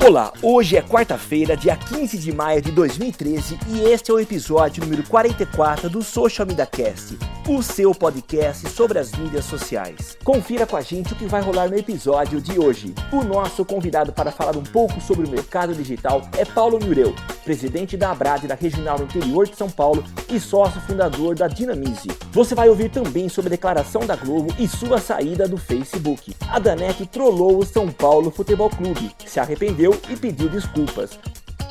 [0.00, 4.82] Olá, hoje é quarta-feira, dia 15 de maio de 2013 e este é o episódio
[4.82, 7.16] número 44 do Social Media Cast,
[7.48, 10.16] o seu podcast sobre as mídias sociais.
[10.24, 12.92] Confira com a gente o que vai rolar no episódio de hoje.
[13.12, 17.96] O nosso convidado para falar um pouco sobre o mercado digital é Paulo Mureu, presidente
[17.96, 22.08] da Abrad da Regional no interior de São Paulo e sócio fundador da Dinamize.
[22.32, 26.34] Você vai ouvir também sobre a declaração da Globo e sua saída do Facebook.
[26.48, 31.18] A Danete trollou o São Paulo Futebol Clube, se arrependeu e pediu desculpas.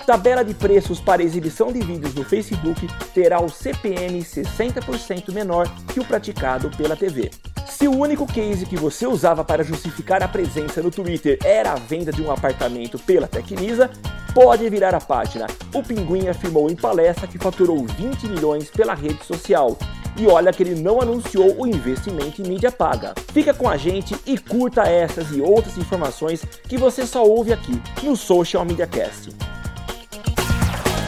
[0.06, 6.00] Tabela de preços para exibição de vídeos no Facebook terá o CPM 60% menor que
[6.00, 7.32] o praticado pela TV.
[7.68, 11.76] Se o único case que você usava para justificar a presença no Twitter era a
[11.76, 13.90] venda de um apartamento pela Tecnisa,
[14.34, 15.48] pode virar a página.
[15.74, 19.78] O Pinguim afirmou em palestra que faturou 20 milhões pela rede social.
[20.18, 23.14] E olha que ele não anunciou o investimento em mídia paga.
[23.34, 27.82] Fica com a gente e curta essas e outras informações que você só ouve aqui
[28.04, 29.30] no Social Media Cast.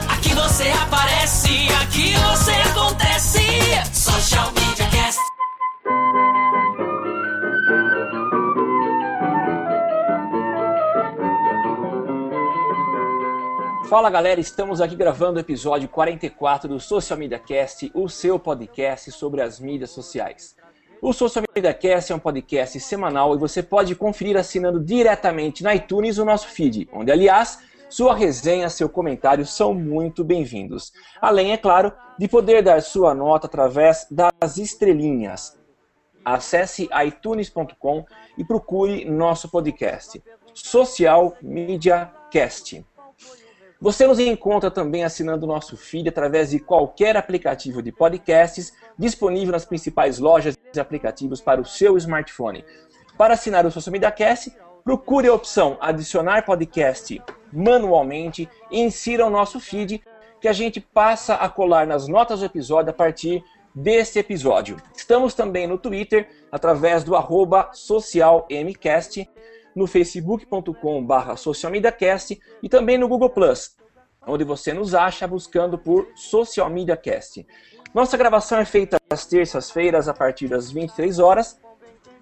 [0.09, 3.39] Aqui você aparece, aqui você acontece.
[3.93, 5.33] Social Media Cast.
[13.89, 19.11] Fala galera, estamos aqui gravando o episódio 44 do Social Media Cast, o seu podcast
[19.11, 20.55] sobre as mídias sociais.
[21.01, 25.75] O Social Media Cast é um podcast semanal e você pode conferir assinando diretamente na
[25.75, 30.93] iTunes o nosso feed, onde, aliás, sua resenha, seu comentário são muito bem-vindos.
[31.21, 35.59] Além, é claro, de poder dar sua nota através das estrelinhas.
[36.23, 38.05] Acesse itunes.com
[38.37, 40.23] e procure nosso podcast,
[40.53, 42.83] Social Media Cast.
[43.83, 49.65] Você nos encontra também assinando nosso feed através de qualquer aplicativo de podcasts disponível nas
[49.65, 52.63] principais lojas de aplicativos para o seu smartphone.
[53.17, 54.55] Para assinar o Social Media Cast,
[54.85, 57.21] procure a opção Adicionar Podcast
[57.51, 60.01] manualmente e insira o nosso feed
[60.39, 63.43] que a gente passa a colar nas notas do episódio a partir
[63.75, 64.77] deste episódio.
[64.95, 69.29] Estamos também no Twitter através do arroba socialmcast
[69.75, 73.31] no facebook.com.br socialmediacast e também no Google
[74.25, 77.45] onde você nos acha buscando por Social Media Cast.
[77.93, 81.59] Nossa gravação é feita às terças-feiras a partir das 23 horas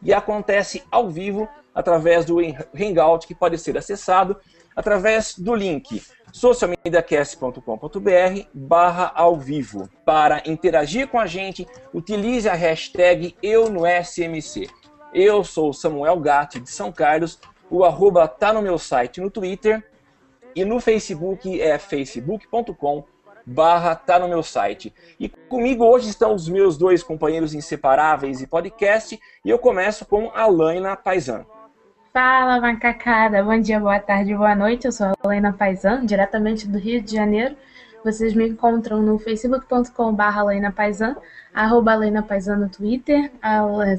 [0.04, 4.38] e acontece ao vivo através do Hangout que pode ser acessado
[4.76, 6.02] através do link
[6.34, 9.90] socialmediacast.com.br barra ao vivo.
[10.06, 14.70] Para interagir com a gente, utilize a hashtag eu no SMC.
[15.14, 17.40] Eu sou Samuel Gatti de São Carlos,
[17.70, 19.84] o arroba tá no meu site no Twitter
[20.56, 23.04] e no Facebook é facebook.com
[23.46, 24.94] barra tá no meu site.
[25.20, 30.32] E comigo hoje estão os meus dois companheiros inseparáveis de podcast e eu começo com
[30.34, 31.46] a Laina Paisan.
[32.14, 33.42] Fala, macacada!
[33.42, 34.86] Bom dia, boa tarde, boa noite.
[34.86, 37.56] Eu sou a Helena Paisan, diretamente do Rio de Janeiro.
[38.04, 41.16] Vocês me encontram no facebook.com.br Helena Paisan,
[41.54, 43.32] arroba no Twitter,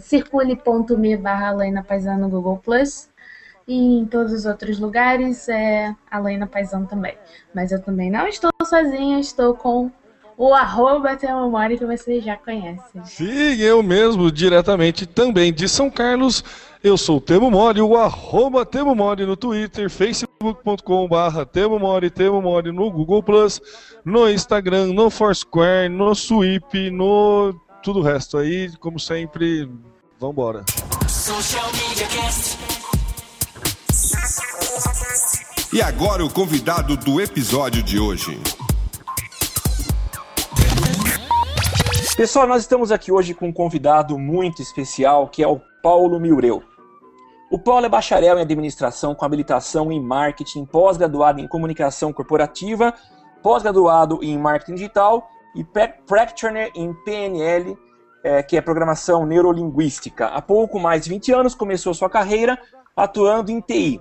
[0.00, 1.52] circule.me barra
[2.18, 3.08] no Google Plus
[3.66, 7.16] e em todos os outros lugares é a Helena Paisan também.
[7.54, 9.90] Mas eu também não estou sozinha, estou com
[10.36, 13.04] o arroba Memória que vocês já conhecem.
[13.04, 16.42] Sim, eu mesmo, diretamente também de São Carlos.
[16.84, 22.10] Eu sou o Temo Mori, o arroba Temo Mori no Twitter, facebook.com barra Temo Mori,
[22.10, 23.60] Temo Mori no Google Plus,
[24.04, 29.70] no Instagram, no Foursquare, no Sweep, no tudo o resto aí, como sempre,
[30.18, 30.64] vambora.
[31.08, 32.58] Social Media Cast.
[35.72, 38.40] E agora o convidado do episódio de hoje.
[42.16, 46.71] Pessoal, nós estamos aqui hoje com um convidado muito especial que é o Paulo Miureu.
[47.52, 52.94] O Paulo é bacharel em administração com habilitação em marketing, pós-graduado em comunicação corporativa,
[53.42, 55.62] pós-graduado em marketing digital e
[56.06, 57.76] practitioner em PNL,
[58.24, 60.28] é, que é programação neurolinguística.
[60.28, 62.58] Há pouco mais de 20 anos começou sua carreira
[62.96, 64.00] atuando em TI.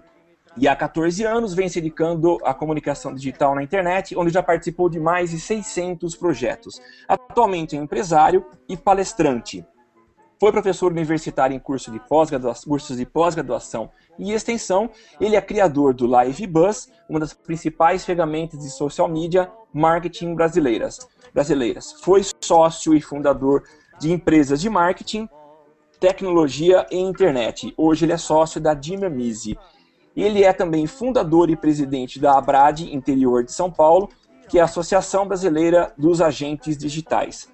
[0.55, 4.87] E há 14 anos vem se dedicando à comunicação digital na internet, onde já participou
[4.87, 6.81] de mais de 600 projetos.
[7.05, 9.65] Atualmente é empresário e palestrante.
[10.41, 12.01] Foi professor universitário em curso de
[12.65, 14.89] cursos de pós-graduação e extensão.
[15.19, 20.97] Ele é criador do Live Buzz, uma das principais ferramentas de social media marketing brasileiras.
[21.31, 21.91] brasileiras.
[22.01, 23.65] Foi sócio e fundador
[23.99, 25.29] de empresas de marketing,
[25.99, 27.71] tecnologia e internet.
[27.77, 29.55] Hoje ele é sócio da Dinamize.
[30.15, 34.09] Ele é também fundador e presidente da Abrad Interior de São Paulo,
[34.49, 37.47] que é a Associação Brasileira dos Agentes Digitais.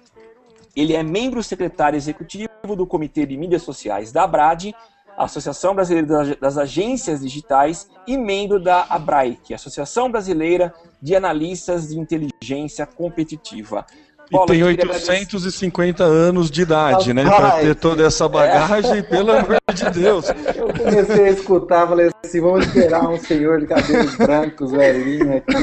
[0.74, 4.74] Ele é membro secretário executivo do Comitê de Mídias Sociais da ABRAD,
[5.16, 10.72] Associação Brasileira das Agências Digitais, e membro da ABRAIC, Associação Brasileira
[11.02, 13.84] de Analistas de Inteligência Competitiva.
[14.30, 17.24] Paulo, e tem 850 anos de idade, né?
[17.24, 19.02] Para ter toda essa bagagem, é.
[19.02, 20.26] pelo amor de Deus.
[20.54, 25.54] Eu comecei a escutar, falei assim: vamos esperar um senhor de cabelos brancos, velhinho aqui.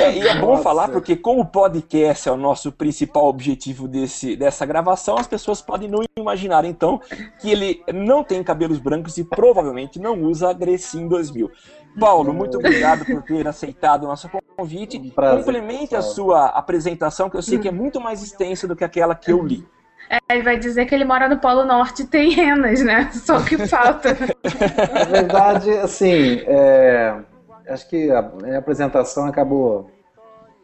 [0.00, 4.36] É, e é bom falar porque, como o podcast é o nosso principal objetivo desse,
[4.36, 7.00] dessa gravação, as pessoas podem não imaginar, então,
[7.40, 11.50] que ele não tem cabelos brancos e provavelmente não usa a Grecin 2000.
[11.98, 14.98] Paulo, muito obrigado por ter aceitado o nosso convite.
[14.98, 18.74] Um prazer, Complemente a sua apresentação, que eu sei que é muito mais extensa do
[18.74, 19.66] que aquela que eu li.
[20.10, 23.10] É, ele vai dizer que ele mora no Polo Norte e tem renas, né?
[23.12, 24.10] Só o que falta.
[24.92, 27.22] Na verdade, assim, é,
[27.68, 29.90] acho que a minha apresentação acabou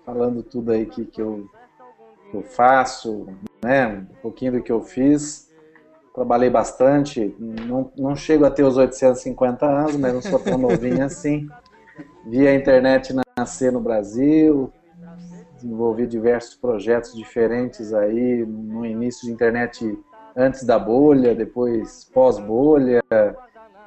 [0.04, 1.48] falando tudo aí que, que, eu,
[2.30, 3.28] que eu faço,
[3.64, 3.86] né?
[3.86, 5.49] Um pouquinho do que eu fiz
[6.14, 11.04] trabalhei bastante, não, não chego a ter os 850 anos, mas não sou tão novinho
[11.04, 11.48] assim.
[12.26, 14.72] Vi a internet nascer no Brasil,
[15.54, 19.98] desenvolvi diversos projetos diferentes aí, no início de internet
[20.36, 23.02] antes da bolha, depois pós-bolha,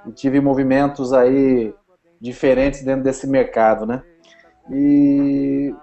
[0.05, 1.73] e tive movimentos aí
[2.19, 4.03] diferentes dentro desse mercado, né?
[4.69, 5.73] E,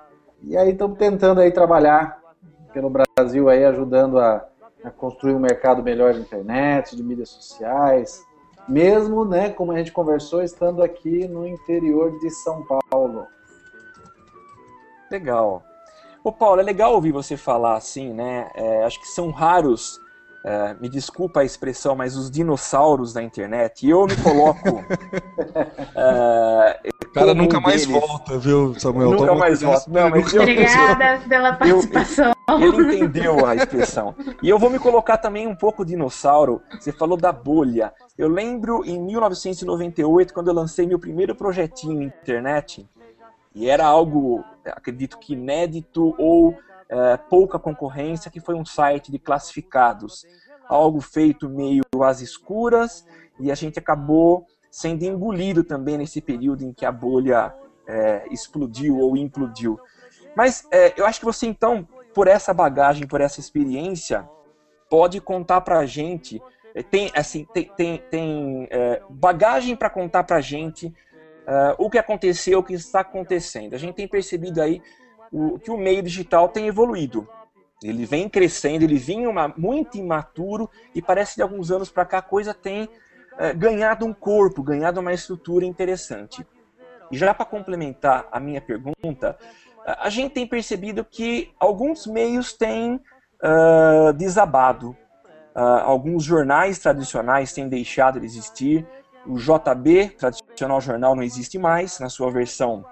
[0.43, 2.19] e aí estamos tentando aí trabalhar
[2.73, 4.47] pelo Brasil aí, ajudando a
[4.85, 8.25] a construir um mercado melhor de internet, de mídias sociais,
[8.69, 13.27] mesmo, né, como a gente conversou, estando aqui no interior de São Paulo.
[15.11, 15.63] Legal.
[16.23, 18.51] Ô Paulo, é legal ouvir você falar assim, né?
[18.55, 19.99] É, acho que são raros,
[20.43, 23.87] é, me desculpa a expressão, mas os dinossauros da internet.
[23.87, 24.85] E eu me coloco.
[25.95, 28.01] é, o cara nunca um mais deles.
[28.01, 29.11] volta, viu, Samuel?
[29.11, 29.91] Nunca mais volta.
[29.91, 32.33] Não, mas eu, Obrigada pela participação.
[32.49, 34.15] Eu, ele entendeu a expressão.
[34.43, 36.63] E eu vou me colocar também um pouco dinossauro.
[36.79, 37.93] Você falou da bolha.
[38.17, 42.89] Eu lembro em 1998, quando eu lancei meu primeiro projetinho na internet,
[43.55, 46.57] e era algo, acredito que inédito ou
[46.91, 50.27] é, pouca concorrência, que foi um site de classificados.
[50.69, 53.07] Algo feito meio às escuras,
[53.39, 57.55] e a gente acabou sendo engolido também nesse período em que a bolha
[57.87, 59.79] é, explodiu ou implodiu.
[60.37, 64.29] Mas é, eu acho que você, então, por essa bagagem, por essa experiência,
[64.89, 66.41] pode contar para a gente,
[66.75, 70.93] é, tem, assim, tem, tem, tem é, bagagem para contar para a gente
[71.47, 73.75] é, o que aconteceu, o que está acontecendo.
[73.75, 74.81] A gente tem percebido aí
[75.33, 77.29] o, que o meio digital tem evoluído.
[77.83, 82.05] Ele vem crescendo, ele vinha uma, muito imaturo e parece que de alguns anos para
[82.05, 82.89] cá a coisa tem
[83.39, 86.47] é, ganhado um corpo, ganhado uma estrutura interessante.
[87.11, 89.37] E já para complementar a minha pergunta,
[89.85, 93.01] a gente tem percebido que alguns meios têm
[93.43, 94.97] uh, desabado.
[95.55, 98.87] Uh, alguns jornais tradicionais têm deixado de existir.
[99.27, 102.85] O JB, tradicional jornal, não existe mais na sua versão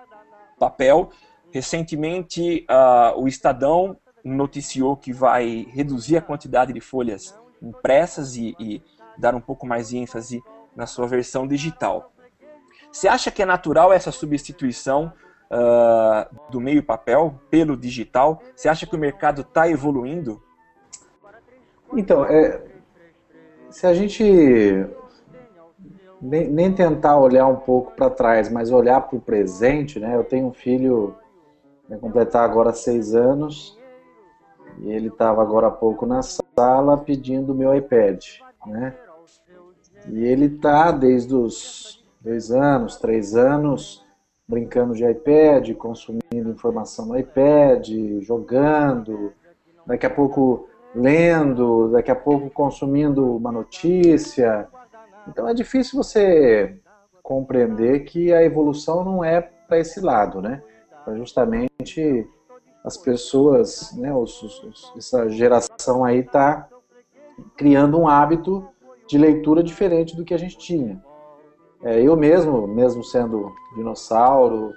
[0.59, 1.11] papel.
[1.51, 8.83] Recentemente, uh, o Estadão noticiou que vai reduzir a quantidade de folhas impressas e, e
[9.17, 10.43] dar um pouco mais de ênfase
[10.77, 12.13] na sua versão digital.
[12.91, 15.13] Você acha que é natural essa substituição
[15.51, 18.43] uh, do meio papel pelo digital?
[18.55, 20.43] Você acha que o mercado está evoluindo?
[21.93, 22.63] Então, é,
[23.71, 24.23] se a gente
[26.21, 30.15] nem, nem, tentar olhar um pouco para trás, mas olhar para o presente, né?
[30.15, 31.17] Eu tenho um filho,
[31.89, 33.79] vai completar agora seis anos,
[34.81, 38.25] e ele estava agora há pouco na sala pedindo o meu iPad,
[38.67, 38.95] né?
[40.07, 44.07] E ele está desde os dois anos, três anos,
[44.47, 47.89] brincando de iPad, consumindo informação no iPad,
[48.21, 49.33] jogando,
[49.87, 54.69] daqui a pouco lendo, daqui a pouco consumindo uma notícia.
[55.27, 56.79] Então é difícil você
[57.23, 60.63] compreender que a evolução não é para esse lado, né?
[61.05, 62.29] Para justamente
[62.85, 66.69] as pessoas, né, os, os, essa geração aí está
[67.57, 68.67] criando um hábito
[69.07, 71.03] de leitura diferente do que a gente tinha.
[71.83, 74.73] É, eu mesmo, mesmo sendo dinossauro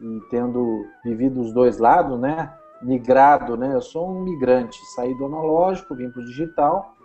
[0.00, 2.52] e tendo vivido os dois lados, né?
[2.82, 3.74] Migrado, né?
[3.74, 6.96] Eu sou um migrante, saí do analógico, vim para o digital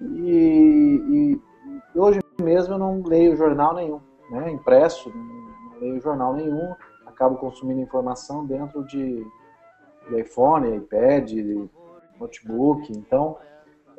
[0.00, 1.38] e,
[1.94, 4.00] e, hoje mesmo eu não leio jornal nenhum,
[4.30, 4.50] né?
[4.50, 6.74] Impresso, não leio jornal nenhum,
[7.20, 9.22] acabo consumindo informação dentro de,
[10.08, 11.30] de iPhone, iPad,
[12.18, 13.36] notebook, então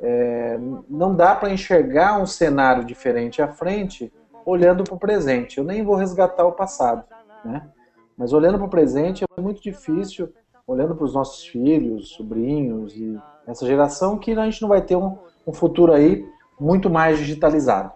[0.00, 4.12] é, não dá para enxergar um cenário diferente à frente
[4.44, 5.58] olhando para o presente.
[5.58, 7.04] Eu nem vou resgatar o passado,
[7.44, 7.70] né?
[8.16, 10.32] Mas olhando para o presente é muito difícil,
[10.66, 14.96] olhando para os nossos filhos, sobrinhos e essa geração que a gente não vai ter
[14.96, 16.26] um, um futuro aí
[16.58, 17.92] muito mais digitalizado,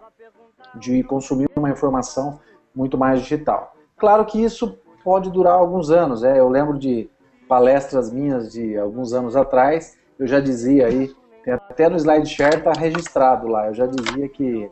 [0.77, 2.41] de consumir uma informação
[2.75, 3.75] muito mais digital.
[3.97, 6.25] Claro que isso pode durar alguns anos.
[6.25, 7.09] É, eu lembro de
[7.49, 11.15] palestras minhas de alguns anos atrás, eu já dizia aí,
[11.47, 14.69] até no SlideShare está registrado lá, eu já dizia que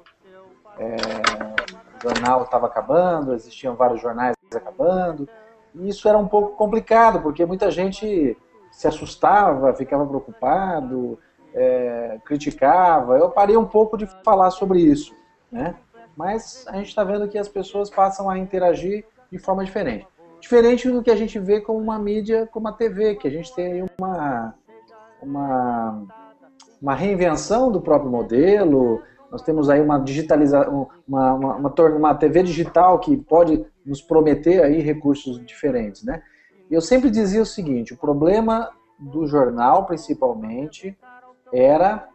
[0.76, 0.96] é,
[1.96, 5.28] o jornal estava acabando, existiam vários jornais acabando,
[5.72, 8.36] e isso era um pouco complicado, porque muita gente
[8.72, 11.16] se assustava, ficava preocupado,
[11.54, 13.16] é, criticava.
[13.16, 15.14] Eu parei um pouco de falar sobre isso,
[15.52, 15.76] né?
[16.16, 20.08] Mas a gente está vendo que as pessoas passam a interagir de forma diferente.
[20.44, 23.54] Diferente do que a gente vê com uma mídia como a TV, que a gente
[23.54, 24.54] tem aí uma,
[25.22, 26.02] uma,
[26.82, 29.00] uma reinvenção do próprio modelo,
[29.32, 34.62] nós temos aí uma digitalização, uma, uma, uma, uma, TV digital que pode nos prometer
[34.62, 36.22] aí recursos diferentes, né?
[36.70, 40.94] Eu sempre dizia o seguinte, o problema do jornal, principalmente,
[41.54, 42.06] era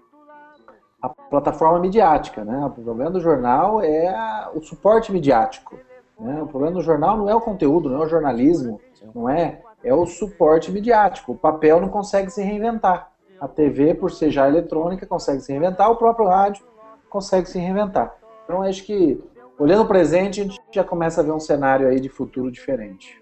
[1.02, 2.64] a plataforma midiática, né?
[2.64, 5.80] O problema do jornal é o suporte midiático.
[6.20, 6.42] Né?
[6.42, 8.82] O problema do jornal não é o conteúdo, não é o jornalismo,
[9.16, 11.32] não é, é o suporte midiático.
[11.32, 13.12] O papel não consegue se reinventar.
[13.40, 16.66] A TV, por ser já eletrônica, consegue se reinventar, o próprio rádio
[17.10, 18.14] consegue se reinventar.
[18.44, 19.22] Então, acho que,
[19.58, 23.18] olhando o presente, a gente já começa a ver um cenário aí de futuro diferente.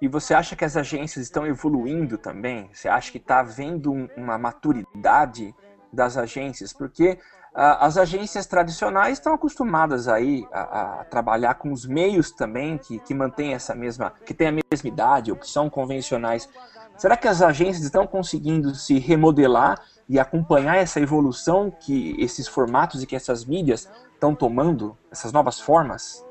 [0.00, 2.70] E você acha que as agências estão evoluindo também?
[2.72, 5.54] Você acha que está havendo uma maturidade
[5.92, 6.72] das agências?
[6.72, 7.18] Porque
[7.52, 13.12] as agências tradicionais estão acostumadas aí a, a, trabalhar com os meios também que, que
[13.12, 16.48] mantêm essa mesma, que têm a mesma idade ou que são convencionais.
[16.96, 23.02] Será que as agências estão conseguindo se remodelar e acompanhar essa evolução que esses formatos
[23.02, 26.24] e que essas mídias estão tomando, essas novas formas?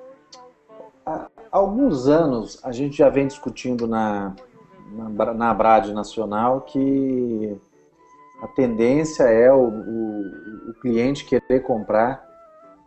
[1.06, 4.36] Há alguns anos a gente já vem discutindo na,
[4.92, 7.60] na, na Abrad Nacional que
[8.41, 12.25] a tendência é o, o, o cliente querer comprar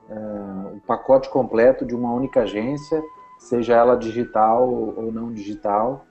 [0.09, 3.03] uh, o pacote completo de uma única agência,
[3.39, 6.07] seja ela digital ou não digital,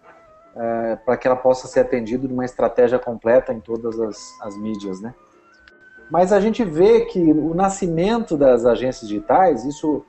[0.55, 4.57] uh, para que ela possa ser atendida de uma estratégia completa em todas as, as
[4.57, 5.13] mídias, né?
[6.11, 10.03] Mas a gente vê que o nascimento das agências digitais, isso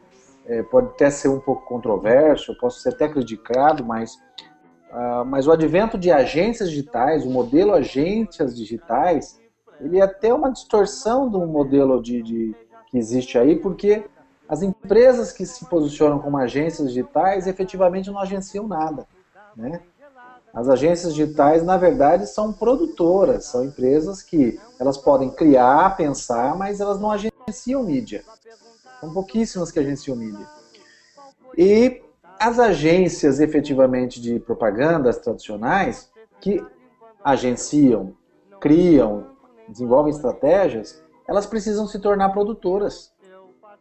[0.44, 4.18] é, pode até ser um pouco controverso, posso ser até criticado, mas
[4.92, 9.40] Uh, mas o advento de agências digitais, o modelo agências digitais,
[9.80, 12.54] ele é até uma distorção do modelo de, de,
[12.90, 14.04] que existe aí, porque
[14.46, 19.06] as empresas que se posicionam como agências digitais efetivamente não agenciam nada.
[19.56, 19.80] Né?
[20.52, 26.80] As agências digitais, na verdade, são produtoras, são empresas que elas podem criar, pensar, mas
[26.80, 28.22] elas não agenciam mídia.
[29.00, 30.46] São pouquíssimas que agenciam mídia.
[31.56, 32.02] E
[32.42, 36.61] as agências efetivamente de propagandas tradicionais que
[37.22, 38.14] agenciam,
[38.61, 39.26] criam,
[39.68, 43.12] desenvolvem estratégias, elas precisam se tornar produtoras.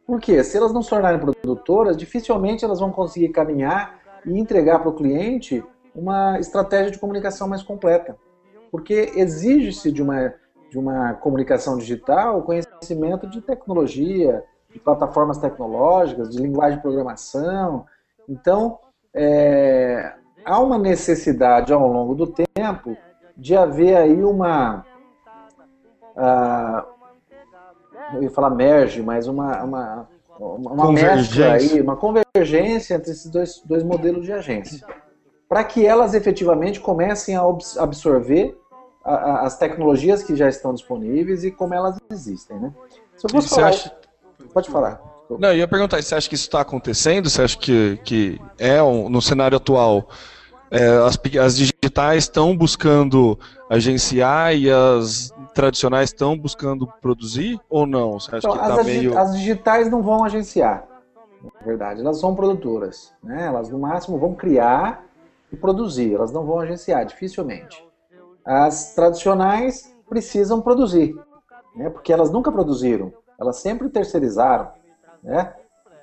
[0.06, 0.44] Por quê?
[0.44, 4.96] Se elas não se tornarem produtoras, dificilmente elas vão conseguir caminhar e entregar para o
[4.96, 5.64] cliente
[5.96, 8.16] uma estratégia de comunicação mais completa.
[8.70, 10.36] Porque exige-se de uma,
[10.70, 17.88] de uma comunicação digital conhecimento de tecnologia, de plataformas tecnológicas, de linguagem de programação,
[18.28, 18.80] então,
[19.14, 20.14] é,
[20.46, 22.96] há uma necessidade ao longo do tempo
[23.36, 24.86] de haver aí uma.
[26.16, 26.92] Uh,
[28.16, 30.10] eu ia falar merge, mas uma, uma,
[30.40, 34.86] uma mescla aí, uma convergência entre esses dois, dois modelos de agência.
[35.48, 37.44] Para que elas efetivamente comecem a
[37.80, 38.58] absorver
[39.04, 42.60] a, a, as tecnologias que já estão disponíveis e como elas existem.
[42.60, 42.74] Né?
[43.18, 43.68] Se eu fosse falar.
[43.70, 43.96] Acha...
[44.54, 45.02] Pode falar.
[45.40, 47.30] Não, eu ia perguntar, você acha que isso está acontecendo?
[47.30, 50.10] Você acha que, que é, um, no cenário atual,
[50.70, 53.38] é, as, as digitais estão buscando
[53.70, 58.20] agenciar e as tradicionais estão buscando produzir ou não?
[58.20, 59.18] Você acha então, que tá meio...
[59.18, 60.86] as digitais não vão agenciar,
[61.44, 62.02] na verdade.
[62.02, 63.14] Elas são produtoras.
[63.24, 63.46] Né?
[63.46, 65.04] Elas, no máximo, vão criar
[65.52, 66.14] e produzir.
[66.14, 67.86] Elas não vão agenciar, dificilmente.
[68.46, 71.16] As tradicionais precisam produzir,
[71.76, 71.90] né?
[71.90, 73.14] porque elas nunca produziram.
[73.40, 74.70] Elas sempre terceirizaram.
[75.24, 75.54] Né?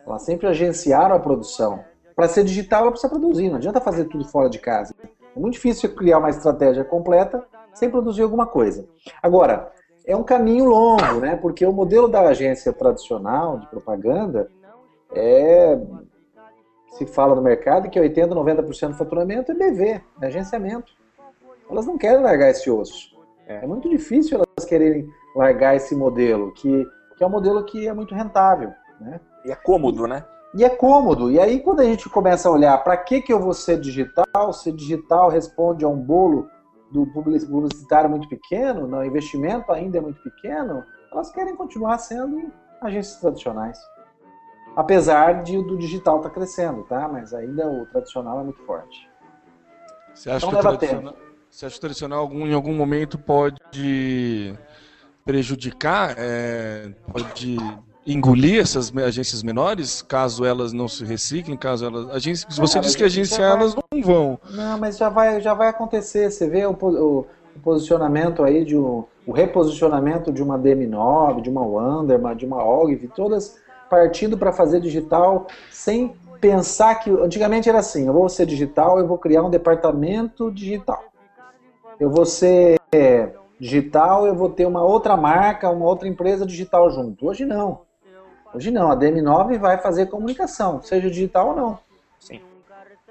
[0.07, 1.85] Elas sempre agenciaram a produção.
[2.17, 4.95] Para ser digital, ela precisa produzir, não adianta fazer tudo fora de casa.
[5.37, 7.45] É muito difícil criar uma estratégia completa
[7.75, 8.89] sem produzir alguma coisa.
[9.23, 9.73] Agora,
[10.05, 11.37] é um caminho longo, né?
[11.37, 14.51] Porque o modelo da agência tradicional de propaganda
[15.15, 15.79] é
[16.93, 20.93] se fala no mercado que 80, 90% do faturamento é BV, é agenciamento.
[21.71, 23.17] Elas não querem largar esse osso.
[23.47, 26.85] É muito difícil elas quererem largar esse modelo, que,
[27.17, 28.73] que é um modelo que é muito rentável.
[29.01, 29.21] Né?
[29.45, 30.25] E é cômodo, né?
[30.55, 31.31] E é cômodo.
[31.31, 34.53] E aí, quando a gente começa a olhar para que, que eu vou ser digital,
[34.53, 36.49] se digital responde a um bolo
[36.91, 42.51] do publicitário muito pequeno, o investimento ainda é muito pequeno, elas querem continuar sendo
[42.81, 43.79] agências tradicionais.
[44.75, 47.09] Apesar de do digital estar tá crescendo, tá?
[47.09, 49.09] Mas ainda o tradicional é muito forte.
[50.15, 51.17] Você acha, então, que, o tradicional,
[51.51, 54.55] você acha que o tradicional algum, em algum momento pode
[55.25, 57.59] prejudicar, é, pode
[58.13, 62.11] engolir essas agências menores, caso elas não se reciclem, caso elas.
[62.11, 64.39] Agências, você disse que agenciar elas não vão.
[64.51, 66.31] Não, mas já vai, já vai acontecer.
[66.31, 71.51] Você vê o, o, o posicionamento aí de um, o reposicionamento de uma DM9, de
[71.51, 73.57] uma Wanderman, de uma Ogilvy, todas
[73.91, 79.07] partindo para fazer digital sem pensar que antigamente era assim, eu vou ser digital, eu
[79.07, 81.03] vou criar um departamento digital.
[81.99, 82.79] Eu vou ser
[83.59, 87.27] digital, eu vou ter uma outra marca, uma outra empresa digital junto.
[87.27, 87.88] Hoje não.
[88.55, 91.79] Hoje não, a DM9 vai fazer comunicação, seja digital ou não.
[92.19, 92.41] Sim.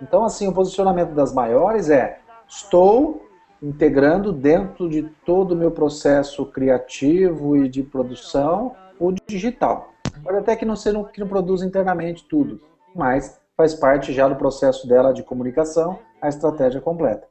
[0.02, 3.28] Então, assim, o posicionamento das maiores é: estou
[3.62, 9.94] integrando dentro de todo o meu processo criativo e de produção o digital.
[10.24, 12.60] Pode até que não, seja, que não produza internamente tudo,
[12.96, 17.28] mas faz parte já do processo dela de comunicação, a estratégia completa.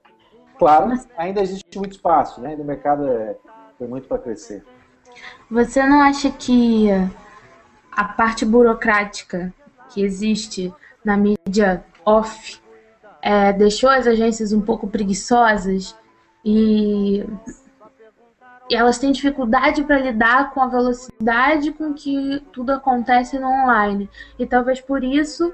[0.58, 2.56] Claro, ainda existe muito espaço, né?
[2.58, 3.36] O mercado é,
[3.78, 4.64] tem muito para crescer.
[5.50, 6.88] Você não acha que
[7.96, 9.52] a parte burocrática
[9.88, 10.72] que existe
[11.02, 12.60] na mídia off
[13.22, 15.96] é, deixou as agências um pouco preguiçosas
[16.44, 17.24] e,
[18.68, 24.08] e elas têm dificuldade para lidar com a velocidade com que tudo acontece no online.
[24.38, 25.52] E talvez por isso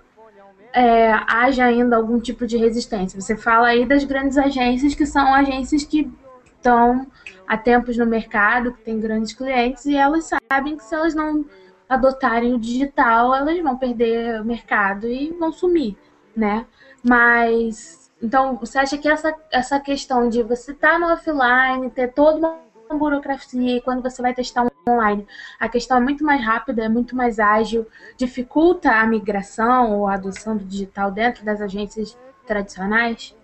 [0.72, 3.20] é, haja ainda algum tipo de resistência.
[3.20, 6.10] Você fala aí das grandes agências, que são agências que
[6.56, 7.06] estão
[7.46, 11.44] há tempos no mercado, que têm grandes clientes, e elas sabem que se elas não
[11.88, 15.96] adotarem o digital, elas vão perder o mercado e vão sumir,
[16.34, 16.66] né?
[17.02, 22.12] Mas então, você acha que essa, essa questão de você estar tá no offline, ter
[22.12, 25.26] toda uma burocracia e quando você vai testar online,
[25.58, 27.84] a questão é muito mais rápida, é muito mais ágil,
[28.16, 32.16] dificulta a migração ou a adoção do digital dentro das agências
[32.46, 33.34] tradicionais?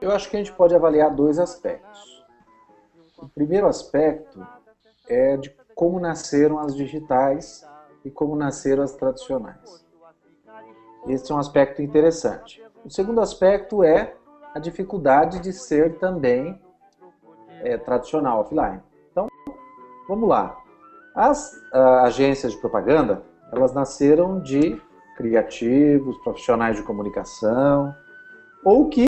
[0.00, 2.24] Eu acho que a gente pode avaliar dois aspectos.
[3.16, 4.44] O primeiro aspecto
[5.08, 5.50] é de
[5.82, 7.66] como nasceram as digitais
[8.04, 9.84] e como nasceram as tradicionais.
[11.08, 12.62] Esse é um aspecto interessante.
[12.84, 14.14] O segundo aspecto é
[14.54, 16.62] a dificuldade de ser também
[17.64, 18.80] é, tradicional offline.
[19.10, 19.26] Então,
[20.06, 20.56] vamos lá.
[21.16, 21.52] As
[22.04, 24.80] agências de propaganda, elas nasceram de
[25.16, 27.92] criativos, profissionais de comunicação,
[28.64, 29.06] ou que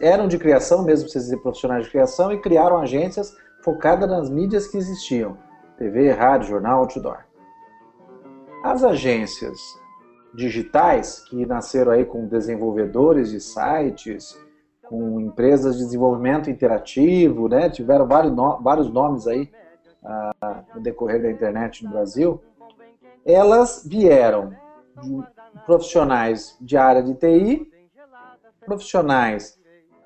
[0.00, 4.66] eram de criação, mesmo vocês dizer profissionais de criação, e criaram agências focada nas mídias
[4.66, 5.38] que existiam:
[5.78, 7.24] TV, rádio, jornal, outdoor.
[8.62, 9.58] As agências
[10.34, 14.38] digitais, que nasceram aí com desenvolvedores de sites,
[14.82, 17.68] com empresas de desenvolvimento interativo, né?
[17.68, 19.50] tiveram vários, no vários nomes aí
[20.04, 22.42] ah, no decorrer da internet no Brasil,
[23.24, 24.52] elas vieram
[25.02, 25.22] de
[25.64, 27.70] profissionais de área de TI,
[28.64, 29.58] profissionais,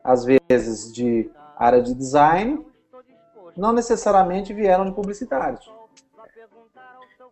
[0.03, 2.66] às vezes, de área de design,
[3.57, 5.71] não necessariamente vieram de publicitários.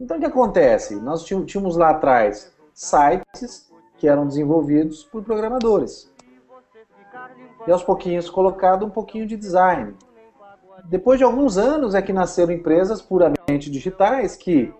[0.00, 0.96] Então o que acontece?
[0.96, 6.12] Nós tínhamos lá atrás sites que eram desenvolvidos por programadores.
[7.66, 9.94] E aos pouquinhos colocado um pouquinho de design.
[10.86, 14.72] Depois de alguns anos é que nasceram empresas puramente digitais que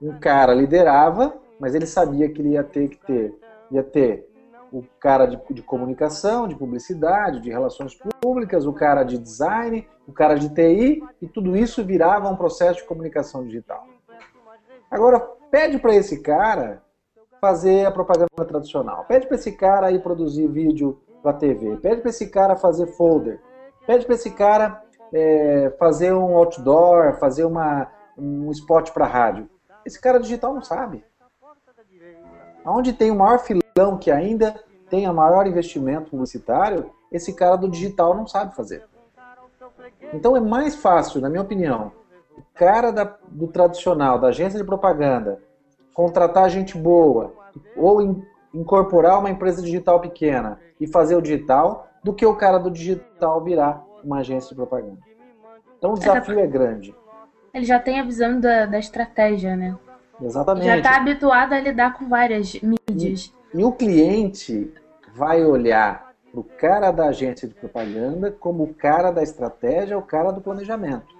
[0.00, 3.34] um cara liderava, mas ele sabia que ele ia ter que ter,
[3.70, 4.31] ia ter
[4.72, 10.12] o cara de, de, comunicação, de publicidade, de relações públicas, o cara de design, o
[10.12, 13.86] cara de TI, e tudo isso virava um processo de comunicação digital.
[14.90, 16.82] Agora, pede para esse cara
[17.40, 22.10] fazer a propaganda tradicional, pede para esse cara ir produzir vídeo para TV, pede para
[22.10, 23.40] esse cara fazer folder,
[23.86, 24.82] pede para esse cara
[25.12, 29.50] é, fazer um outdoor, fazer uma, um spot para rádio.
[29.84, 31.04] Esse cara digital não sabe.
[32.64, 33.61] Onde tem o maior filão
[34.00, 34.54] que ainda
[34.88, 38.84] tem o maior investimento publicitário, esse cara do digital não sabe fazer.
[40.12, 41.92] Então é mais fácil, na minha opinião,
[42.36, 45.40] o cara da, do tradicional, da agência de propaganda,
[45.94, 47.32] contratar gente boa
[47.76, 52.58] ou in, incorporar uma empresa digital pequena e fazer o digital do que o cara
[52.58, 54.98] do digital virar uma agência de propaganda.
[55.78, 56.94] Então o desafio é grande.
[57.54, 59.76] Ele já tem a visão da, da estratégia, né?
[60.20, 60.66] Exatamente.
[60.66, 63.32] Já está habituado a lidar com várias mídias.
[63.54, 64.72] E, o cliente
[65.14, 70.02] vai olhar para o cara da agência de propaganda como o cara da estratégia, o
[70.02, 71.14] cara do planejamento.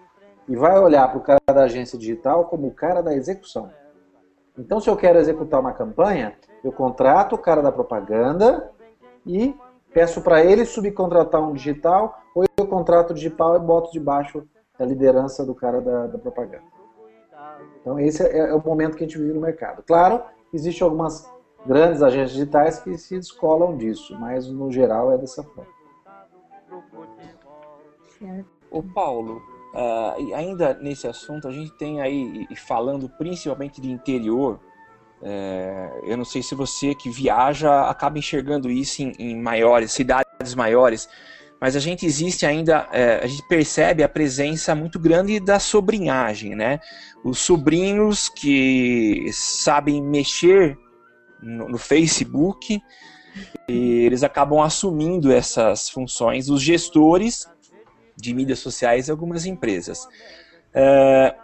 [0.48, 3.70] E vai olhar para o cara da agência digital como o cara da execução.
[4.58, 8.70] Então, se eu quero executar uma campanha, eu contrato o cara da propaganda
[9.26, 9.54] e
[9.92, 14.46] peço para ele subcontratar um digital, ou eu contrato o digital e boto debaixo
[14.78, 16.64] da liderança do cara da, da propaganda.
[17.80, 19.82] Então, esse é, é, o momento que a gente vive no mercado.
[19.82, 21.31] Claro, existem algumas
[21.66, 25.70] grandes agências digitais que se descolam disso, mas no geral é dessa forma.
[28.70, 29.42] O Paulo,
[29.74, 34.60] uh, ainda nesse assunto, a gente tem aí, falando principalmente de interior,
[35.24, 40.54] é, eu não sei se você que viaja acaba enxergando isso em, em maiores, cidades
[40.56, 41.08] maiores,
[41.60, 46.56] mas a gente existe ainda, é, a gente percebe a presença muito grande da sobrinhagem,
[46.56, 46.80] né?
[47.22, 50.76] Os sobrinhos que sabem mexer
[51.42, 52.80] no, no Facebook,
[53.68, 57.48] e eles acabam assumindo essas funções, os gestores
[58.16, 60.06] de mídias sociais em algumas empresas.
[60.74, 61.34] É,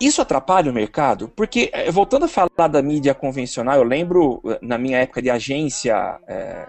[0.00, 1.28] isso atrapalha o mercado?
[1.28, 6.18] Porque, é, voltando a falar da mídia convencional, eu lembro, na minha época de agência,
[6.26, 6.66] é,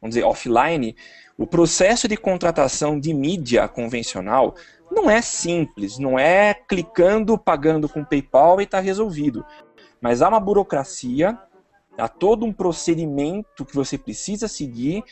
[0.00, 0.94] vamos dizer, offline,
[1.36, 4.54] o processo de contratação de mídia convencional
[4.90, 9.44] não é simples, não é clicando, pagando com PayPal e está resolvido.
[10.00, 11.38] Mas há uma burocracia,
[11.96, 15.04] há todo um procedimento que você precisa seguir,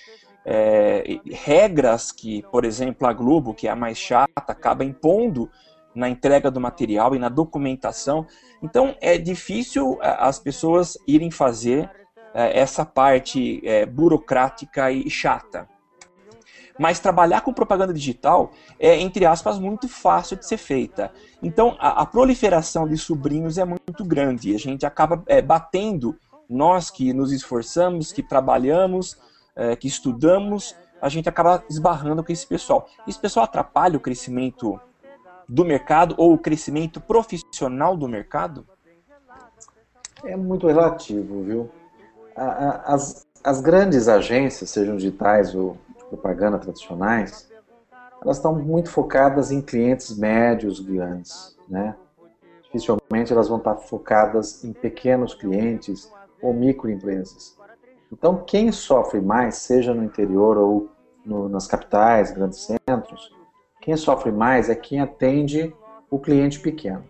[0.45, 5.51] é, regras que, por exemplo, a Globo, que é a mais chata, acaba impondo
[5.95, 8.27] na entrega do material e na documentação.
[8.63, 11.91] Então é difícil é, as pessoas irem fazer
[12.33, 15.69] é, essa parte é, burocrática e chata.
[16.79, 21.13] Mas trabalhar com propaganda digital é, entre aspas, muito fácil de ser feita.
[21.43, 24.55] Então a, a proliferação de sobrinhos é muito grande.
[24.55, 26.17] A gente acaba é, batendo,
[26.51, 29.17] nós que nos esforçamos, que trabalhamos,
[29.55, 32.89] é, que estudamos, a gente acaba esbarrando com esse pessoal.
[33.07, 34.79] Esse pessoal atrapalha o crescimento
[35.49, 38.67] do mercado ou o crescimento profissional do mercado?
[40.25, 41.71] É muito relativo, viu?
[42.37, 47.49] As, as grandes agências, sejam digitais ou de propaganda tradicionais,
[48.23, 51.97] elas estão muito focadas em clientes médios, grandes, né?
[52.65, 57.57] Dificilmente elas vão estar focadas em pequenos clientes ou microempresas.
[58.13, 60.89] Então, quem sofre mais, seja no interior ou
[61.25, 63.35] no, nas capitais, grandes centros,
[63.81, 65.75] quem sofre mais é quem atende
[66.11, 67.05] o cliente pequeno.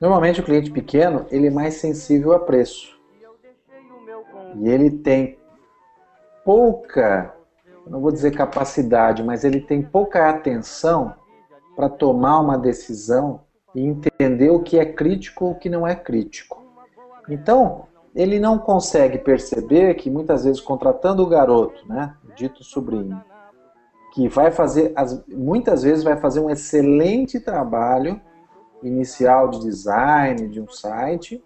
[0.00, 3.00] Normalmente o cliente pequeno ele é mais sensível a preço.
[4.56, 5.38] E ele tem
[6.44, 7.34] pouca,
[7.86, 11.14] não vou dizer capacidade, mas ele tem pouca atenção
[11.76, 13.42] para tomar uma decisão
[13.74, 16.62] e entender o que é crítico ou o que não é crítico.
[17.28, 23.22] Então, ele não consegue perceber que muitas vezes contratando o garoto, né, dito sobrinho,
[24.12, 24.92] que vai fazer,
[25.28, 28.20] muitas vezes vai fazer um excelente trabalho
[28.82, 31.42] inicial de design de um site,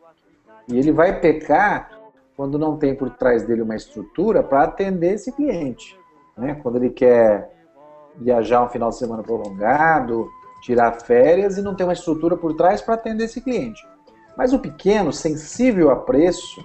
[0.68, 1.90] e ele vai pecar
[2.36, 5.98] quando não tem por trás dele uma estrutura para atender esse cliente.
[6.36, 6.58] Né?
[6.62, 7.50] Quando ele quer
[8.16, 10.28] viajar um final de semana prolongado,
[10.62, 13.80] tirar férias e não tem uma estrutura por trás para atender esse cliente.
[14.36, 16.64] Mas o pequeno, sensível a preço,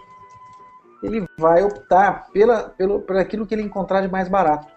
[1.02, 4.68] ele vai optar pela, pelo, por aquilo que ele encontrar de mais barato.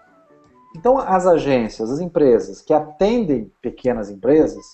[0.75, 4.65] Então, as agências, as empresas que atendem pequenas empresas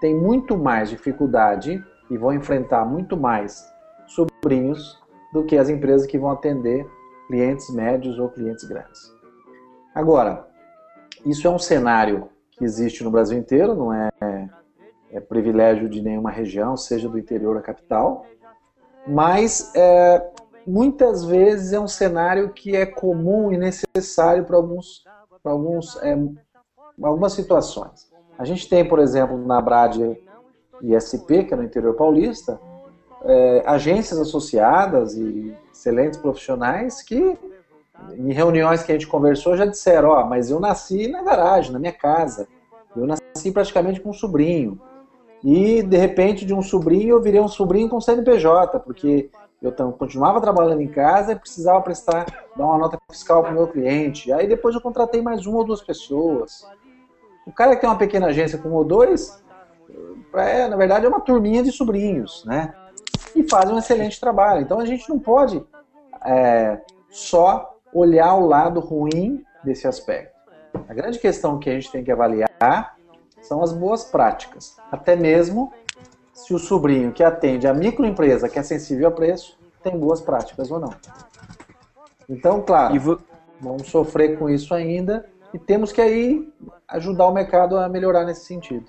[0.00, 3.64] têm muito mais dificuldade e vão enfrentar muito mais
[4.06, 5.00] sobrinhos
[5.32, 6.88] do que as empresas que vão atender
[7.26, 9.12] clientes médios ou clientes grandes.
[9.94, 10.46] Agora,
[11.24, 14.08] isso é um cenário que existe no Brasil inteiro, não é,
[15.10, 18.26] é privilégio de nenhuma região, seja do interior ou capital,
[19.06, 20.30] mas é,
[20.66, 25.04] muitas vezes é um cenário que é comum e necessário para alguns
[25.46, 26.18] para alguns, é,
[27.00, 28.10] algumas situações.
[28.36, 29.96] A gente tem, por exemplo, na Brad
[30.82, 32.60] ISP, que é no interior paulista,
[33.24, 37.38] é, agências associadas e excelentes profissionais que,
[38.18, 41.72] em reuniões que a gente conversou, já disseram: Ó, oh, mas eu nasci na garagem,
[41.72, 42.48] na minha casa.
[42.96, 44.80] Eu nasci praticamente com um sobrinho.
[45.42, 49.30] E, de repente, de um sobrinho, eu virei um sobrinho com CNPJ, porque
[49.62, 53.66] eu continuava trabalhando em casa e precisava prestar, dar uma nota fiscal para o meu
[53.68, 54.32] cliente.
[54.32, 56.66] Aí depois eu contratei mais uma ou duas pessoas.
[57.46, 59.42] O cara que tem uma pequena agência com um dois,
[60.34, 62.74] é, na verdade é uma turminha de sobrinhos, né?
[63.36, 64.62] e fazem um excelente trabalho.
[64.62, 65.62] Então a gente não pode
[66.24, 70.34] é, só olhar o lado ruim desse aspecto.
[70.88, 72.95] A grande questão que a gente tem que avaliar
[73.46, 74.76] são as boas práticas.
[74.90, 75.72] Até mesmo
[76.32, 80.70] se o sobrinho que atende a microempresa, que é sensível a preço, tem boas práticas
[80.70, 80.94] ou não.
[82.28, 83.20] Então, claro, vo...
[83.60, 86.52] vamos sofrer com isso ainda e temos que aí
[86.88, 88.86] ajudar o mercado a melhorar nesse sentido.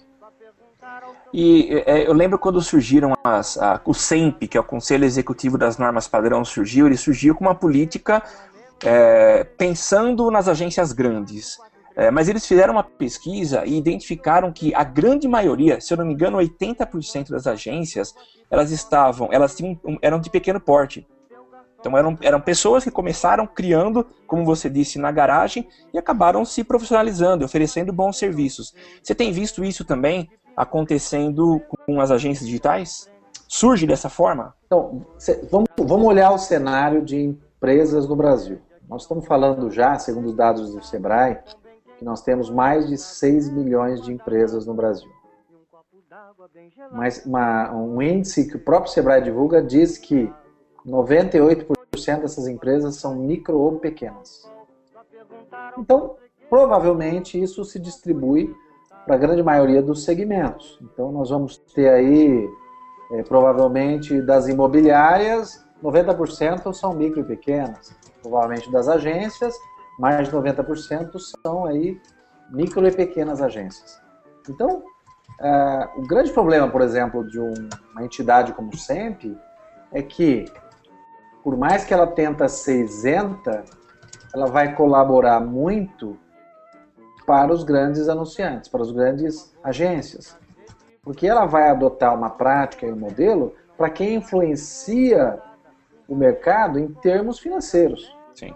[1.33, 5.57] E é, eu lembro quando surgiram as, a, o SEMP, que é o Conselho Executivo
[5.57, 8.23] das Normas Padrão, surgiu, ele surgiu com uma política
[8.83, 11.57] é, pensando nas agências grandes.
[11.97, 16.05] É, mas eles fizeram uma pesquisa e identificaram que a grande maioria, se eu não
[16.05, 18.13] me engano, 80% das agências,
[18.51, 21.07] elas estavam, elas tinham, eram de pequeno porte.
[21.79, 26.63] Então eram, eram pessoas que começaram criando, como você disse, na garagem e acabaram se
[26.63, 28.75] profissionalizando, oferecendo bons serviços.
[29.01, 33.09] Você tem visto isso também acontecendo com as agências digitais?
[33.47, 34.53] Surge dessa forma?
[34.67, 35.03] Então,
[35.49, 38.59] vamos, vamos olhar o cenário de empresas no Brasil.
[38.87, 41.39] Nós estamos falando já, segundo os dados do Sebrae,
[41.97, 45.09] que nós temos mais de 6 milhões de empresas no Brasil.
[46.91, 50.31] Mas uma, um índice que o próprio Sebrae divulga diz que
[50.85, 51.75] 98%
[52.21, 54.49] dessas empresas são micro ou pequenas.
[55.77, 56.15] Então,
[56.49, 58.55] provavelmente isso se distribui
[59.05, 60.79] para a grande maioria dos segmentos.
[60.81, 62.47] Então, nós vamos ter aí,
[63.11, 67.95] é, provavelmente, das imobiliárias, 90% são micro e pequenas.
[68.21, 69.55] Provavelmente das agências,
[69.97, 71.99] mais de 90% são aí
[72.49, 74.01] micro e pequenas agências.
[74.49, 74.83] Então,
[75.39, 77.53] uh, o grande problema, por exemplo, de um,
[77.91, 79.35] uma entidade como o SEMP
[79.91, 80.45] é que,
[81.43, 83.63] por mais que ela tenta ser isenta,
[84.33, 86.17] ela vai colaborar muito
[87.25, 90.37] para os grandes anunciantes, para as grandes agências.
[91.03, 95.39] Porque ela vai adotar uma prática e um modelo para quem influencia
[96.07, 98.15] o mercado em termos financeiros.
[98.33, 98.53] Sim.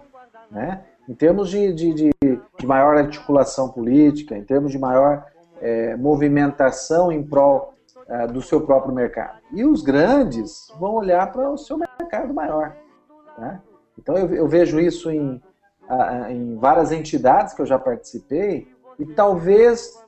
[0.50, 0.82] Né?
[1.08, 2.10] Em termos de, de, de,
[2.58, 5.24] de maior articulação política, em termos de maior
[5.60, 7.74] é, movimentação em prol
[8.08, 9.38] é, do seu próprio mercado.
[9.52, 12.76] E os grandes vão olhar para o seu mercado maior.
[13.38, 13.60] Né?
[13.98, 15.40] Então eu, eu, vejo isso em,
[16.30, 20.02] em várias entidades que eu já participei e talvez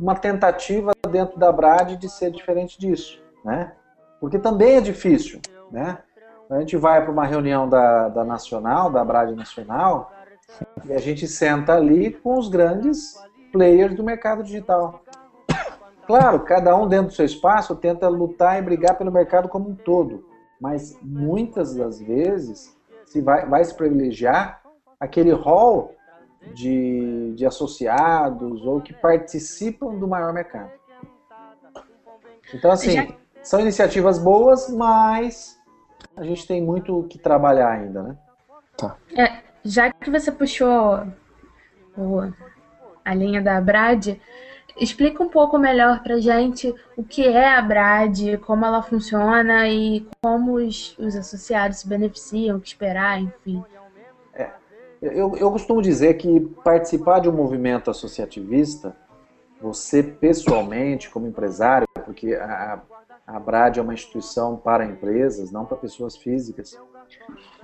[0.00, 3.72] uma tentativa dentro da Brad de ser diferente disso, né?
[4.20, 5.40] Porque também é difícil,
[5.70, 5.98] né?
[6.50, 10.11] A gente vai para uma reunião da, da Nacional, da Brad Nacional,
[10.84, 13.14] e a gente senta ali com os grandes
[13.52, 15.02] players do mercado digital.
[16.06, 19.74] Claro, cada um dentro do seu espaço tenta lutar e brigar pelo mercado como um
[19.74, 20.26] todo,
[20.60, 24.62] mas muitas das vezes se vai, vai se privilegiar
[24.98, 25.94] aquele hall
[26.54, 30.70] de, de associados ou que participam do maior mercado.
[32.52, 35.58] Então, assim, são iniciativas boas, mas
[36.16, 38.18] a gente tem muito que trabalhar ainda, né?
[38.76, 38.96] Tá.
[39.16, 41.06] É, já que você puxou
[41.96, 42.32] o,
[43.04, 44.16] a linha da Brad,
[44.76, 50.06] explica um pouco melhor pra gente o que é a Brad, como ela funciona e
[50.22, 53.62] como os, os associados se beneficiam, o que esperar, enfim.
[54.34, 54.50] É,
[55.00, 58.96] eu, eu costumo dizer que participar de um movimento associativista,
[59.60, 62.80] você pessoalmente, como empresário, porque a,
[63.26, 66.78] a Brad é uma instituição para empresas, não para pessoas físicas,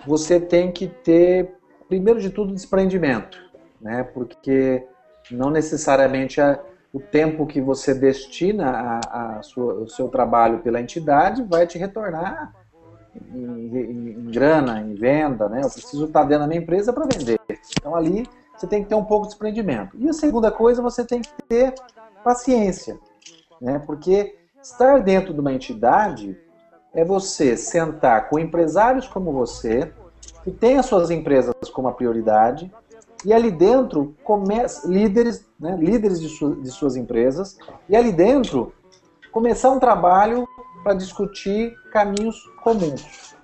[0.06, 1.58] você tem que ter
[1.88, 3.38] primeiro de tudo, desprendimento,
[3.81, 4.03] né?
[4.03, 4.87] Porque
[5.31, 6.59] não necessariamente a,
[6.92, 11.79] o tempo que você destina a, a sua, o seu trabalho pela entidade vai te
[11.79, 12.55] retornar
[13.35, 15.61] em, em, em, grana, em venda, né?
[15.62, 17.38] Eu preciso estar dentro da minha empresa para vender.
[17.79, 19.96] Então ali você tem que ter um pouco de desprendimento.
[19.98, 21.74] E a segunda coisa, você tem que ter
[22.24, 22.98] paciência,
[23.61, 23.81] né?
[23.85, 26.37] Porque estar dentro de uma entidade
[26.92, 29.92] é você sentar com empresários como você,
[30.42, 32.72] que tem as suas empresas como a prioridade,
[33.24, 34.14] e ali dentro
[34.85, 38.72] líderes, né, líderes de, su, de suas empresas, e ali dentro
[39.33, 40.46] começar um trabalho
[40.83, 43.35] para discutir caminhos comuns.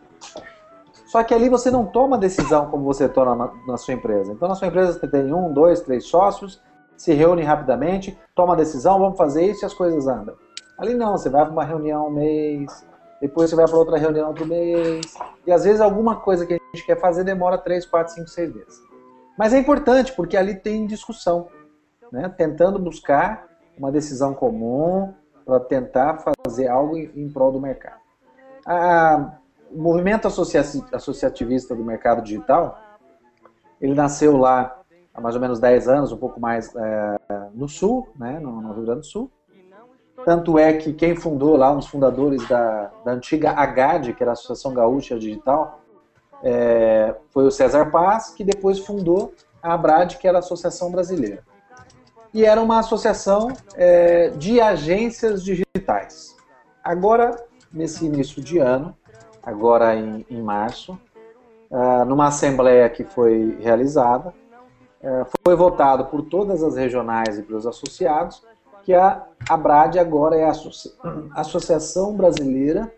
[1.06, 4.32] Só que ali você não toma decisão como você toma na, na, sua empresa.
[4.32, 6.60] Então, na sua empresa você tem um, dois, três sócios,
[6.96, 10.34] se reúne rapidamente, toma decisão, vamos fazer isso e as coisas andam.
[10.76, 12.84] Ali não, você vai para uma reunião um mês,
[13.24, 15.14] depois você vai para outra reunião outro mês.
[15.46, 18.54] E às vezes alguma coisa que a gente quer fazer demora 3, 4, 5, 6
[18.54, 18.82] meses.
[19.38, 21.48] Mas é importante, porque ali tem discussão,
[22.12, 22.28] né?
[22.36, 23.46] tentando buscar
[23.78, 27.98] uma decisão comum para tentar fazer algo em prol do mercado.
[28.66, 29.38] A,
[29.70, 32.78] o movimento associativista do mercado digital,
[33.80, 34.82] ele nasceu lá
[35.14, 37.16] há mais ou menos 10 anos, um pouco mais é,
[37.54, 39.30] no sul, né, no, no Rio Grande do Sul,
[40.24, 44.34] Tanto é que quem fundou lá, dos fundadores da, da antiga AGAD, que era a
[44.34, 45.80] Associação Gaúcha Digital,
[46.42, 49.32] é, foi o César Paz, que depois fundou
[49.62, 51.42] a ABRAD, que era a Associação Brasileira.
[52.32, 56.36] E era uma associação é, de agências digitais.
[56.82, 58.94] Agora, nesse início de ano,
[59.42, 60.98] agora em, em março,
[61.70, 64.34] uh, numa assembleia que foi realizada,
[65.02, 68.42] uh, foi votado por todas as regionais e pelos associados
[68.84, 70.52] que a ABRAD agora é a
[71.40, 72.92] Associação Brasileira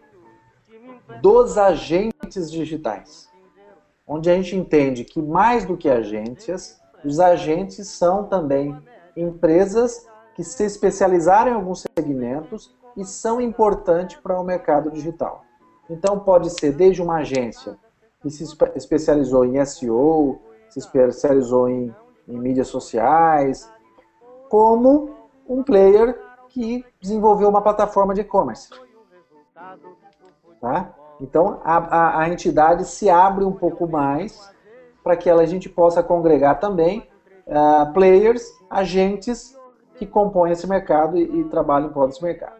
[1.22, 3.28] dos Agentes Digitais,
[4.06, 8.76] onde a gente entende que mais do que agências, os agentes são também
[9.16, 15.44] empresas que se especializaram em alguns segmentos e são importantes para o mercado digital.
[15.88, 17.78] Então pode ser desde uma agência
[18.20, 18.44] que se
[18.74, 21.94] especializou em SEO, se especializou em,
[22.26, 23.70] em mídias sociais,
[24.48, 25.15] como
[25.48, 28.70] um player que desenvolveu uma plataforma de e-commerce.
[30.60, 30.94] Tá?
[31.20, 34.50] Então, a, a, a, entidade se abre um pouco mais
[35.02, 37.08] para que ela, a gente possa congregar também
[37.46, 39.56] uh, players, agentes
[39.96, 42.56] que compõem esse mercado e, e trabalham prol desse mercado.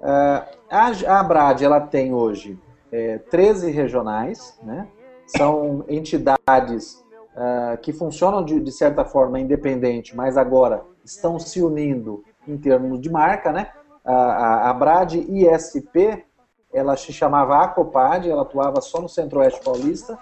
[0.00, 2.58] Uh, a, a Brad ela tem hoje
[2.92, 4.86] é, 13 regionais, né?
[5.26, 12.24] são entidades uh, que funcionam de, de certa forma independente, mas agora estão se unindo
[12.46, 13.70] em termos de marca, né?
[14.04, 16.24] A, a, a Brad ISP,
[16.72, 20.18] ela se chamava Acopad, ela atuava só no Centro-Oeste Paulista,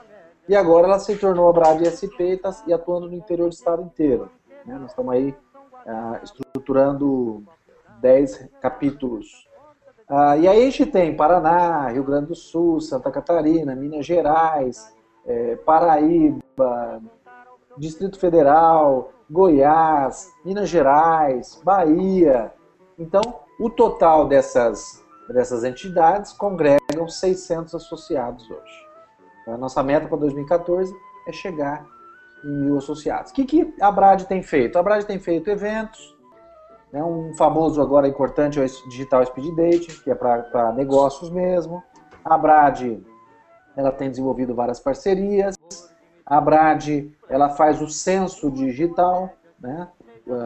[0.49, 3.55] e agora ela se tornou a Brad ISP e, tá, e atuando no interior do
[3.55, 4.31] estado inteiro.
[4.65, 4.77] Né?
[4.79, 7.43] Nós estamos aí uh, estruturando
[8.01, 9.49] 10 capítulos.
[10.09, 14.95] Uh, e aí a gente tem Paraná, Rio Grande do Sul, Santa Catarina, Minas Gerais,
[15.27, 17.03] é, Paraíba,
[17.79, 22.53] Distrito Federal, Goiás, Minas Gerais, Bahia.
[22.99, 23.23] Então,
[23.59, 28.85] o total dessas, dessas entidades congregam 600 associados hoje.
[29.47, 30.95] A nossa meta para 2014
[31.27, 31.85] é chegar
[32.45, 33.31] em mil associados.
[33.31, 34.79] O que, que a Brad tem feito?
[34.79, 36.15] A Brad tem feito eventos,
[36.95, 41.83] né, um famoso agora importante é o Digital Speed Date, que é para negócios mesmo.
[42.25, 43.01] A Brad
[43.77, 45.57] ela tem desenvolvido várias parcerias.
[46.27, 46.89] A Brad
[47.29, 49.89] ela faz o censo digital, né?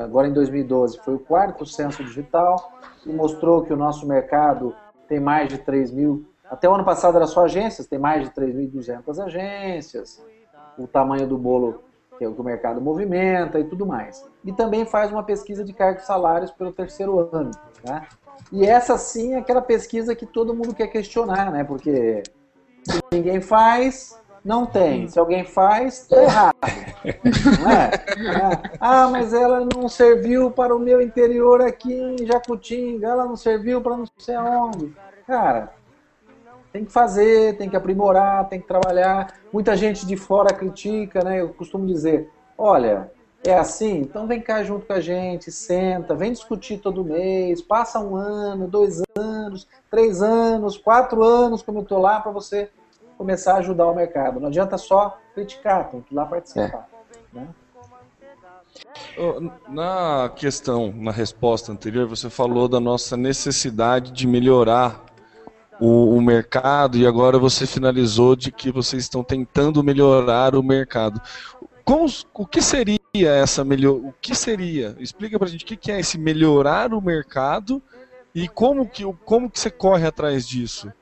[0.05, 2.73] agora em 2012 foi o quarto censo digital
[3.07, 4.75] e mostrou que o nosso mercado
[5.07, 8.31] tem mais de 3 mil, até o ano passado era só agências, tem mais de
[8.35, 10.25] 3.200 agências,
[10.77, 11.83] o tamanho do bolo
[12.19, 14.27] que é o que o mercado movimenta e tudo mais.
[14.45, 17.53] E também faz uma pesquisa de cargos salários pelo terceiro ano.
[17.85, 18.07] Né?
[18.51, 21.63] E essa sim é aquela pesquisa que todo mundo quer questionar, né?
[21.63, 22.25] porque
[22.83, 25.07] se ninguém faz, não tem.
[25.07, 26.57] Se alguém faz, está errado.
[27.61, 27.85] Não é?
[27.85, 28.79] é?
[28.81, 33.83] Ah, mas ela não serviu para o meu interior aqui em Jacutinga, ela não serviu
[33.83, 34.95] para não sei aonde.
[35.27, 35.75] Cara,
[36.73, 39.35] tem que fazer, tem que aprimorar, tem que trabalhar.
[39.53, 41.43] Muita gente de fora critica, né?
[41.43, 43.11] Eu costumo dizer, olha,
[43.47, 48.01] é assim, então vem cá junto com a gente, senta, vem discutir todo mês, passa
[48.01, 52.71] um ano, dois anos, três anos, quatro anos como eu estou lá para você
[53.19, 54.39] começar a ajudar o mercado.
[54.39, 56.89] Não adianta só criticar, tem que ir lá participar.
[57.35, 57.37] É.
[57.37, 57.49] Né?
[59.69, 65.05] Na questão, na resposta anterior, você falou da nossa necessidade de melhorar
[65.81, 71.21] o, o, mercado e agora você finalizou de que vocês estão tentando melhorar o mercado.
[71.85, 73.95] Como, o que seria essa melhor?
[73.95, 74.95] O que seria?
[75.01, 77.83] Explica pra gente o que é esse melhorar o mercado
[78.35, 80.93] e como que, como que você corre atrás disso?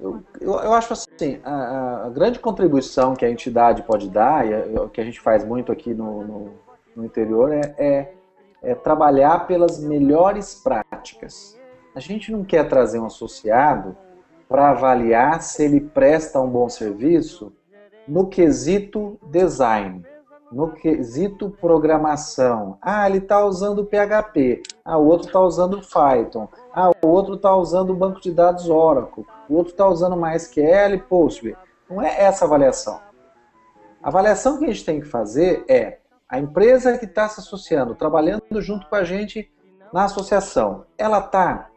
[0.00, 4.78] Eu, eu, eu acho assim, a, a, grande contribuição que a entidade pode dar, e
[4.78, 6.50] o que a gente faz muito aqui no, no,
[6.96, 8.12] no interior, é, é,
[8.62, 11.58] é trabalhar pelas melhores práticas.
[11.94, 13.96] A gente não quer trazer um associado
[14.48, 17.52] para avaliar se ele presta um bom serviço
[18.06, 20.04] no quesito design,
[20.50, 22.76] no quesito programação.
[22.80, 27.54] Ah, ele está usando PHP, ah, o outro está usando Python, ah, o outro está
[27.54, 31.56] usando o banco de dados Oracle, o outro está usando MySQL Postgre.
[31.88, 33.00] Não é essa avaliação.
[34.02, 37.94] A avaliação que a gente tem que fazer é a empresa que está se associando,
[37.94, 39.52] trabalhando junto com a gente
[39.92, 41.68] na associação, ela está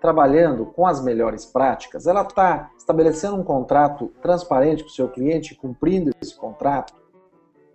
[0.00, 5.54] trabalhando com as melhores práticas, ela está estabelecendo um contrato transparente com o seu cliente,
[5.54, 6.94] cumprindo esse contrato.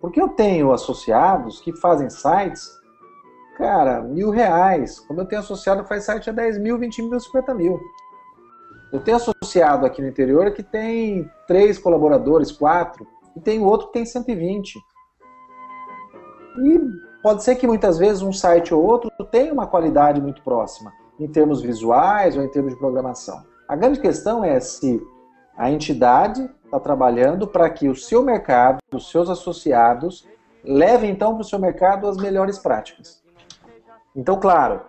[0.00, 2.70] Porque eu tenho associados que fazem sites,
[3.56, 5.00] cara, mil reais.
[5.00, 7.80] Como eu tenho associado faz site a 10 mil, 20 mil, 50 mil.
[8.92, 13.94] Eu tenho associado aqui no interior que tem três colaboradores, quatro, e tem outro que
[13.94, 14.78] tem 120.
[16.62, 16.80] E
[17.22, 21.26] pode ser que muitas vezes um site ou outro tenha uma qualidade muito próxima, em
[21.26, 23.42] termos visuais ou em termos de programação.
[23.66, 25.02] A grande questão é se
[25.56, 30.28] a entidade está trabalhando para que o seu mercado, os seus associados,
[30.62, 33.23] levem então para o seu mercado as melhores práticas.
[34.14, 34.82] Então, claro,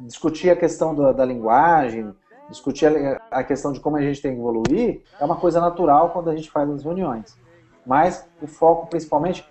[0.00, 2.14] discutir a questão da, da linguagem,
[2.50, 6.10] discutir a, a, questão de como a gente tem que evoluir, é uma coisa natural
[6.10, 7.36] quando a gente faz as reuniões.
[7.86, 9.48] Mas o foco, principalmente,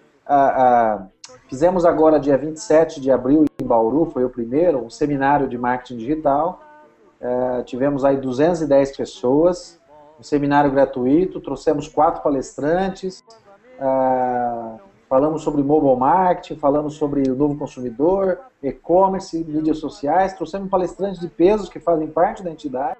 [1.47, 5.97] fizemos agora, dia 27 de abril, em Bauru, foi o primeiro, um seminário de marketing
[5.97, 6.61] digital.
[7.21, 9.80] Uh, tivemos aí 210 pessoas,
[10.19, 13.23] um seminário gratuito, trouxemos quatro palestrantes,
[13.80, 21.19] uh, falamos sobre mobile marketing, falamos sobre o novo consumidor, e-commerce, mídias sociais, trouxemos palestrantes
[21.19, 22.97] de pesos que fazem parte da entidade.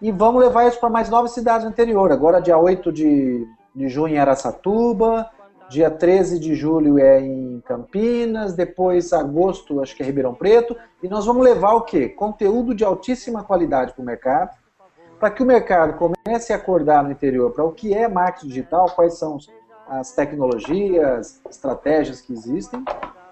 [0.00, 2.12] E vamos levar isso para mais nove cidades no interior.
[2.12, 5.30] Agora, dia 8 de, de junho, em Aracatuba,
[5.70, 11.08] dia 13 de julho é em Campinas, depois agosto, acho que é Ribeirão Preto, e
[11.08, 12.08] nós vamos levar o quê?
[12.08, 14.50] Conteúdo de altíssima qualidade para o mercado,
[15.18, 18.90] para que o mercado comece a acordar no interior para o que é marketing digital,
[18.90, 19.38] quais são
[19.90, 22.84] as tecnologias, estratégias que existem,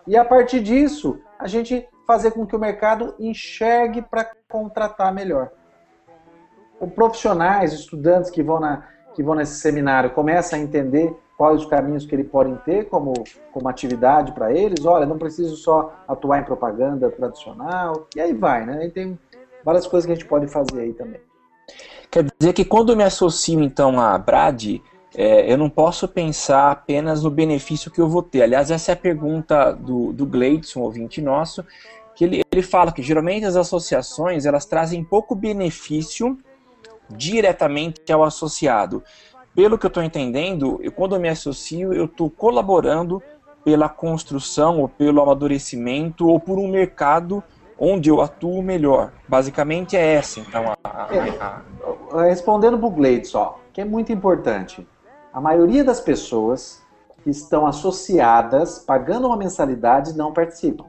[0.09, 5.53] e a partir disso, a gente fazer com que o mercado enxergue para contratar melhor.
[6.81, 11.67] Os profissionais, estudantes que vão, na, que vão nesse seminário começam a entender quais os
[11.67, 13.13] caminhos que ele podem ter como,
[13.53, 14.85] como atividade para eles.
[14.85, 18.87] Olha, não preciso só atuar em propaganda tradicional, e aí vai, né?
[18.87, 19.19] E tem
[19.65, 21.21] várias coisas que a gente pode fazer aí também.
[22.11, 24.81] Quer dizer que quando eu me associo então à Brad,
[25.15, 28.43] é, eu não posso pensar apenas no benefício que eu vou ter.
[28.43, 31.65] Aliás, essa é a pergunta do, do Gleidson, ouvinte nosso,
[32.15, 36.39] que ele, ele fala que geralmente as associações elas trazem pouco benefício
[37.09, 39.03] diretamente ao associado.
[39.55, 43.23] Pelo que eu estou entendendo, eu, quando eu me associo, eu estou colaborando
[43.65, 47.43] pela construção ou pelo amadurecimento ou por um mercado
[47.79, 49.13] onde eu atuo melhor.
[49.27, 50.73] Basicamente é essa, então.
[50.85, 51.63] A, a,
[52.13, 52.23] a...
[52.25, 54.87] Respondendo para o Gleide só, que é muito importante.
[55.33, 56.83] A maioria das pessoas
[57.23, 60.87] que estão associadas, pagando uma mensalidade, não participam.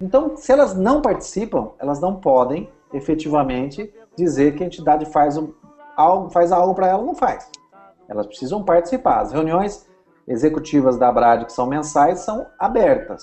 [0.00, 5.38] Então, se elas não participam, elas não podem efetivamente dizer que a entidade faz,
[5.96, 7.48] algo, faz algo para ela, não faz.
[8.08, 9.20] Elas precisam participar.
[9.20, 9.88] As reuniões
[10.26, 13.22] executivas da Brad, que são mensais, são abertas.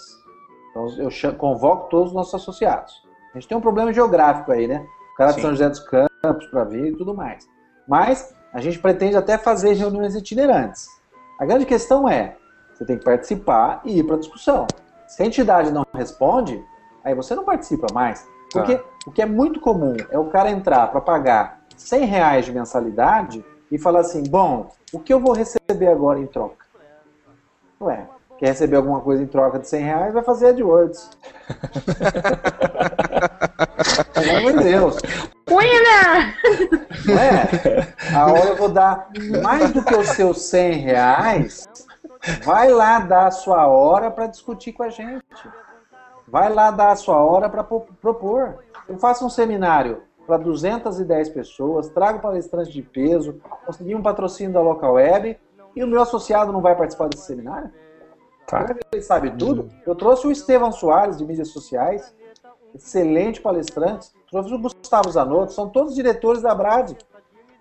[0.71, 2.93] Então eu convoco todos os nossos associados.
[3.31, 4.85] A gente tem um problema geográfico aí, né?
[5.13, 5.35] O cara Sim.
[5.35, 7.47] de São José dos Campos para vir e tudo mais.
[7.87, 10.87] Mas a gente pretende até fazer reuniões itinerantes.
[11.39, 12.35] A grande questão é,
[12.73, 14.67] você tem que participar e ir para a discussão.
[15.07, 16.63] Se a entidade não responde,
[17.03, 18.27] aí você não participa mais.
[18.51, 18.83] Porque tá.
[19.05, 23.45] o que é muito comum é o cara entrar para pagar 100 reais de mensalidade
[23.71, 26.65] e falar assim, bom, o que eu vou receber agora em troca?
[27.81, 28.07] Ué,
[28.39, 31.09] quer receber alguma coisa em troca de 100 reais, vai fazer AdWords.
[34.13, 34.95] Pelo amor de Deus.
[35.49, 36.37] Winner!
[37.19, 39.09] É, a hora eu vou dar
[39.43, 41.67] mais do que os seus 100 reais,
[42.43, 45.19] vai lá dar a sua hora para discutir com a gente.
[46.25, 48.59] Vai lá dar a sua hora para propor.
[48.87, 54.61] Eu faço um seminário para 210 pessoas, trago palestrantes de peso, consegui um patrocínio da
[54.61, 55.37] Local Web
[55.75, 57.71] e o meu associado não vai participar desse seminário?
[58.49, 58.65] Tá.
[58.91, 59.69] Ele sabe tudo.
[59.85, 62.15] Eu trouxe o Estevão Soares, de mídias sociais,
[62.73, 64.09] excelente palestrante.
[64.29, 66.93] Trouxe o Gustavo Zanotto, são todos diretores da Brad.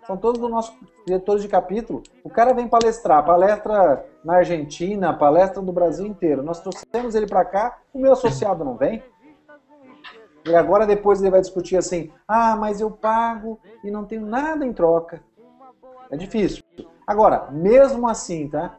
[0.07, 0.75] São todos do nosso
[1.05, 2.03] diretores de capítulo.
[2.25, 6.43] O cara vem palestrar, palestra na Argentina, palestra no Brasil inteiro.
[6.43, 9.03] Nós trouxemos ele para cá, o meu associado não vem.
[10.47, 14.65] E agora depois ele vai discutir assim: ah, mas eu pago e não tenho nada
[14.65, 15.23] em troca.
[16.11, 16.65] É difícil.
[17.07, 18.79] Agora, mesmo assim, tá?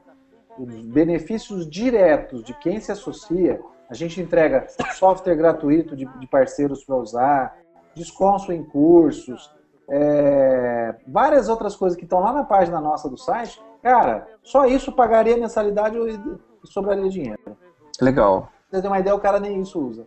[0.60, 6.84] Os benefícios diretos de quem se associa, a gente entrega software gratuito de, de parceiros
[6.84, 7.58] para usar,
[7.96, 9.50] desconto em cursos,
[9.90, 14.92] é, várias outras coisas que estão lá na página nossa do site, cara, só isso
[14.92, 17.58] pagaria mensalidade e sobraria dinheiro.
[18.02, 18.50] Legal.
[18.70, 20.06] Você ter uma ideia, o cara nem isso usa.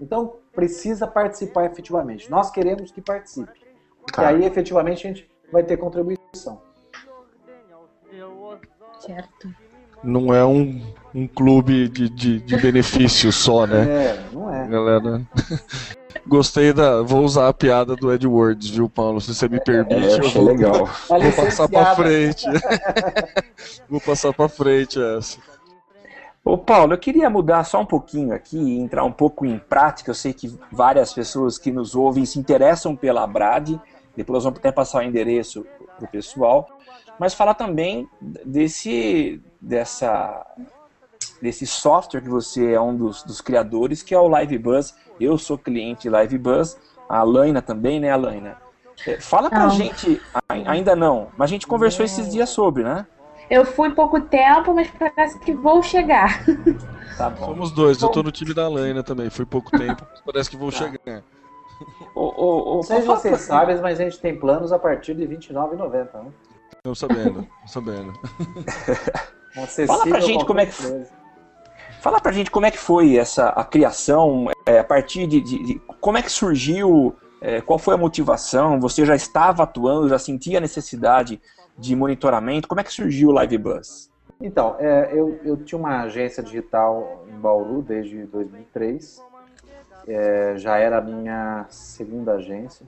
[0.00, 2.28] Então, precisa participar efetivamente.
[2.28, 3.62] Nós queremos que participe.
[4.12, 4.28] Tá.
[4.28, 6.60] aí, efetivamente, a gente vai ter contribuição.
[9.04, 9.54] Certo.
[10.02, 10.80] Não é um,
[11.14, 13.84] um clube de, de, de benefício só, né?
[13.88, 14.66] É, não é.
[14.66, 15.22] Galera.
[16.26, 17.02] Gostei da.
[17.02, 19.20] Vou usar a piada do Edwards, viu, Paulo?
[19.20, 20.88] Se você me permite, é, eu vou, legal.
[21.08, 22.46] vou passar pra frente.
[23.88, 25.38] vou passar pra frente essa.
[26.44, 30.10] Ô Paulo, eu queria mudar só um pouquinho aqui e entrar um pouco em prática.
[30.10, 33.74] Eu sei que várias pessoas que nos ouvem se interessam pela Brad,
[34.16, 35.64] depois vamos até passar o endereço
[35.98, 36.68] pro pessoal,
[37.18, 40.44] mas falar também desse dessa
[41.40, 44.94] desse software que você é um dos, dos criadores, que é o Live Buzz.
[45.20, 46.78] Eu sou cliente Live Buzz,
[47.08, 48.56] a Alaina também, né, Alaina?
[49.06, 49.70] É, fala pra Não.
[49.70, 53.06] gente, ai- ainda não, mas a gente conversou esses dias sobre, né?
[53.50, 56.42] Eu fui pouco tempo, mas parece que vou chegar.
[57.18, 57.44] Tá bom.
[57.44, 59.28] Somos dois, eu tô no time da Alaina também.
[59.28, 61.22] Foi pouco tempo, mas parece que vou chegar.
[62.14, 65.14] Ô, ô, ô, Não sei se vocês sabem, mas a gente tem planos a partir
[65.14, 66.22] de R$ 29,90.
[66.24, 66.32] Né?
[66.84, 68.12] Não sabendo, sabendo.
[69.86, 71.12] Fala pra a gente como é que- preço.
[72.00, 75.62] Fala pra gente como é que foi essa a criação, é, a partir de, de-
[75.64, 78.80] de- como é que surgiu, é, qual foi a motivação?
[78.80, 81.40] Você já estava atuando, já sentia a necessidade
[81.78, 82.66] de monitoramento?
[82.66, 84.10] Como é que surgiu o Live Buzz?
[84.40, 89.22] Então, é, eu, eu tinha uma agência digital em Bauru desde 2003.
[90.08, 92.84] É, já era a minha segunda agência.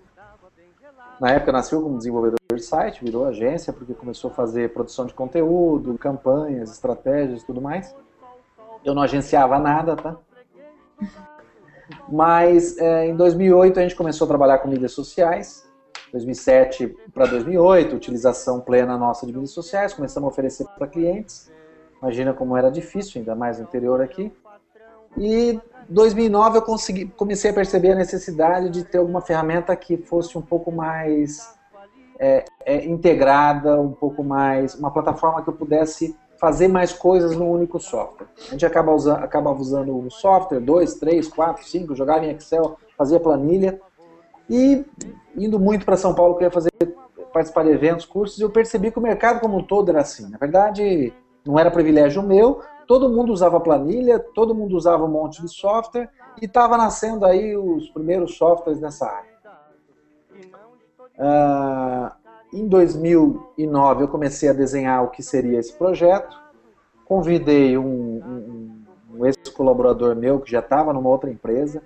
[1.20, 5.14] Na época nasceu como desenvolvedor de site, virou agência porque começou a fazer produção de
[5.14, 7.94] conteúdo, campanhas, estratégias tudo mais.
[8.84, 10.16] Eu não agenciava nada, tá?
[12.08, 15.64] Mas é, em 2008 a gente começou a trabalhar com mídias sociais.
[16.12, 21.50] 2007 para 2008, utilização plena nossa de mídias sociais, começamos a oferecer para clientes.
[22.00, 24.32] Imagina como era difícil, ainda mais no interior aqui.
[25.16, 30.36] E 2009 eu consegui, comecei a perceber a necessidade de ter alguma ferramenta que fosse
[30.36, 31.54] um pouco mais
[32.18, 37.50] é, é, integrada, um pouco mais, uma plataforma que eu pudesse fazer mais coisas num
[37.50, 38.26] único software.
[38.48, 42.76] A gente acaba usando, acabava usando um software, dois, três, quatro, cinco, jogava em Excel,
[42.96, 43.80] fazia planilha
[44.48, 44.84] e
[45.36, 46.70] indo muito para São Paulo, que eu ia fazer
[47.32, 50.30] participar de eventos, cursos, eu percebi que o mercado como um todo era assim.
[50.30, 51.12] Na verdade,
[51.44, 56.08] não era privilégio meu, todo mundo usava planilha, todo mundo usava um monte de software
[56.40, 59.34] e estava nascendo aí os primeiros softwares nessa área.
[61.18, 62.16] Ah,
[62.52, 66.36] em 2009 eu comecei a desenhar o que seria esse projeto,
[67.04, 68.84] convidei um, um-
[69.16, 71.82] um ex-colaborador meu que já estava numa outra empresa,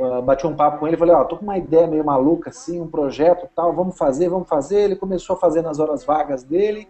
[0.00, 2.80] ah, bati um papo com ele, falei, ó, tô com uma ideia meio maluca assim,
[2.80, 4.80] um projeto tal, vamos fazer, vamos fazer.
[4.80, 6.88] Ele começou a fazer nas horas vagas dele.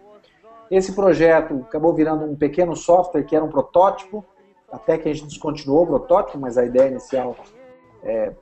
[0.69, 4.25] Esse projeto acabou virando um pequeno software que era um protótipo,
[4.71, 7.35] até que a gente descontinuou o protótipo, mas a ideia inicial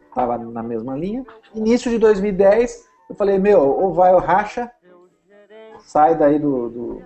[0.09, 1.25] estava na mesma linha.
[1.53, 4.71] Início de 2010, eu falei, meu, ou vai ou racha,
[5.79, 7.01] sai daí do, do,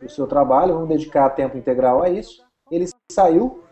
[0.00, 2.44] do seu trabalho, vamos dedicar tempo integral a isso.
[2.70, 3.62] Ele saiu,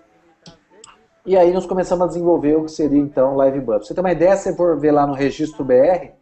[1.24, 3.78] e aí nós começamos a desenvolver o que seria então Live Buzz.
[3.78, 6.12] Pra você ter uma ideia, você for ver lá no registro BR,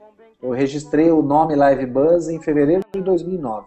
[0.43, 3.66] eu registrei o nome Live Buzz em fevereiro de 2009.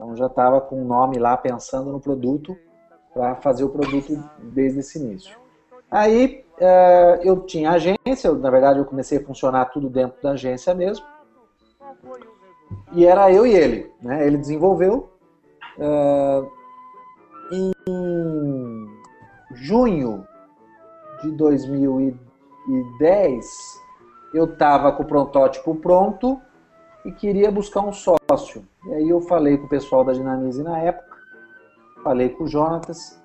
[0.00, 2.56] Então já estava com o nome lá pensando no produto
[3.12, 5.36] para fazer o produto desde esse início.
[5.90, 10.74] Aí eh, eu tinha agência, na verdade eu comecei a funcionar tudo dentro da agência
[10.74, 11.04] mesmo.
[12.92, 14.26] E era eu e ele, né?
[14.26, 15.12] Ele desenvolveu.
[15.78, 16.42] eh,
[17.52, 17.72] em
[19.52, 20.26] junho
[21.20, 23.46] de 2010,
[24.32, 26.40] eu estava com o protótipo pronto
[27.04, 28.64] e queria buscar um sócio.
[28.86, 31.16] E aí eu falei com o pessoal da Dinamize na época,
[32.02, 33.20] falei com o Jonatas,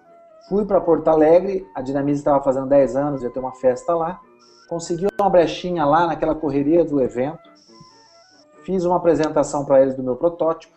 [0.49, 4.19] fui para Porto Alegre, a Dinamize estava fazendo 10 anos, ia ter uma festa lá,
[4.69, 7.49] consegui uma brechinha lá naquela correria do evento,
[8.63, 10.75] fiz uma apresentação para eles do meu protótipo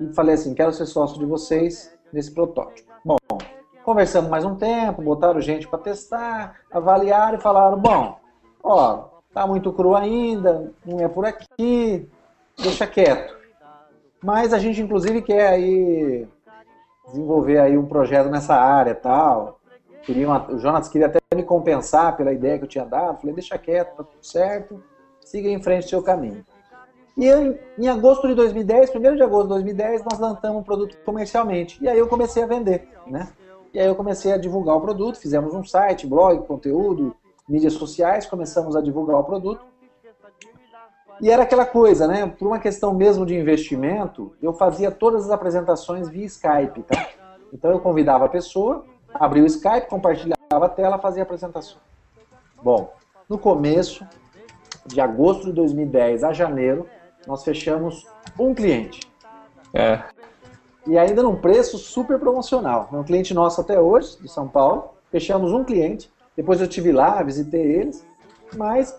[0.00, 2.90] e falei assim, quero ser sócio de vocês nesse protótipo.
[3.04, 3.16] Bom,
[3.84, 8.18] conversamos mais um tempo, botaram gente para testar, avaliaram e falaram, bom,
[8.62, 12.08] ó, tá muito cru ainda, não é por aqui,
[12.58, 13.36] deixa quieto.
[14.22, 16.26] Mas a gente inclusive quer aí
[17.06, 19.58] desenvolver aí um projeto nessa área, tal.
[20.02, 23.20] Queria uma- o Jonas queria até me compensar pela ideia que eu tinha dado.
[23.20, 24.82] Falei, deixa quieto, tá tudo certo.
[25.20, 26.44] Siga em frente o seu caminho.
[27.16, 30.96] E em, em agosto de 2010, 1 de agosto de 2010, nós lançamos um produto
[31.04, 31.78] comercialmente.
[31.82, 33.28] E aí eu comecei a vender, né?
[33.72, 37.14] E aí eu comecei a divulgar o produto, fizemos um site, blog, conteúdo,
[37.48, 39.64] mídias sociais, começamos a divulgar o produto.
[41.20, 42.26] E era aquela coisa, né?
[42.26, 47.08] Por uma questão mesmo de investimento, eu fazia todas as apresentações via Skype, tá?
[47.52, 51.78] Então eu convidava a pessoa, abria o Skype, compartilhava a tela, fazia a apresentação.
[52.62, 52.92] Bom,
[53.28, 54.06] no começo
[54.86, 56.88] de agosto de 2010 a janeiro,
[57.26, 58.06] nós fechamos
[58.38, 59.00] um cliente.
[59.72, 60.02] É.
[60.86, 62.88] E ainda num preço super promocional.
[62.92, 64.90] É um cliente nosso até hoje, de São Paulo.
[65.10, 66.10] Fechamos um cliente.
[66.36, 68.06] Depois eu tive lá, visitei eles.
[68.56, 68.94] Mas.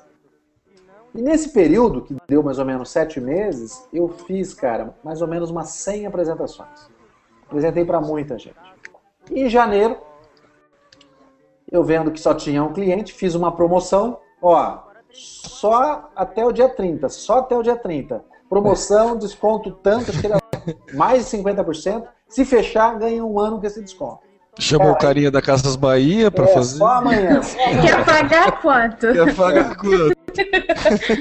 [1.14, 5.28] E nesse período, que deu mais ou menos sete meses, eu fiz, cara, mais ou
[5.28, 6.90] menos umas 100 apresentações.
[7.46, 8.58] Apresentei para muita gente.
[9.30, 9.98] E em janeiro,
[11.72, 14.20] eu vendo que só tinha um cliente, fiz uma promoção.
[14.42, 14.80] Ó,
[15.12, 18.24] só até o dia 30, só até o dia 30.
[18.50, 20.40] Promoção, desconto tanto, acho que era
[20.94, 22.08] mais de 50%.
[22.28, 24.33] Se fechar, ganha um ano com esse desconto.
[24.60, 26.78] Chamou o carinha da Casas Bahia pra É, fazer.
[26.78, 27.42] só amanhã.
[27.82, 29.12] Quer pagar quanto?
[29.14, 30.14] Quer pagar quanto?